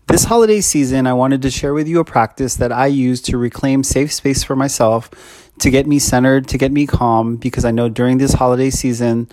This 0.05 0.25
holiday 0.25 0.61
season, 0.61 1.07
I 1.07 1.13
wanted 1.13 1.41
to 1.41 1.49
share 1.49 1.73
with 1.73 1.87
you 1.87 1.99
a 1.99 2.05
practice 2.05 2.57
that 2.57 2.71
I 2.71 2.85
use 2.85 3.19
to 3.23 3.39
reclaim 3.39 3.81
safe 3.81 4.13
space 4.13 4.43
for 4.43 4.55
myself, 4.55 5.09
to 5.57 5.71
get 5.71 5.87
me 5.87 5.97
centered, 5.97 6.47
to 6.49 6.59
get 6.59 6.71
me 6.71 6.85
calm, 6.85 7.37
because 7.37 7.65
I 7.65 7.71
know 7.71 7.89
during 7.89 8.19
this 8.19 8.33
holiday 8.33 8.69
season, 8.69 9.29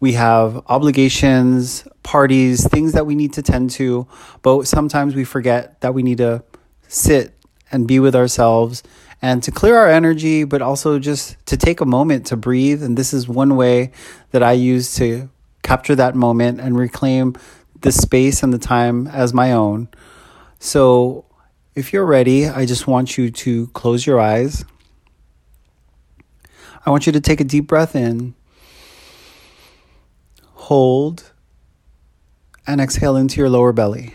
we 0.00 0.14
have 0.14 0.62
obligations, 0.68 1.86
parties, 2.04 2.66
things 2.66 2.94
that 2.94 3.04
we 3.04 3.14
need 3.14 3.34
to 3.34 3.42
tend 3.42 3.68
to, 3.72 4.08
but 4.40 4.66
sometimes 4.66 5.14
we 5.14 5.24
forget 5.24 5.78
that 5.82 5.92
we 5.92 6.02
need 6.02 6.16
to 6.16 6.42
sit 6.88 7.34
and 7.70 7.86
be 7.86 8.00
with 8.00 8.16
ourselves 8.16 8.82
and 9.22 9.42
to 9.42 9.50
clear 9.50 9.76
our 9.76 9.88
energy, 9.88 10.44
but 10.44 10.62
also 10.62 10.98
just 10.98 11.36
to 11.46 11.56
take 11.56 11.80
a 11.80 11.86
moment 11.86 12.26
to 12.26 12.36
breathe. 12.36 12.82
And 12.82 12.96
this 12.96 13.12
is 13.12 13.28
one 13.28 13.56
way 13.56 13.92
that 14.30 14.42
I 14.42 14.52
use 14.52 14.94
to 14.96 15.28
capture 15.62 15.94
that 15.96 16.14
moment 16.14 16.60
and 16.60 16.78
reclaim 16.78 17.36
the 17.80 17.92
space 17.92 18.42
and 18.42 18.52
the 18.52 18.58
time 18.58 19.06
as 19.08 19.34
my 19.34 19.52
own. 19.52 19.88
So, 20.58 21.24
if 21.74 21.92
you're 21.92 22.06
ready, 22.06 22.46
I 22.46 22.64
just 22.64 22.86
want 22.86 23.18
you 23.18 23.30
to 23.30 23.66
close 23.68 24.06
your 24.06 24.18
eyes. 24.18 24.64
I 26.86 26.90
want 26.90 27.06
you 27.06 27.12
to 27.12 27.20
take 27.20 27.40
a 27.40 27.44
deep 27.44 27.66
breath 27.66 27.94
in 27.94 28.34
hold, 30.66 31.30
and 32.66 32.80
exhale 32.80 33.14
into 33.14 33.38
your 33.38 33.48
lower 33.48 33.72
belly. 33.72 34.14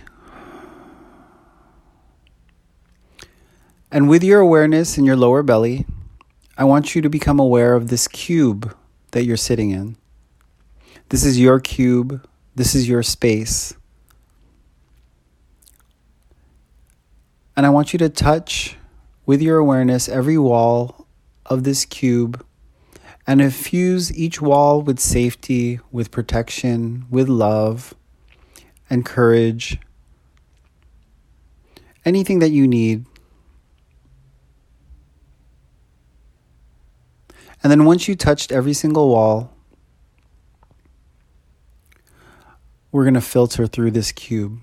And 3.92 4.08
with 4.08 4.24
your 4.24 4.40
awareness 4.40 4.98
in 4.98 5.04
your 5.04 5.18
lower 5.18 5.44
belly, 5.44 5.86
I 6.58 6.64
want 6.64 6.96
you 6.96 7.02
to 7.02 7.10
become 7.10 7.40
aware 7.40 7.76
of 7.76 7.90
this 7.90 8.08
cube 8.08 8.74
that 9.12 9.26
you're 9.26 9.36
sitting 9.36 9.72
in. 9.72 9.98
This 11.10 11.26
is 11.26 11.38
your 11.38 11.60
cube, 11.60 12.26
this 12.56 12.74
is 12.74 12.88
your 12.88 13.04
space. 13.04 13.76
And 17.58 17.66
I 17.66 17.70
want 17.70 17.92
you 17.92 18.00
to 18.00 18.08
touch 18.08 18.78
with 19.26 19.42
your 19.42 19.58
awareness 19.58 20.08
every 20.08 20.38
wall 20.38 21.06
of 21.46 21.66
this 21.66 21.84
cube 21.84 22.46
and 23.28 23.42
infuse 23.42 24.12
each 24.18 24.42
wall 24.42 24.82
with 24.82 25.00
safety, 25.00 25.80
with 25.92 26.12
protection, 26.12 27.06
with 27.10 27.28
love 27.28 27.94
and 28.90 29.06
courage. 29.06 29.78
Anything 32.06 32.40
that 32.40 32.52
you 32.52 32.68
need. 32.68 33.06
And 37.64 37.72
then 37.72 37.86
once 37.86 38.08
you 38.08 38.16
touched 38.16 38.52
every 38.52 38.74
single 38.74 39.10
wall, 39.10 39.54
we're 42.92 43.04
going 43.04 43.14
to 43.14 43.22
filter 43.22 43.68
through 43.68 43.92
this 43.92 44.12
cube, 44.12 44.60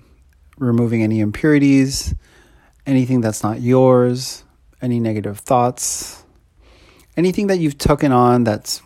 removing 0.57 1.01
any 1.01 1.19
impurities, 1.19 2.13
anything 2.85 3.21
that's 3.21 3.41
not 3.41 3.61
yours, 3.61 4.43
any 4.81 4.99
negative 4.99 5.39
thoughts, 5.39 6.25
anything 7.15 7.47
that 7.47 7.57
you've 7.57 7.77
taken 7.77 8.11
on 8.11 8.43
that's 8.43 8.81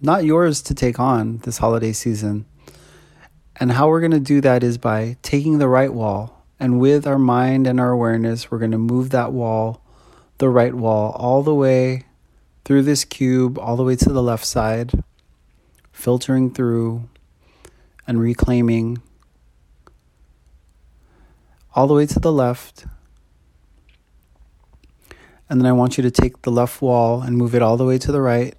not 0.00 0.24
yours 0.24 0.62
to 0.62 0.74
take 0.74 1.00
on 1.00 1.38
this 1.38 1.58
holiday 1.58 1.92
season. 1.92 2.46
And 3.56 3.72
how 3.72 3.88
we're 3.88 4.00
going 4.00 4.10
to 4.12 4.20
do 4.20 4.40
that 4.42 4.62
is 4.62 4.78
by 4.78 5.16
taking 5.22 5.58
the 5.58 5.68
right 5.68 5.92
wall. 5.92 6.44
And 6.60 6.78
with 6.78 7.06
our 7.06 7.18
mind 7.18 7.66
and 7.66 7.80
our 7.80 7.90
awareness, 7.90 8.50
we're 8.50 8.58
going 8.58 8.72
to 8.72 8.78
move 8.78 9.10
that 9.10 9.32
wall, 9.32 9.84
the 10.38 10.48
right 10.48 10.74
wall, 10.74 11.12
all 11.12 11.42
the 11.42 11.54
way 11.54 12.04
through 12.64 12.82
this 12.82 13.04
cube, 13.04 13.58
all 13.58 13.76
the 13.76 13.84
way 13.84 13.96
to 13.96 14.08
the 14.10 14.22
left 14.22 14.44
side, 14.44 15.04
filtering 15.92 16.50
through 16.50 17.08
and 18.06 18.20
reclaiming 18.20 19.00
all 21.74 21.86
the 21.86 21.94
way 21.94 22.06
to 22.06 22.20
the 22.20 22.32
left 22.32 22.86
and 25.48 25.60
then 25.60 25.66
I 25.66 25.72
want 25.72 25.96
you 25.96 26.02
to 26.02 26.10
take 26.10 26.42
the 26.42 26.50
left 26.50 26.80
wall 26.80 27.22
and 27.22 27.36
move 27.36 27.54
it 27.54 27.62
all 27.62 27.76
the 27.76 27.84
way 27.84 27.98
to 27.98 28.10
the 28.10 28.20
right, 28.20 28.54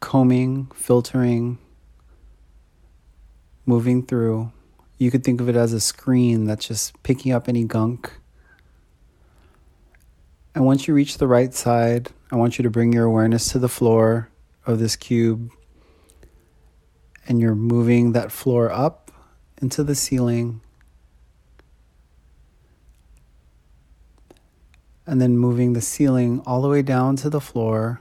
combing, 0.00 0.70
filtering, 0.74 1.58
moving 3.64 4.06
through. 4.06 4.52
You 4.98 5.10
could 5.10 5.24
think 5.24 5.40
of 5.40 5.48
it 5.48 5.56
as 5.56 5.72
a 5.72 5.80
screen 5.80 6.44
that's 6.44 6.66
just 6.66 7.02
picking 7.02 7.32
up 7.32 7.48
any 7.48 7.64
gunk. 7.64 8.12
And 10.56 10.64
once 10.64 10.88
you 10.88 10.94
reach 10.94 11.18
the 11.18 11.26
right 11.26 11.52
side, 11.52 12.08
I 12.32 12.36
want 12.36 12.56
you 12.56 12.62
to 12.62 12.70
bring 12.70 12.90
your 12.90 13.04
awareness 13.04 13.52
to 13.52 13.58
the 13.58 13.68
floor 13.68 14.30
of 14.64 14.78
this 14.78 14.96
cube. 14.96 15.50
And 17.28 17.38
you're 17.38 17.54
moving 17.54 18.12
that 18.12 18.32
floor 18.32 18.72
up 18.72 19.10
into 19.60 19.84
the 19.84 19.94
ceiling 19.94 20.62
and 25.06 25.20
then 25.20 25.36
moving 25.36 25.74
the 25.74 25.82
ceiling 25.82 26.42
all 26.46 26.62
the 26.62 26.70
way 26.70 26.80
down 26.80 27.16
to 27.16 27.28
the 27.28 27.40
floor. 27.40 28.00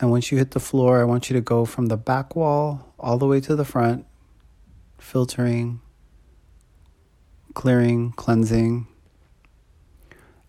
And 0.00 0.10
once 0.10 0.32
you 0.32 0.38
hit 0.38 0.50
the 0.50 0.58
floor, 0.58 1.00
I 1.00 1.04
want 1.04 1.30
you 1.30 1.34
to 1.34 1.40
go 1.40 1.64
from 1.64 1.86
the 1.86 1.96
back 1.96 2.34
wall 2.34 2.92
all 2.98 3.18
the 3.18 3.26
way 3.28 3.40
to 3.42 3.54
the 3.54 3.64
front, 3.64 4.04
filtering, 4.98 5.80
clearing, 7.56 8.12
cleansing, 8.12 8.86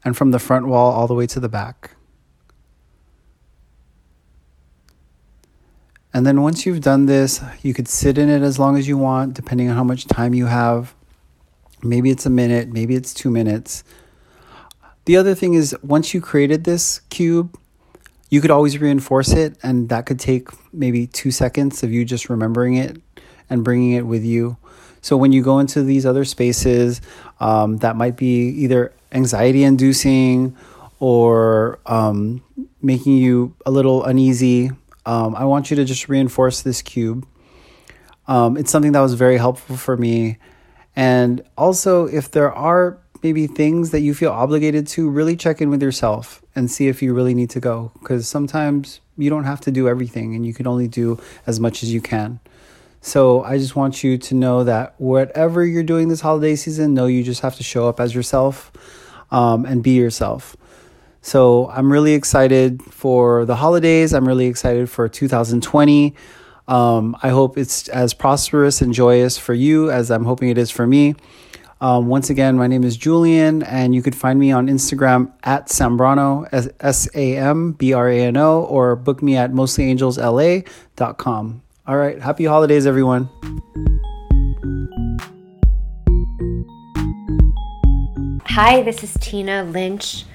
and 0.03 0.16
from 0.16 0.32
the 0.32 0.39
front 0.39 0.68
wall 0.68 0.91
all 0.91 1.08
the 1.08 1.14
way 1.14 1.26
to 1.26 1.39
the 1.39 1.47
back. 1.47 1.91
And 6.14 6.28
then 6.28 6.41
once 6.41 6.66
you've 6.66 6.82
done 6.82 7.05
this, 7.05 7.41
you 7.64 7.74
could 7.74 7.88
sit 7.88 8.18
in 8.18 8.28
it 8.30 8.41
as 8.41 8.60
long 8.60 8.78
as 8.78 8.89
you 8.89 8.97
want, 8.97 9.36
depending 9.36 9.70
on 9.70 9.76
how 9.78 9.86
much 9.86 10.05
time 10.05 10.34
you 10.34 10.47
have. 10.47 10.93
Maybe 11.82 12.10
it's 12.12 12.26
a 12.26 12.30
minute, 12.30 12.74
maybe 12.74 12.95
it's 12.95 13.14
two 13.14 13.32
minutes. 13.32 13.86
The 15.05 15.16
other 15.16 15.34
thing 15.34 15.53
is, 15.53 15.76
once 15.82 16.14
you 16.14 16.20
created 16.20 16.66
this 16.66 16.99
cube, 17.10 17.58
you 18.30 18.41
could 18.41 18.51
always 18.51 18.80
reinforce 18.80 19.32
it, 19.32 19.58
and 19.64 19.88
that 19.88 20.05
could 20.05 20.20
take 20.20 20.49
maybe 20.74 21.08
two 21.08 21.32
seconds 21.32 21.84
of 21.84 21.91
you 21.93 22.03
just 22.03 22.30
remembering 22.30 22.76
it 22.76 23.01
and 23.49 23.64
bringing 23.64 23.93
it 23.93 24.05
with 24.05 24.26
you. 24.26 24.58
So 25.08 25.16
when 25.16 25.32
you 25.32 25.41
go 25.41 25.60
into 25.60 25.84
these 25.84 26.05
other 26.05 26.26
spaces, 26.26 26.99
um, 27.39 27.78
that 27.78 27.95
might 27.95 28.18
be 28.18 28.49
either 28.64 28.91
anxiety 29.14 29.64
inducing 29.64 30.58
or 30.99 31.80
um, 31.86 32.43
making 32.82 33.16
you 33.16 33.55
a 33.66 33.72
little 33.72 34.03
uneasy. 34.03 34.70
Um, 35.05 35.34
I 35.34 35.45
want 35.45 35.70
you 35.72 35.78
to 35.78 35.86
just 35.86 36.10
reinforce 36.10 36.62
this 36.62 36.82
cube. 36.82 37.26
Um, 38.28 38.58
it's 38.58 38.70
something 38.70 38.91
that 38.91 38.99
was 38.99 39.14
very 39.14 39.38
helpful 39.38 39.78
for 39.78 39.95
me 39.95 40.39
And 40.97 41.41
also, 41.58 42.08
if 42.08 42.32
there 42.32 42.51
are 42.51 42.97
maybe 43.24 43.47
things 43.47 43.91
that 43.91 44.01
you 44.01 44.14
feel 44.14 44.32
obligated 44.32 44.88
to, 44.88 45.10
really 45.10 45.38
check 45.38 45.62
in 45.62 45.70
with 45.70 45.82
yourself 45.82 46.41
and 46.55 46.70
see 46.70 46.89
if 46.89 47.01
you 47.01 47.14
really 47.14 47.36
need 47.36 47.51
to 47.51 47.62
go. 47.62 47.91
Because 48.01 48.28
sometimes 48.28 48.99
you 49.18 49.30
don't 49.30 49.45
have 49.45 49.62
to 49.62 49.72
do 49.72 49.88
everything 49.88 50.36
and 50.36 50.45
you 50.45 50.53
can 50.53 50.68
only 50.68 50.89
do 50.89 51.18
as 51.45 51.60
much 51.60 51.82
as 51.84 51.93
you 51.93 52.01
can. 52.01 52.41
So 53.08 53.41
I 53.41 53.58
just 53.58 53.76
want 53.78 54.03
you 54.03 54.18
to 54.18 54.36
know 54.36 54.66
that 54.66 54.95
whatever 54.97 55.66
you're 55.66 55.82
doing 55.82 56.10
this 56.10 56.20
holiday 56.20 56.58
season, 56.58 56.93
know 56.93 57.05
you 57.05 57.24
just 57.24 57.39
have 57.39 57.55
to 57.55 57.64
show 57.64 57.88
up 57.88 58.01
as 58.01 58.14
yourself 58.14 58.70
um, 59.32 59.66
and 59.66 59.82
be 59.82 59.91
yourself. 59.91 60.58
So 61.22 61.70
I'm 61.70 61.89
really 61.89 62.16
excited 62.16 62.84
for 62.84 63.45
the 63.45 63.55
holidays. 63.55 64.14
I'm 64.14 64.28
really 64.28 64.47
excited 64.47 64.89
for 64.89 65.08
2020. 65.08 66.16
Um, 66.68 67.16
I 67.24 67.30
hope 67.30 67.58
it's 67.58 67.88
as 67.88 68.14
prosperous 68.14 68.82
and 68.82 68.93
joyous 68.93 69.38
for 69.38 69.53
you 69.53 69.89
as 69.89 70.12
I'm 70.12 70.26
hoping 70.26 70.49
it 70.49 70.58
is 70.58 70.70
for 70.70 70.86
me. 70.86 71.16
Um, 71.80 72.08
once 72.08 72.30
again, 72.30 72.58
my 72.58 72.68
name 72.68 72.84
is 72.84 72.97
Julian, 72.97 73.64
and 73.64 73.95
you 73.95 74.01
could 74.01 74.16
find 74.16 74.38
me 74.38 74.51
on 74.51 74.68
Instagram 74.68 75.32
at 75.43 75.70
Sambrano, 75.70 76.45
S 76.51 77.08
A 77.16 77.38
M 77.38 77.72
B 77.72 77.93
R 77.93 78.10
A 78.10 78.20
N 78.20 78.36
O, 78.36 78.64
or 78.64 78.97
book 78.97 79.24
me 79.24 79.38
at 79.38 79.53
mostlyangelsla.com. 79.53 81.62
All 81.88 81.96
right, 81.96 82.22
happy 82.22 82.44
holidays, 82.44 82.86
everyone. 82.86 83.30
Hi, 88.44 88.82
this 88.82 89.06
is 89.06 89.14
Tina 89.22 89.64
Lynch. 89.64 90.26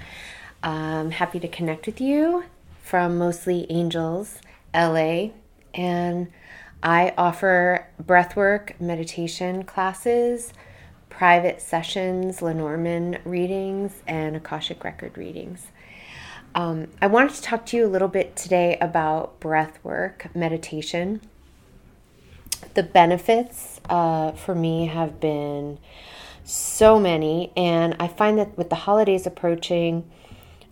I'm 0.62 1.10
happy 1.10 1.38
to 1.40 1.48
connect 1.48 1.84
with 1.84 2.00
you 2.00 2.44
from 2.80 3.18
Mostly 3.18 3.66
Angels 3.68 4.38
LA, 4.72 5.32
and 5.74 6.28
I 6.82 7.12
offer 7.18 7.86
breathwork 8.02 8.80
meditation 8.80 9.64
classes 9.64 10.54
private 11.10 11.60
sessions, 11.60 12.40
Lenormand 12.40 13.20
readings, 13.26 14.02
and 14.06 14.36
Akashic 14.36 14.82
Record 14.84 15.18
readings. 15.18 15.66
Um, 16.54 16.88
I 17.02 17.08
wanted 17.08 17.34
to 17.34 17.42
talk 17.42 17.66
to 17.66 17.76
you 17.76 17.84
a 17.84 17.88
little 17.88 18.08
bit 18.08 18.36
today 18.36 18.78
about 18.80 19.38
breath 19.38 19.78
work, 19.84 20.34
meditation. 20.34 21.20
The 22.74 22.82
benefits 22.82 23.80
uh, 23.88 24.32
for 24.32 24.54
me 24.54 24.86
have 24.86 25.20
been 25.20 25.78
so 26.44 26.98
many, 26.98 27.52
and 27.56 27.96
I 28.00 28.08
find 28.08 28.38
that 28.38 28.56
with 28.56 28.70
the 28.70 28.76
holidays 28.76 29.26
approaching, 29.26 30.10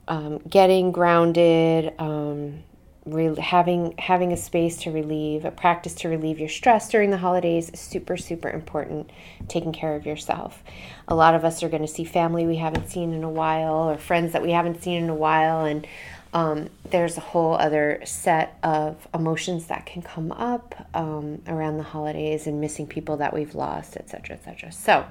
um, 0.09 0.39
getting 0.49 0.93
grounded, 0.93 1.93
um, 1.99 2.65
re- 3.07 3.39
having 3.39 3.95
having 3.99 4.33
a 4.33 4.37
space 4.37 4.79
to 4.79 4.91
relieve, 4.91 5.45
a 5.45 5.51
practice 5.51 5.95
to 5.97 6.09
relieve 6.09 6.39
your 6.39 6.49
stress 6.49 6.89
during 6.89 7.11
the 7.11 7.19
holidays 7.19 7.71
is 7.71 7.81
super 7.81 8.17
super 8.17 8.49
important. 8.49 9.11
Taking 9.49 9.73
care 9.73 9.95
of 9.95 10.07
yourself. 10.07 10.63
A 11.07 11.15
lot 11.15 11.35
of 11.35 11.45
us 11.45 11.63
are 11.63 11.69
going 11.69 11.83
to 11.83 11.89
see 11.89 12.05
family 12.05 12.47
we 12.47 12.57
haven't 12.57 12.89
seen 12.89 13.13
in 13.13 13.23
a 13.23 13.31
while, 13.31 13.91
or 13.91 13.99
friends 13.99 14.33
that 14.33 14.43
we 14.43 14.53
haven't 14.53 14.83
seen 14.83 15.05
in 15.05 15.11
a 15.11 15.15
while, 15.15 15.65
and 15.65 15.87
um, 16.33 16.69
there's 16.91 17.17
a 17.17 17.21
whole 17.21 17.55
other 17.55 18.01
set 18.05 18.59
of 18.63 19.09
emotions 19.13 19.67
that 19.67 19.87
can 19.87 20.03
come 20.03 20.31
up 20.33 20.87
um, 20.95 21.43
around 21.49 21.79
the 21.79 21.83
holidays 21.83 22.47
and 22.47 22.61
missing 22.61 22.87
people 22.87 23.17
that 23.17 23.35
we've 23.35 23.55
lost, 23.55 23.97
etc., 23.97 24.37
etc. 24.37 24.71
So, 24.71 25.05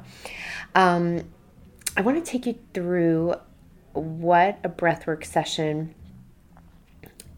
um, 0.75 1.23
I 1.97 2.01
want 2.01 2.23
to 2.23 2.31
take 2.31 2.45
you 2.45 2.57
through 2.73 3.35
what 3.93 4.59
a 4.63 4.69
breathwork 4.69 5.25
session 5.25 5.93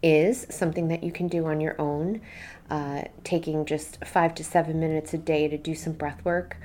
is 0.04 0.46
something 0.50 0.90
that 0.90 1.04
you 1.04 1.12
can 1.12 1.28
do 1.28 1.46
on 1.46 1.62
your 1.62 1.80
own, 1.80 2.22
uh, 2.70 3.04
taking 3.24 3.66
just 3.66 4.04
five 4.06 4.36
to 4.36 4.44
seven 4.44 4.80
minutes 4.80 5.14
a 5.14 5.18
day 5.18 5.48
to 5.48 5.58
do 5.58 5.74
some 5.74 5.94
breath 5.94 6.24
work. 6.24 6.58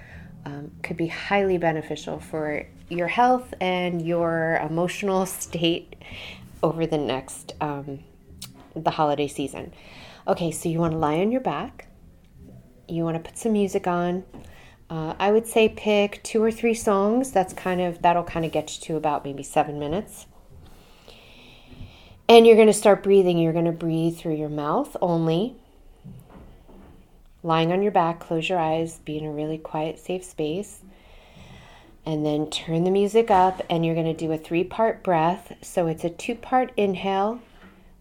Um, 0.44 0.70
could 0.82 0.96
be 0.96 1.08
highly 1.08 1.58
beneficial 1.58 2.20
for 2.20 2.66
your 2.88 3.08
health 3.08 3.52
and 3.60 4.00
your 4.06 4.60
emotional 4.62 5.26
state 5.26 5.96
over 6.62 6.86
the 6.86 6.98
next 6.98 7.54
um, 7.60 8.00
the 8.74 8.90
holiday 8.90 9.28
season. 9.28 9.72
Okay, 10.28 10.50
so 10.50 10.68
you 10.68 10.78
want 10.78 10.92
to 10.92 10.98
lie 10.98 11.18
on 11.18 11.30
your 11.30 11.40
back. 11.40 11.88
You 12.88 13.04
want 13.04 13.16
to 13.16 13.30
put 13.30 13.38
some 13.38 13.52
music 13.52 13.86
on. 13.86 14.24
Uh, 14.88 15.14
I 15.18 15.32
would 15.32 15.46
say 15.46 15.68
pick 15.68 16.22
two 16.22 16.42
or 16.42 16.50
three 16.50 16.74
songs. 16.74 17.32
That's 17.32 17.52
kind 17.52 17.80
of 17.80 18.02
that'll 18.02 18.24
kind 18.24 18.44
of 18.44 18.52
get 18.52 18.76
you 18.76 18.84
to 18.86 18.96
about 18.96 19.24
maybe 19.24 19.42
seven 19.42 19.78
minutes. 19.78 20.26
And 22.28 22.46
you're 22.46 22.56
going 22.56 22.66
to 22.66 22.72
start 22.72 23.02
breathing. 23.02 23.38
You're 23.38 23.52
going 23.52 23.66
to 23.66 23.72
breathe 23.72 24.16
through 24.16 24.34
your 24.34 24.48
mouth 24.48 24.96
only. 25.00 25.56
Lying 27.42 27.70
on 27.70 27.82
your 27.82 27.92
back, 27.92 28.18
close 28.18 28.48
your 28.48 28.58
eyes, 28.58 28.98
be 29.04 29.16
in 29.16 29.24
a 29.24 29.30
really 29.30 29.58
quiet, 29.58 30.00
safe 30.00 30.24
space. 30.24 30.80
And 32.06 32.24
then 32.24 32.48
turn 32.48 32.84
the 32.84 32.92
music 32.92 33.32
up, 33.32 33.60
and 33.68 33.84
you're 33.84 33.96
going 33.96 34.06
to 34.06 34.14
do 34.14 34.30
a 34.30 34.38
three 34.38 34.62
part 34.62 35.02
breath. 35.02 35.52
So 35.60 35.88
it's 35.88 36.04
a 36.04 36.10
two 36.10 36.36
part 36.36 36.72
inhale, 36.76 37.40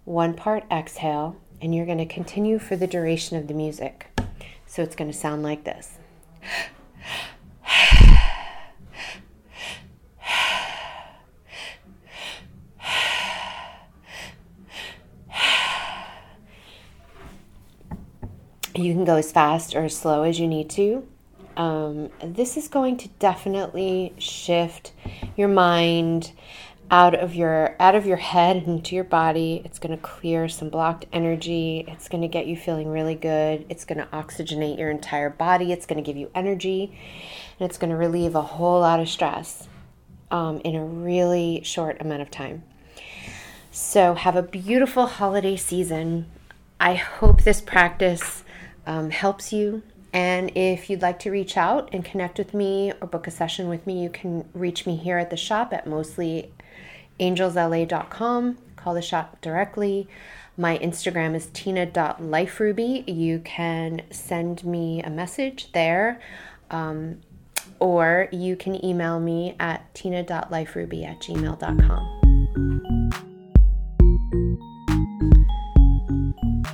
one 0.04 0.36
part 0.36 0.64
exhale, 0.72 1.36
and 1.60 1.74
you're 1.74 1.88
going 1.88 1.98
to 1.98 2.06
continue 2.06 2.60
for 2.60 2.76
the 2.76 2.86
duration 2.86 3.36
of 3.36 3.48
the 3.48 3.56
music. 3.56 4.08
So 4.68 4.84
it's 4.84 4.96
going 4.96 5.12
to 5.12 5.18
sound 5.18 5.42
like 5.42 5.64
this. 5.64 5.98
You 18.78 18.94
can 18.94 19.06
go 19.06 19.16
as 19.16 19.32
fast 19.32 19.74
or 19.74 19.86
as 19.86 19.96
slow 19.96 20.24
as 20.24 20.38
you 20.38 20.48
need 20.48 20.70
to. 20.72 21.08
Um, 21.58 22.10
this 22.22 22.58
is 22.58 22.68
going 22.68 22.98
to 22.98 23.08
definitely 23.20 24.14
shift 24.18 24.92
your 25.38 25.48
mind 25.48 26.32
out 26.92 27.16
of 27.16 27.34
your 27.34 27.76
out 27.80 27.96
of 27.96 28.06
your 28.06 28.18
head 28.18 28.58
into 28.58 28.94
your 28.96 29.04
body. 29.04 29.62
It's 29.66 29.80
going 29.80 29.96
to 29.96 30.02
clear 30.02 30.48
some 30.48 30.70
blocked 30.70 31.06
energy. 31.12 31.86
It's 31.88 32.08
going 32.08 32.22
to 32.22 32.28
get 32.28 32.46
you 32.46 32.56
feeling 32.56 32.90
really 32.90 33.16
good. 33.16 33.66
It's 33.70 33.86
going 33.86 33.98
to 33.98 34.06
oxygenate 34.08 34.78
your 34.78 34.92
entire 34.92 35.30
body. 35.30 35.72
It's 35.72 35.86
going 35.86 35.98
to 35.98 36.06
give 36.06 36.18
you 36.18 36.30
energy, 36.36 36.98
and 37.60 37.70
it's 37.70 37.78
going 37.78 37.90
to 37.90 37.96
relieve 37.96 38.36
a 38.36 38.42
whole 38.42 38.82
lot 38.82 39.00
of 39.00 39.10
stress 39.10 39.68
um, 40.32 40.62
in 40.64 40.76
a 40.76 40.86
really 40.86 41.62
short 41.64 42.02
amount 42.02 42.22
of 42.22 42.30
time. 42.30 42.64
So 43.72 44.14
have 44.14 44.36
a 44.36 44.44
beautiful 44.44 45.06
holiday 45.06 45.56
season. 45.56 46.28
I 46.80 46.96
hope 46.96 47.44
this 47.44 47.62
practice 47.62 48.44
um, 48.86 49.10
helps 49.10 49.52
you. 49.52 49.82
And 50.16 50.52
if 50.56 50.90
you'd 50.90 51.02
like 51.02 51.20
to 51.20 51.30
reach 51.30 51.58
out 51.58 51.90
and 51.92 52.06
connect 52.06 52.38
with 52.38 52.54
me 52.54 52.94
or 53.02 53.08
book 53.08 53.28
a 53.28 53.32
session 53.32 53.68
with 53.68 53.86
me, 53.86 54.02
you 54.02 54.10
can 54.10 54.48
reach 54.54 54.86
me 54.86 54.96
here 54.96 55.18
at 55.18 55.30
the 55.30 55.36
shop 55.36 55.74
at 55.74 55.86
mostlyangelsla.com. 55.86 58.58
Call 58.78 58.94
the 58.94 59.02
shop 59.02 59.42
directly. 59.42 60.08
My 60.56 60.78
Instagram 60.78 61.36
is 61.36 61.48
tina.liferuby. 61.48 63.14
You 63.14 63.40
can 63.40 64.04
send 64.10 64.64
me 64.64 65.04
a 65.04 65.10
message 65.10 65.74
there. 65.74 66.22
Um, 66.72 67.20
or 67.80 68.30
you 68.32 68.56
can 68.56 68.86
email 68.86 69.20
me 69.20 69.58
at 69.60 69.94
tina.liferuby 69.94 71.06
at 71.06 71.20
gmail.com. 71.20 72.95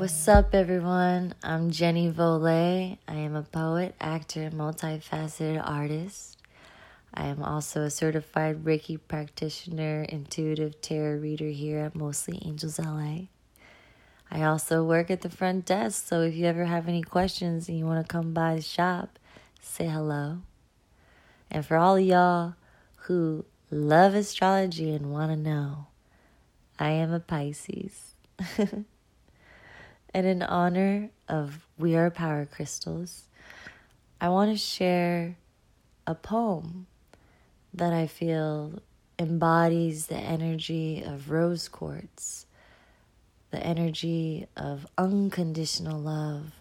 What's 0.01 0.27
up, 0.27 0.55
everyone? 0.55 1.35
I'm 1.43 1.69
Jenny 1.69 2.11
Volée. 2.11 2.97
I 3.07 3.13
am 3.13 3.35
a 3.35 3.43
poet, 3.43 3.93
actor, 4.01 4.41
and 4.41 4.55
multifaceted 4.55 5.61
artist. 5.63 6.39
I 7.13 7.27
am 7.27 7.43
also 7.43 7.83
a 7.83 7.91
certified 7.91 8.65
Reiki 8.65 8.99
practitioner, 9.07 10.01
intuitive 10.09 10.81
tarot 10.81 11.19
reader 11.19 11.49
here 11.49 11.77
at 11.77 11.93
Mostly 11.93 12.41
Angels 12.43 12.79
LA. 12.79 13.27
I 14.31 14.41
also 14.41 14.83
work 14.83 15.11
at 15.11 15.21
the 15.21 15.29
front 15.29 15.67
desk, 15.67 16.07
so 16.07 16.21
if 16.21 16.33
you 16.33 16.47
ever 16.47 16.65
have 16.65 16.87
any 16.87 17.03
questions 17.03 17.69
and 17.69 17.77
you 17.77 17.85
want 17.85 18.03
to 18.03 18.11
come 18.11 18.33
by 18.33 18.55
the 18.55 18.61
shop, 18.63 19.19
say 19.61 19.85
hello. 19.85 20.39
And 21.51 21.63
for 21.63 21.77
all 21.77 21.99
y'all 21.99 22.55
who 23.01 23.45
love 23.69 24.15
astrology 24.15 24.95
and 24.95 25.13
want 25.13 25.31
to 25.31 25.37
know, 25.37 25.85
I 26.79 26.89
am 26.89 27.13
a 27.13 27.19
Pisces. 27.19 28.15
And 30.13 30.27
in 30.27 30.41
honor 30.41 31.09
of 31.29 31.65
We 31.77 31.95
Are 31.95 32.11
Power 32.11 32.45
Crystals, 32.45 33.23
I 34.19 34.29
want 34.29 34.51
to 34.51 34.57
share 34.57 35.37
a 36.05 36.13
poem 36.15 36.87
that 37.73 37.93
I 37.93 38.07
feel 38.07 38.81
embodies 39.17 40.07
the 40.07 40.17
energy 40.17 41.01
of 41.01 41.31
rose 41.31 41.69
quartz, 41.69 42.45
the 43.51 43.65
energy 43.65 44.47
of 44.57 44.85
unconditional 44.97 45.99
love, 45.99 46.51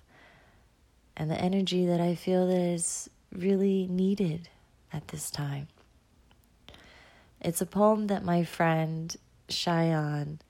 and 1.16 1.30
the 1.30 1.40
energy 1.40 1.86
that 1.86 2.00
I 2.00 2.14
feel 2.14 2.46
that 2.46 2.54
is 2.56 3.10
really 3.32 3.88
needed 3.88 4.48
at 4.92 5.08
this 5.08 5.30
time. 5.30 5.68
It's 7.40 7.60
a 7.60 7.66
poem 7.66 8.06
that 8.06 8.24
my 8.24 8.44
friend 8.44 9.16
Cheyenne 9.48 10.40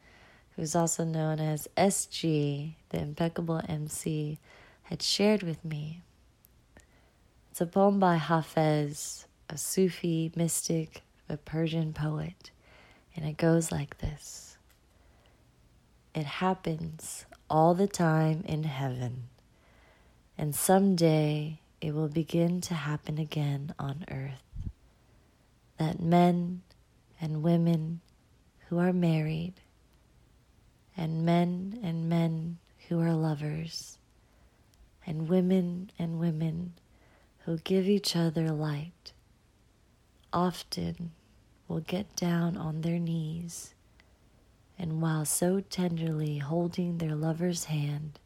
who's 0.60 0.76
also 0.76 1.04
known 1.04 1.40
as 1.40 1.66
SG, 1.74 2.74
the 2.90 3.00
impeccable 3.00 3.62
MC, 3.66 4.38
had 4.82 5.00
shared 5.00 5.42
with 5.42 5.64
me. 5.64 6.02
It's 7.50 7.62
a 7.62 7.66
poem 7.66 7.98
by 7.98 8.18
Hafez, 8.18 9.24
a 9.48 9.56
Sufi 9.56 10.30
mystic, 10.36 11.00
a 11.30 11.38
Persian 11.38 11.94
poet, 11.94 12.50
and 13.16 13.24
it 13.24 13.38
goes 13.38 13.72
like 13.72 14.00
this 14.00 14.58
It 16.14 16.26
happens 16.26 17.24
all 17.48 17.72
the 17.72 17.88
time 17.88 18.44
in 18.44 18.64
heaven, 18.64 19.30
and 20.36 20.54
someday 20.54 21.60
it 21.80 21.94
will 21.94 22.08
begin 22.08 22.60
to 22.60 22.74
happen 22.74 23.16
again 23.16 23.72
on 23.78 24.04
earth. 24.10 24.68
That 25.78 26.02
men 26.02 26.60
and 27.18 27.42
women 27.42 28.02
who 28.68 28.78
are 28.78 28.92
married, 28.92 29.54
and 31.00 31.24
men 31.24 31.80
and 31.82 32.10
men 32.10 32.58
who 32.88 33.00
are 33.00 33.14
lovers, 33.14 33.96
and 35.06 35.30
women 35.30 35.90
and 35.98 36.20
women 36.20 36.74
who 37.46 37.56
give 37.56 37.88
each 37.88 38.14
other 38.14 38.50
light, 38.50 39.14
often 40.30 41.10
will 41.66 41.80
get 41.80 42.14
down 42.16 42.54
on 42.54 42.82
their 42.82 42.98
knees, 42.98 43.72
and 44.78 45.00
while 45.00 45.24
so 45.24 45.60
tenderly 45.60 46.36
holding 46.36 46.98
their 46.98 47.14
lover's 47.14 47.64
hand, 47.64 48.20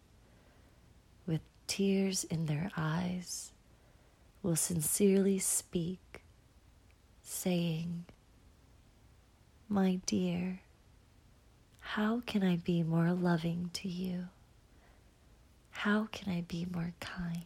with 1.29 1.43
tears 1.69 2.25
in 2.25 2.47
their 2.47 2.73
eyes, 2.77 3.53
will 4.43 4.57
sincerely 4.57 5.39
speak, 5.39 6.25
saying, 7.23 8.05
My 9.69 10.01
dear, 10.07 10.59
how 11.87 12.23
can 12.27 12.43
I 12.43 12.57
be 12.57 12.83
more 12.83 13.13
loving 13.13 13.71
to 13.75 13.89
you? 13.89 14.25
How 15.71 16.09
can 16.11 16.33
I 16.33 16.41
be 16.41 16.67
more 16.73 16.93
kind? 16.99 17.45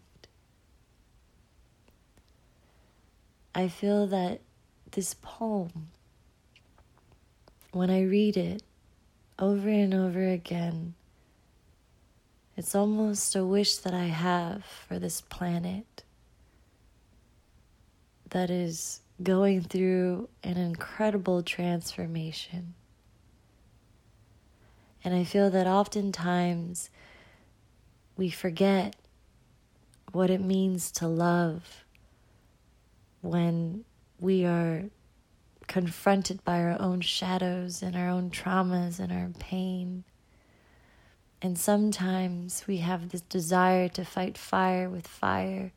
I 3.55 3.68
feel 3.68 4.07
that 4.07 4.41
this 4.93 5.14
poem, 5.20 5.89
when 7.72 7.91
I 7.91 8.03
read 8.05 8.36
it 8.39 8.62
over 9.39 9.68
and 9.68 9.93
over 9.93 10.26
again, 10.26 10.95
it's 12.57 12.74
almost 12.74 13.36
a 13.36 13.45
wish 13.45 13.76
that 13.78 13.93
I 13.93 14.07
have 14.07 14.64
for 14.64 14.99
this 14.99 15.20
planet 15.20 16.05
that 18.30 18.51
is 18.51 19.01
going 19.22 19.62
through 19.62 20.28
an 20.43 20.57
incredible 20.57 21.43
transformation. 21.43 22.74
And 25.05 25.14
I 25.14 25.24
feel 25.24 25.51
that 25.51 25.66
oftentimes 25.66 26.90
we 28.16 28.30
forget 28.30 28.96
what 30.12 30.30
it 30.30 30.40
means 30.40 30.90
to 30.92 31.07
love 31.07 31.84
when 33.20 33.84
we 34.18 34.44
are 34.44 34.84
confronted 35.66 36.42
by 36.44 36.61
our 36.62 36.80
own 36.80 37.01
shadows 37.01 37.82
and 37.82 37.94
our 37.94 38.09
own 38.09 38.30
traumas 38.30 38.99
and 38.99 39.12
our 39.12 39.28
pain. 39.38 40.03
And 41.40 41.57
sometimes 41.59 42.64
we 42.66 42.78
have 42.78 43.11
this 43.11 43.20
desire 43.20 43.88
to 43.90 44.05
fight 44.05 44.36
fire 44.36 44.88
with 44.90 45.07
fire 45.07 45.72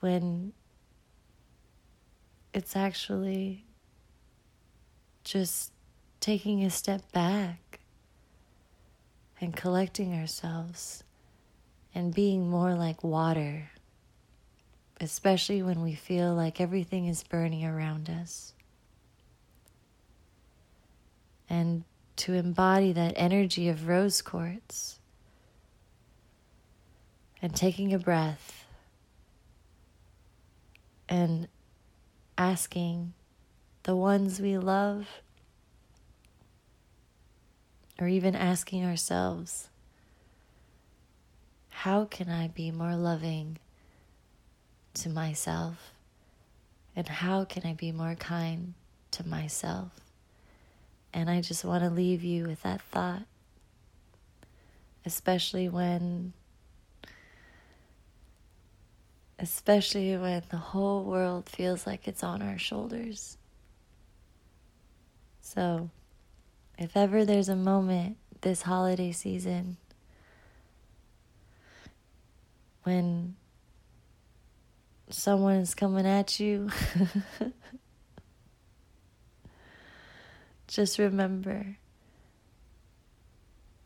when 0.00 0.52
it's 2.52 2.76
actually 2.76 3.64
just 5.24 5.72
taking 6.18 6.64
a 6.64 6.70
step 6.70 7.10
back 7.12 7.69
and 9.40 9.56
collecting 9.56 10.14
ourselves 10.14 11.02
and 11.94 12.14
being 12.14 12.48
more 12.48 12.74
like 12.74 13.02
water 13.02 13.70
especially 15.00 15.62
when 15.62 15.80
we 15.80 15.94
feel 15.94 16.34
like 16.34 16.60
everything 16.60 17.06
is 17.06 17.22
burning 17.24 17.64
around 17.64 18.10
us. 18.10 18.52
And 21.48 21.84
to 22.16 22.34
embody 22.34 22.92
that 22.92 23.14
energy 23.16 23.68
of 23.70 23.88
rose 23.88 24.20
quartz 24.20 25.00
and 27.40 27.56
taking 27.56 27.94
a 27.94 27.98
breath 27.98 28.66
and 31.08 31.48
asking 32.36 33.14
the 33.84 33.96
ones 33.96 34.38
we 34.38 34.58
love, 34.58 35.08
or 38.00 38.08
even 38.08 38.34
asking 38.34 38.84
ourselves, 38.84 39.68
how 41.70 42.04
can 42.04 42.28
I 42.28 42.48
be 42.48 42.70
more 42.70 42.96
loving? 42.96 43.58
to 44.94 45.08
myself? 45.08 45.92
And 46.96 47.08
how 47.08 47.44
can 47.44 47.64
I 47.64 47.74
be 47.74 47.92
more 47.92 48.14
kind 48.14 48.74
to 49.12 49.26
myself? 49.26 49.92
And 51.12 51.30
I 51.30 51.40
just 51.40 51.64
want 51.64 51.82
to 51.82 51.90
leave 51.90 52.22
you 52.22 52.46
with 52.46 52.62
that 52.62 52.80
thought, 52.82 53.22
especially 55.04 55.68
when 55.68 56.32
especially 59.38 60.14
when 60.18 60.42
the 60.50 60.58
whole 60.58 61.02
world 61.02 61.48
feels 61.48 61.86
like 61.86 62.06
it's 62.06 62.22
on 62.22 62.42
our 62.42 62.58
shoulders. 62.58 63.38
So, 65.40 65.88
if 66.80 66.96
ever 66.96 67.26
there's 67.26 67.50
a 67.50 67.56
moment 67.56 68.16
this 68.40 68.62
holiday 68.62 69.12
season 69.12 69.76
when 72.84 73.36
someone 75.10 75.56
is 75.56 75.74
coming 75.74 76.06
at 76.06 76.40
you, 76.40 76.70
just 80.68 80.98
remember 80.98 81.76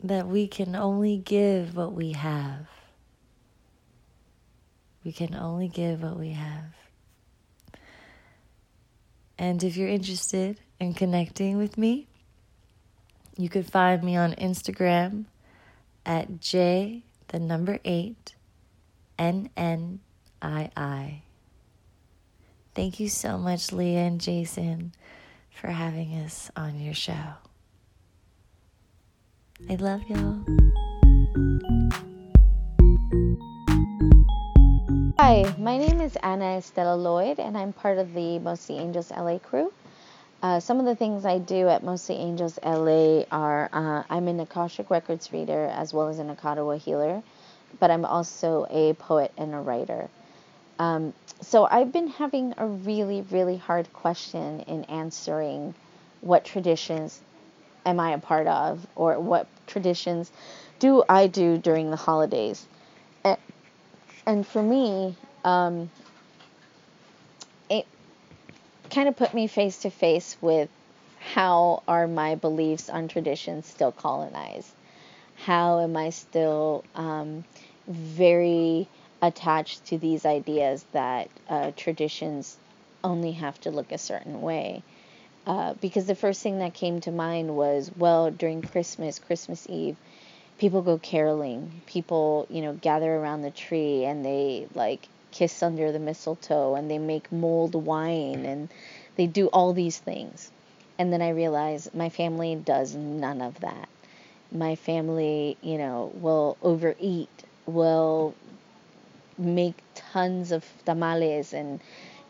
that 0.04 0.28
we 0.28 0.46
can 0.46 0.76
only 0.76 1.16
give 1.16 1.74
what 1.74 1.92
we 1.92 2.12
have. 2.12 2.68
We 5.04 5.10
can 5.10 5.34
only 5.34 5.66
give 5.66 6.04
what 6.04 6.16
we 6.16 6.30
have. 6.30 6.76
And 9.36 9.64
if 9.64 9.76
you're 9.76 9.88
interested 9.88 10.60
in 10.78 10.94
connecting 10.94 11.58
with 11.58 11.76
me, 11.76 12.06
you 13.36 13.48
could 13.48 13.66
find 13.66 14.02
me 14.02 14.16
on 14.16 14.32
Instagram 14.34 15.24
at 16.06 16.40
J, 16.40 17.02
the 17.28 17.38
number 17.38 17.78
eight, 17.84 18.34
N 19.18 19.50
N 19.56 20.00
I 20.40 20.70
I. 20.76 21.22
Thank 22.74 23.00
you 23.00 23.08
so 23.08 23.38
much, 23.38 23.72
Leah 23.72 24.00
and 24.00 24.20
Jason, 24.20 24.92
for 25.50 25.68
having 25.68 26.14
us 26.14 26.50
on 26.56 26.80
your 26.80 26.94
show. 26.94 27.34
I 29.70 29.76
love 29.76 30.02
y'all. 30.08 30.44
Hi, 35.18 35.54
my 35.58 35.78
name 35.78 36.00
is 36.00 36.16
Anna 36.22 36.58
Estella 36.58 36.96
Lloyd, 36.96 37.38
and 37.38 37.56
I'm 37.56 37.72
part 37.72 37.98
of 37.98 38.12
the 38.14 38.38
Mostly 38.40 38.78
Angels 38.78 39.10
LA 39.10 39.38
crew. 39.38 39.72
Uh, 40.44 40.60
some 40.60 40.78
of 40.78 40.84
the 40.84 40.94
things 40.94 41.24
I 41.24 41.38
do 41.38 41.70
at 41.70 41.82
Mostly 41.82 42.16
Angels 42.16 42.58
LA 42.62 43.22
are 43.32 43.70
uh, 43.72 44.02
I'm 44.10 44.28
an 44.28 44.40
Akashic 44.40 44.90
Records 44.90 45.32
reader 45.32 45.64
as 45.72 45.94
well 45.94 46.08
as 46.08 46.18
an 46.18 46.28
Akadawa 46.36 46.76
healer, 46.76 47.22
but 47.80 47.90
I'm 47.90 48.04
also 48.04 48.66
a 48.68 48.92
poet 48.92 49.32
and 49.38 49.54
a 49.54 49.56
writer. 49.56 50.10
Um, 50.78 51.14
so 51.40 51.64
I've 51.64 51.92
been 51.92 52.08
having 52.08 52.52
a 52.58 52.66
really, 52.66 53.22
really 53.30 53.56
hard 53.56 53.90
question 53.94 54.60
in 54.66 54.84
answering 54.84 55.72
what 56.20 56.44
traditions 56.44 57.18
am 57.86 57.98
I 57.98 58.12
a 58.12 58.18
part 58.18 58.46
of 58.46 58.86
or 58.96 59.18
what 59.18 59.46
traditions 59.66 60.30
do 60.78 61.04
I 61.08 61.26
do 61.26 61.56
during 61.56 61.90
the 61.90 61.96
holidays. 61.96 62.66
And, 64.26 64.46
for 64.46 64.62
me, 64.62 65.16
um, 65.42 65.90
kind 68.94 69.08
of 69.08 69.16
put 69.16 69.34
me 69.34 69.46
face 69.46 69.78
to 69.78 69.90
face 69.90 70.36
with 70.40 70.68
how 71.18 71.82
are 71.88 72.06
my 72.06 72.34
beliefs 72.34 72.88
on 72.88 73.08
traditions 73.08 73.66
still 73.66 73.92
colonized? 73.92 74.70
How 75.36 75.80
am 75.80 75.96
I 75.96 76.10
still 76.10 76.84
um, 76.94 77.44
very 77.88 78.88
attached 79.20 79.86
to 79.86 79.98
these 79.98 80.24
ideas 80.26 80.84
that 80.92 81.28
uh, 81.48 81.72
traditions 81.76 82.56
only 83.02 83.32
have 83.32 83.60
to 83.60 83.70
look 83.70 83.92
a 83.92 83.98
certain 83.98 84.40
way. 84.40 84.82
Uh, 85.46 85.74
because 85.74 86.06
the 86.06 86.14
first 86.14 86.42
thing 86.42 86.58
that 86.58 86.72
came 86.72 87.00
to 87.02 87.10
mind 87.10 87.54
was, 87.54 87.90
well, 87.96 88.30
during 88.30 88.62
Christmas, 88.62 89.18
Christmas 89.18 89.66
Eve, 89.68 89.96
people 90.58 90.80
go 90.80 90.98
caroling. 90.98 91.82
People, 91.86 92.46
you 92.48 92.62
know, 92.62 92.72
gather 92.72 93.14
around 93.14 93.42
the 93.42 93.50
tree 93.50 94.04
and 94.04 94.24
they 94.24 94.66
like 94.74 95.06
kiss 95.34 95.62
under 95.62 95.90
the 95.90 95.98
mistletoe 95.98 96.76
and 96.76 96.88
they 96.90 96.98
make 96.98 97.30
mulled 97.32 97.74
wine 97.74 98.46
and 98.46 98.68
they 99.16 99.26
do 99.26 99.48
all 99.48 99.72
these 99.72 99.98
things. 99.98 100.50
And 100.98 101.12
then 101.12 101.20
I 101.20 101.30
realize 101.30 101.92
my 101.92 102.08
family 102.08 102.54
does 102.54 102.94
none 102.94 103.42
of 103.42 103.60
that. 103.60 103.88
My 104.52 104.76
family, 104.76 105.56
you 105.60 105.76
know, 105.76 106.12
will 106.14 106.56
overeat, 106.62 107.28
will 107.66 108.34
make 109.36 109.74
tons 109.94 110.52
of 110.52 110.64
tamales 110.84 111.52
and 111.52 111.80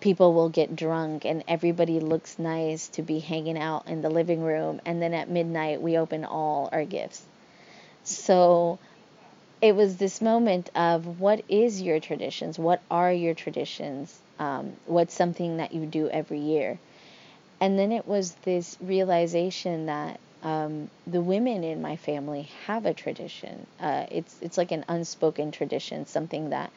people 0.00 0.32
will 0.32 0.48
get 0.48 0.74
drunk 0.74 1.26
and 1.26 1.44
everybody 1.46 2.00
looks 2.00 2.38
nice 2.38 2.88
to 2.88 3.02
be 3.02 3.18
hanging 3.18 3.58
out 3.58 3.86
in 3.86 4.00
the 4.00 4.08
living 4.08 4.42
room 4.42 4.80
and 4.86 5.02
then 5.02 5.12
at 5.12 5.28
midnight 5.28 5.82
we 5.82 5.98
open 5.98 6.24
all 6.24 6.68
our 6.72 6.84
gifts 6.84 7.22
so 8.04 8.78
it 9.64 9.74
was 9.74 9.96
this 9.96 10.20
moment 10.20 10.70
of 10.74 11.18
what 11.18 11.42
is 11.48 11.80
your 11.80 11.98
traditions 11.98 12.58
what 12.58 12.82
are 12.90 13.12
your 13.12 13.34
traditions 13.34 14.18
um, 14.38 14.72
what's 14.86 15.14
something 15.14 15.56
that 15.56 15.72
you 15.72 15.86
do 15.86 16.08
every 16.10 16.38
year 16.38 16.78
and 17.60 17.78
then 17.78 17.92
it 17.92 18.06
was 18.06 18.32
this 18.44 18.76
realization 18.80 19.86
that 19.86 20.20
um, 20.42 20.90
the 21.06 21.22
women 21.22 21.64
in 21.64 21.80
my 21.80 21.96
family 21.96 22.50
have 22.66 22.84
a 22.84 22.92
tradition. 22.92 23.66
Uh, 23.80 24.04
it's 24.10 24.36
it's 24.42 24.58
like 24.58 24.72
an 24.72 24.84
unspoken 24.88 25.50
tradition, 25.50 26.04
something 26.04 26.50
that 26.50 26.70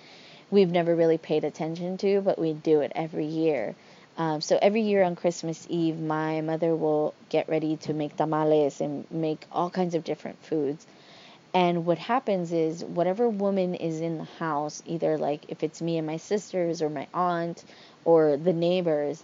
we've 0.50 0.72
never 0.72 0.96
really 0.96 1.18
paid 1.18 1.44
attention 1.44 1.98
to, 1.98 2.22
but 2.22 2.40
we 2.40 2.54
do 2.54 2.80
it 2.80 2.94
every 2.96 3.26
year. 3.26 3.76
Um, 4.18 4.40
so 4.40 4.58
every 4.62 4.82
year 4.82 5.04
on 5.04 5.18
Christmas 5.18 5.68
Eve, 5.70 6.00
my 6.00 6.40
mother 6.42 6.74
will 6.76 7.14
get 7.30 7.50
ready 7.50 7.76
to 7.78 7.94
make 7.94 8.16
tamales 8.16 8.80
and 8.80 9.06
make 9.12 9.46
all 9.52 9.70
kinds 9.70 9.94
of 9.94 10.06
different 10.06 10.42
foods. 10.44 10.88
And 11.54 11.86
what 11.86 11.98
happens 11.98 12.52
is, 12.52 12.84
whatever 12.84 13.30
woman 13.30 13.76
is 13.76 14.02
in 14.02 14.18
the 14.18 14.24
house, 14.26 14.84
either 14.86 15.18
like 15.18 15.45
if 15.50 15.64
it's 15.64 15.82
me 15.82 15.98
and 15.98 16.06
my 16.06 16.18
sisters 16.18 16.82
or 16.82 16.89
my 16.89 17.08
aunt 17.14 17.64
or 18.06 18.38
the 18.38 18.54
neighbors, 18.54 19.24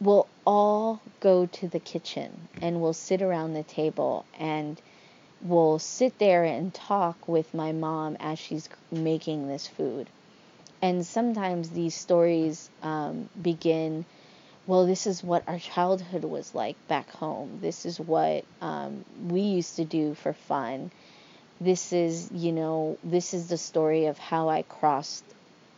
will 0.00 0.28
all 0.46 1.00
go 1.20 1.46
to 1.46 1.68
the 1.68 1.80
kitchen 1.80 2.48
and 2.62 2.80
we'll 2.80 2.92
sit 2.92 3.20
around 3.20 3.54
the 3.54 3.64
table 3.64 4.24
and 4.38 4.80
we'll 5.42 5.78
sit 5.78 6.18
there 6.18 6.44
and 6.44 6.72
talk 6.72 7.28
with 7.28 7.52
my 7.54 7.72
mom 7.72 8.16
as 8.20 8.38
she's 8.38 8.68
making 8.90 9.48
this 9.48 9.66
food. 9.66 10.08
And 10.80 11.04
sometimes 11.04 11.70
these 11.70 11.94
stories 11.94 12.70
um, 12.82 13.28
begin 13.40 14.04
well, 14.68 14.84
this 14.84 15.06
is 15.06 15.24
what 15.24 15.44
our 15.48 15.58
childhood 15.58 16.24
was 16.24 16.54
like 16.54 16.76
back 16.88 17.08
home. 17.10 17.58
This 17.62 17.86
is 17.86 17.98
what 17.98 18.44
um, 18.60 19.02
we 19.26 19.40
used 19.40 19.76
to 19.76 19.84
do 19.86 20.12
for 20.12 20.34
fun. 20.34 20.90
This 21.60 21.92
is, 21.92 22.30
you 22.32 22.52
know, 22.52 22.98
this 23.02 23.34
is 23.34 23.48
the 23.48 23.58
story 23.58 24.06
of 24.06 24.18
how 24.18 24.48
I 24.48 24.62
crossed 24.62 25.24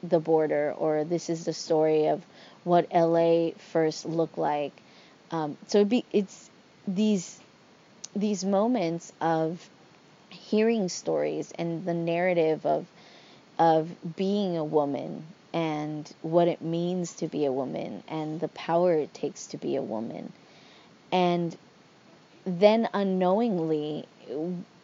the 0.03 0.21
border, 0.21 0.75
or 0.77 1.05
this 1.05 1.31
is 1.31 1.45
the 1.45 1.53
story 1.53 2.07
of 2.07 2.23
what 2.65 2.93
LA 2.93 3.51
first 3.73 4.05
looked 4.05 4.39
like. 4.39 4.73
Um, 5.31 5.57
so 5.69 5.85
be, 5.85 6.05
it's 6.13 6.51
these 6.87 7.39
these 8.15 8.45
moments 8.45 9.13
of 9.21 9.69
hearing 10.31 10.89
stories 10.89 11.53
and 11.59 11.85
the 11.85 11.95
narrative 11.95 12.67
of 12.67 12.87
of 13.59 13.91
being 14.17 14.57
a 14.57 14.65
woman 14.65 15.25
and 15.53 16.11
what 16.23 16.49
it 16.49 16.63
means 16.63 17.15
to 17.15 17.27
be 17.27 17.45
a 17.45 17.53
woman 17.53 18.03
and 18.09 18.41
the 18.41 18.49
power 18.49 18.95
it 18.95 19.13
takes 19.13 19.49
to 19.49 19.57
be 19.57 19.77
a 19.77 19.83
woman. 19.83 20.33
And 21.13 21.57
then 22.45 22.89
unknowingly 22.95 24.07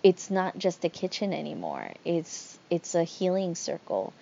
it's 0.07 0.31
not 0.31 0.57
just 0.57 0.85
a 0.85 0.89
kitchen 0.89 1.33
anymore. 1.33 1.91
It's 2.05 2.57
it's 2.71 2.95
a 2.95 3.03
healing 3.03 3.57
circle. 3.57 4.13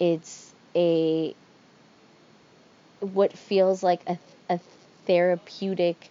It's 0.00 0.52
a 0.74 1.32
what 2.98 3.32
feels 3.32 3.80
like 3.84 4.00
a, 4.08 4.18
a 4.50 4.58
therapeutic 5.06 6.10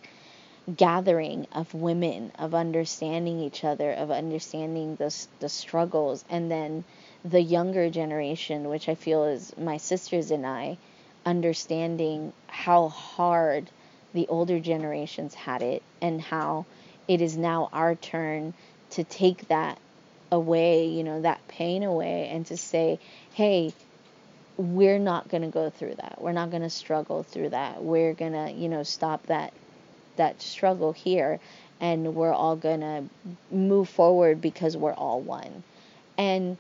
gathering 0.74 1.46
of 1.52 1.74
women, 1.74 2.32
of 2.40 2.56
understanding 2.56 3.42
each 3.42 3.66
other, 3.66 3.92
of 3.92 4.12
understanding 4.12 4.96
the, 4.96 5.14
the 5.42 5.50
struggles, 5.50 6.24
and 6.30 6.50
then 6.50 6.86
the 7.26 7.42
younger 7.42 7.90
generation, 7.90 8.70
which 8.70 8.88
I 8.88 8.96
feel 8.96 9.26
is 9.26 9.54
my 9.58 9.76
sisters 9.76 10.32
and 10.32 10.48
I, 10.48 10.78
understanding 11.26 12.32
how 12.48 12.88
hard 12.88 13.70
the 14.14 14.26
older 14.30 14.62
generations 14.62 15.34
had 15.34 15.62
it 15.64 15.84
and 16.02 16.22
how 16.22 16.66
it 17.10 17.22
is 17.22 17.36
now 17.36 17.68
our 17.74 17.94
turn 17.94 18.54
to 18.92 19.04
take 19.04 19.48
that 19.48 19.78
away, 20.32 20.88
you 20.88 21.04
know, 21.04 21.22
that 21.22 21.48
pain 21.48 21.84
away 21.84 22.30
and 22.32 22.46
to 22.48 22.58
say, 22.58 23.00
hey, 23.34 23.74
we're 24.58 25.00
not 25.00 25.30
going 25.30 25.44
to 25.44 25.50
go 25.50 25.70
through 25.70 25.96
that. 25.96 26.20
We're 26.22 26.32
not 26.32 26.50
going 26.50 26.64
to 26.64 26.70
struggle 26.70 27.24
through 27.24 27.50
that. 27.50 27.84
We're 27.84 28.14
going 28.14 28.34
to, 28.34 28.52
you 28.52 28.70
know, 28.70 28.84
stop 28.84 29.26
that 29.28 29.54
that 30.18 30.42
struggle 30.42 30.94
here 30.94 31.40
and 31.80 32.16
we're 32.16 32.34
all 32.34 32.56
going 32.56 32.80
to 32.80 33.04
move 33.52 33.88
forward 33.88 34.42
because 34.42 34.76
we're 34.76 34.94
all 34.94 35.22
one. 35.22 35.64
And 36.18 36.58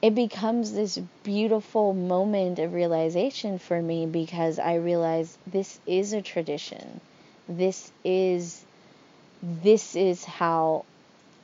it 0.00 0.14
becomes 0.14 0.72
this 0.72 0.98
beautiful 1.24 1.92
moment 1.92 2.60
of 2.60 2.72
realization 2.72 3.58
for 3.58 3.80
me 3.82 4.06
because 4.06 4.60
I 4.60 4.76
realize 4.76 5.36
this 5.46 5.80
is 5.86 6.12
a 6.12 6.22
tradition. 6.22 7.00
This 7.48 7.90
is 8.04 8.64
this 9.42 9.96
is 9.96 10.24
how 10.24 10.84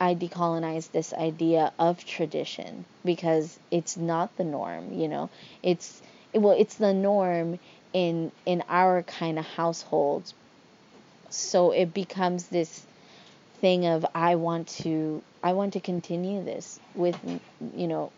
I 0.01 0.15
decolonize 0.15 0.91
this 0.91 1.13
idea 1.13 1.73
of 1.79 2.05
tradition 2.05 2.85
because 3.05 3.59
it's 3.71 3.97
not 3.97 4.37
the 4.37 4.45
norm, 4.45 4.93
you 4.93 5.09
know. 5.09 5.31
It's 5.63 6.03
well, 6.35 6.57
it's 6.59 6.75
the 6.75 6.93
norm 6.93 7.59
in 7.93 8.33
in 8.45 8.63
our 8.69 9.03
kind 9.03 9.39
of 9.39 9.45
households. 9.45 10.35
So 11.31 11.71
it 11.71 11.95
becomes 11.95 12.47
this 12.49 12.85
thing 13.61 13.87
of 13.87 14.05
I 14.15 14.35
want 14.35 14.69
to 14.83 15.23
I 15.43 15.53
want 15.53 15.75
to 15.75 15.81
continue 15.81 16.45
this 16.45 16.79
with 16.95 17.19
you 17.77 17.87
know 17.87 18.11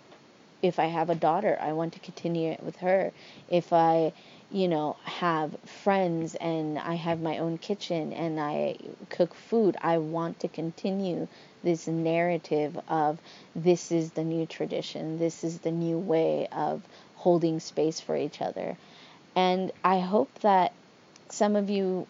if 0.63 0.79
I 0.79 0.87
have 0.87 1.11
a 1.11 1.15
daughter, 1.15 1.59
I 1.61 1.73
want 1.73 1.93
to 1.95 2.01
continue 2.01 2.51
it 2.53 2.63
with 2.63 2.77
her. 2.79 3.13
If 3.51 3.73
I 3.73 4.13
you 4.51 4.69
know, 4.69 4.97
have 5.05 5.59
friends 5.83 6.35
and 6.37 6.79
I 6.79 6.95
have 6.95 7.21
my 7.21 7.39
own 7.39 7.59
kitchen 7.59 8.13
and 8.13 8.39
I 8.39 8.77
cook 9.11 9.35
food. 9.35 9.77
I 9.83 9.99
want 9.99 10.41
to 10.41 10.49
continue 10.49 11.29
this 11.65 11.87
narrative 11.89 12.79
of 12.89 13.19
this 13.57 13.91
is 13.91 14.13
the 14.13 14.23
new 14.23 14.47
tradition, 14.47 15.19
this 15.19 15.43
is 15.43 15.59
the 15.59 15.73
new 15.73 15.99
way 15.99 16.47
of 16.53 16.83
holding 17.17 17.59
space 17.59 18.01
for 18.01 18.17
each 18.17 18.41
other. 18.41 18.77
And 19.35 19.73
I 19.83 19.99
hope 19.99 20.33
that 20.41 20.73
some 21.29 21.57
of 21.57 21.69
you 21.69 22.07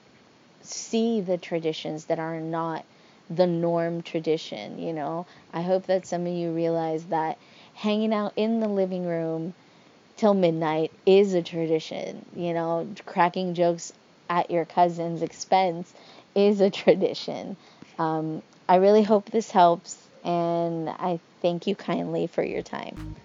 see 0.63 1.21
the 1.23 1.39
traditions 1.39 2.05
that 2.07 2.19
are 2.19 2.41
not 2.41 2.85
the 3.31 3.47
norm 3.47 4.03
tradition, 4.03 4.79
you 4.79 4.93
know. 4.93 5.27
I 5.53 5.63
hope 5.63 5.87
that 5.87 6.07
some 6.07 6.27
of 6.27 6.33
you 6.33 6.51
realize 6.53 7.05
that 7.07 7.39
hanging 7.75 8.13
out 8.13 8.33
in 8.37 8.61
the 8.61 8.69
living 8.69 9.07
room 9.07 9.55
till 10.17 10.35
midnight 10.35 10.93
is 11.05 11.35
a 11.35 11.43
tradition. 11.43 12.25
You 12.35 12.55
know, 12.55 12.89
cracking 13.05 13.55
jokes 13.55 13.93
at 14.29 14.51
your 14.51 14.65
cousin's 14.65 15.23
expense 15.23 15.93
is 16.35 16.61
a 16.61 16.71
tradition. 16.83 17.57
Um, 17.99 18.43
I 18.69 18.77
really 18.77 19.03
hope 19.03 19.31
this 19.31 19.51
helps, 19.51 19.97
and 20.25 20.89
I 20.89 21.21
thank 21.41 21.67
you 21.67 21.77
kindly 21.77 22.27
for 22.27 22.43
your 22.43 22.63
time. 22.63 23.17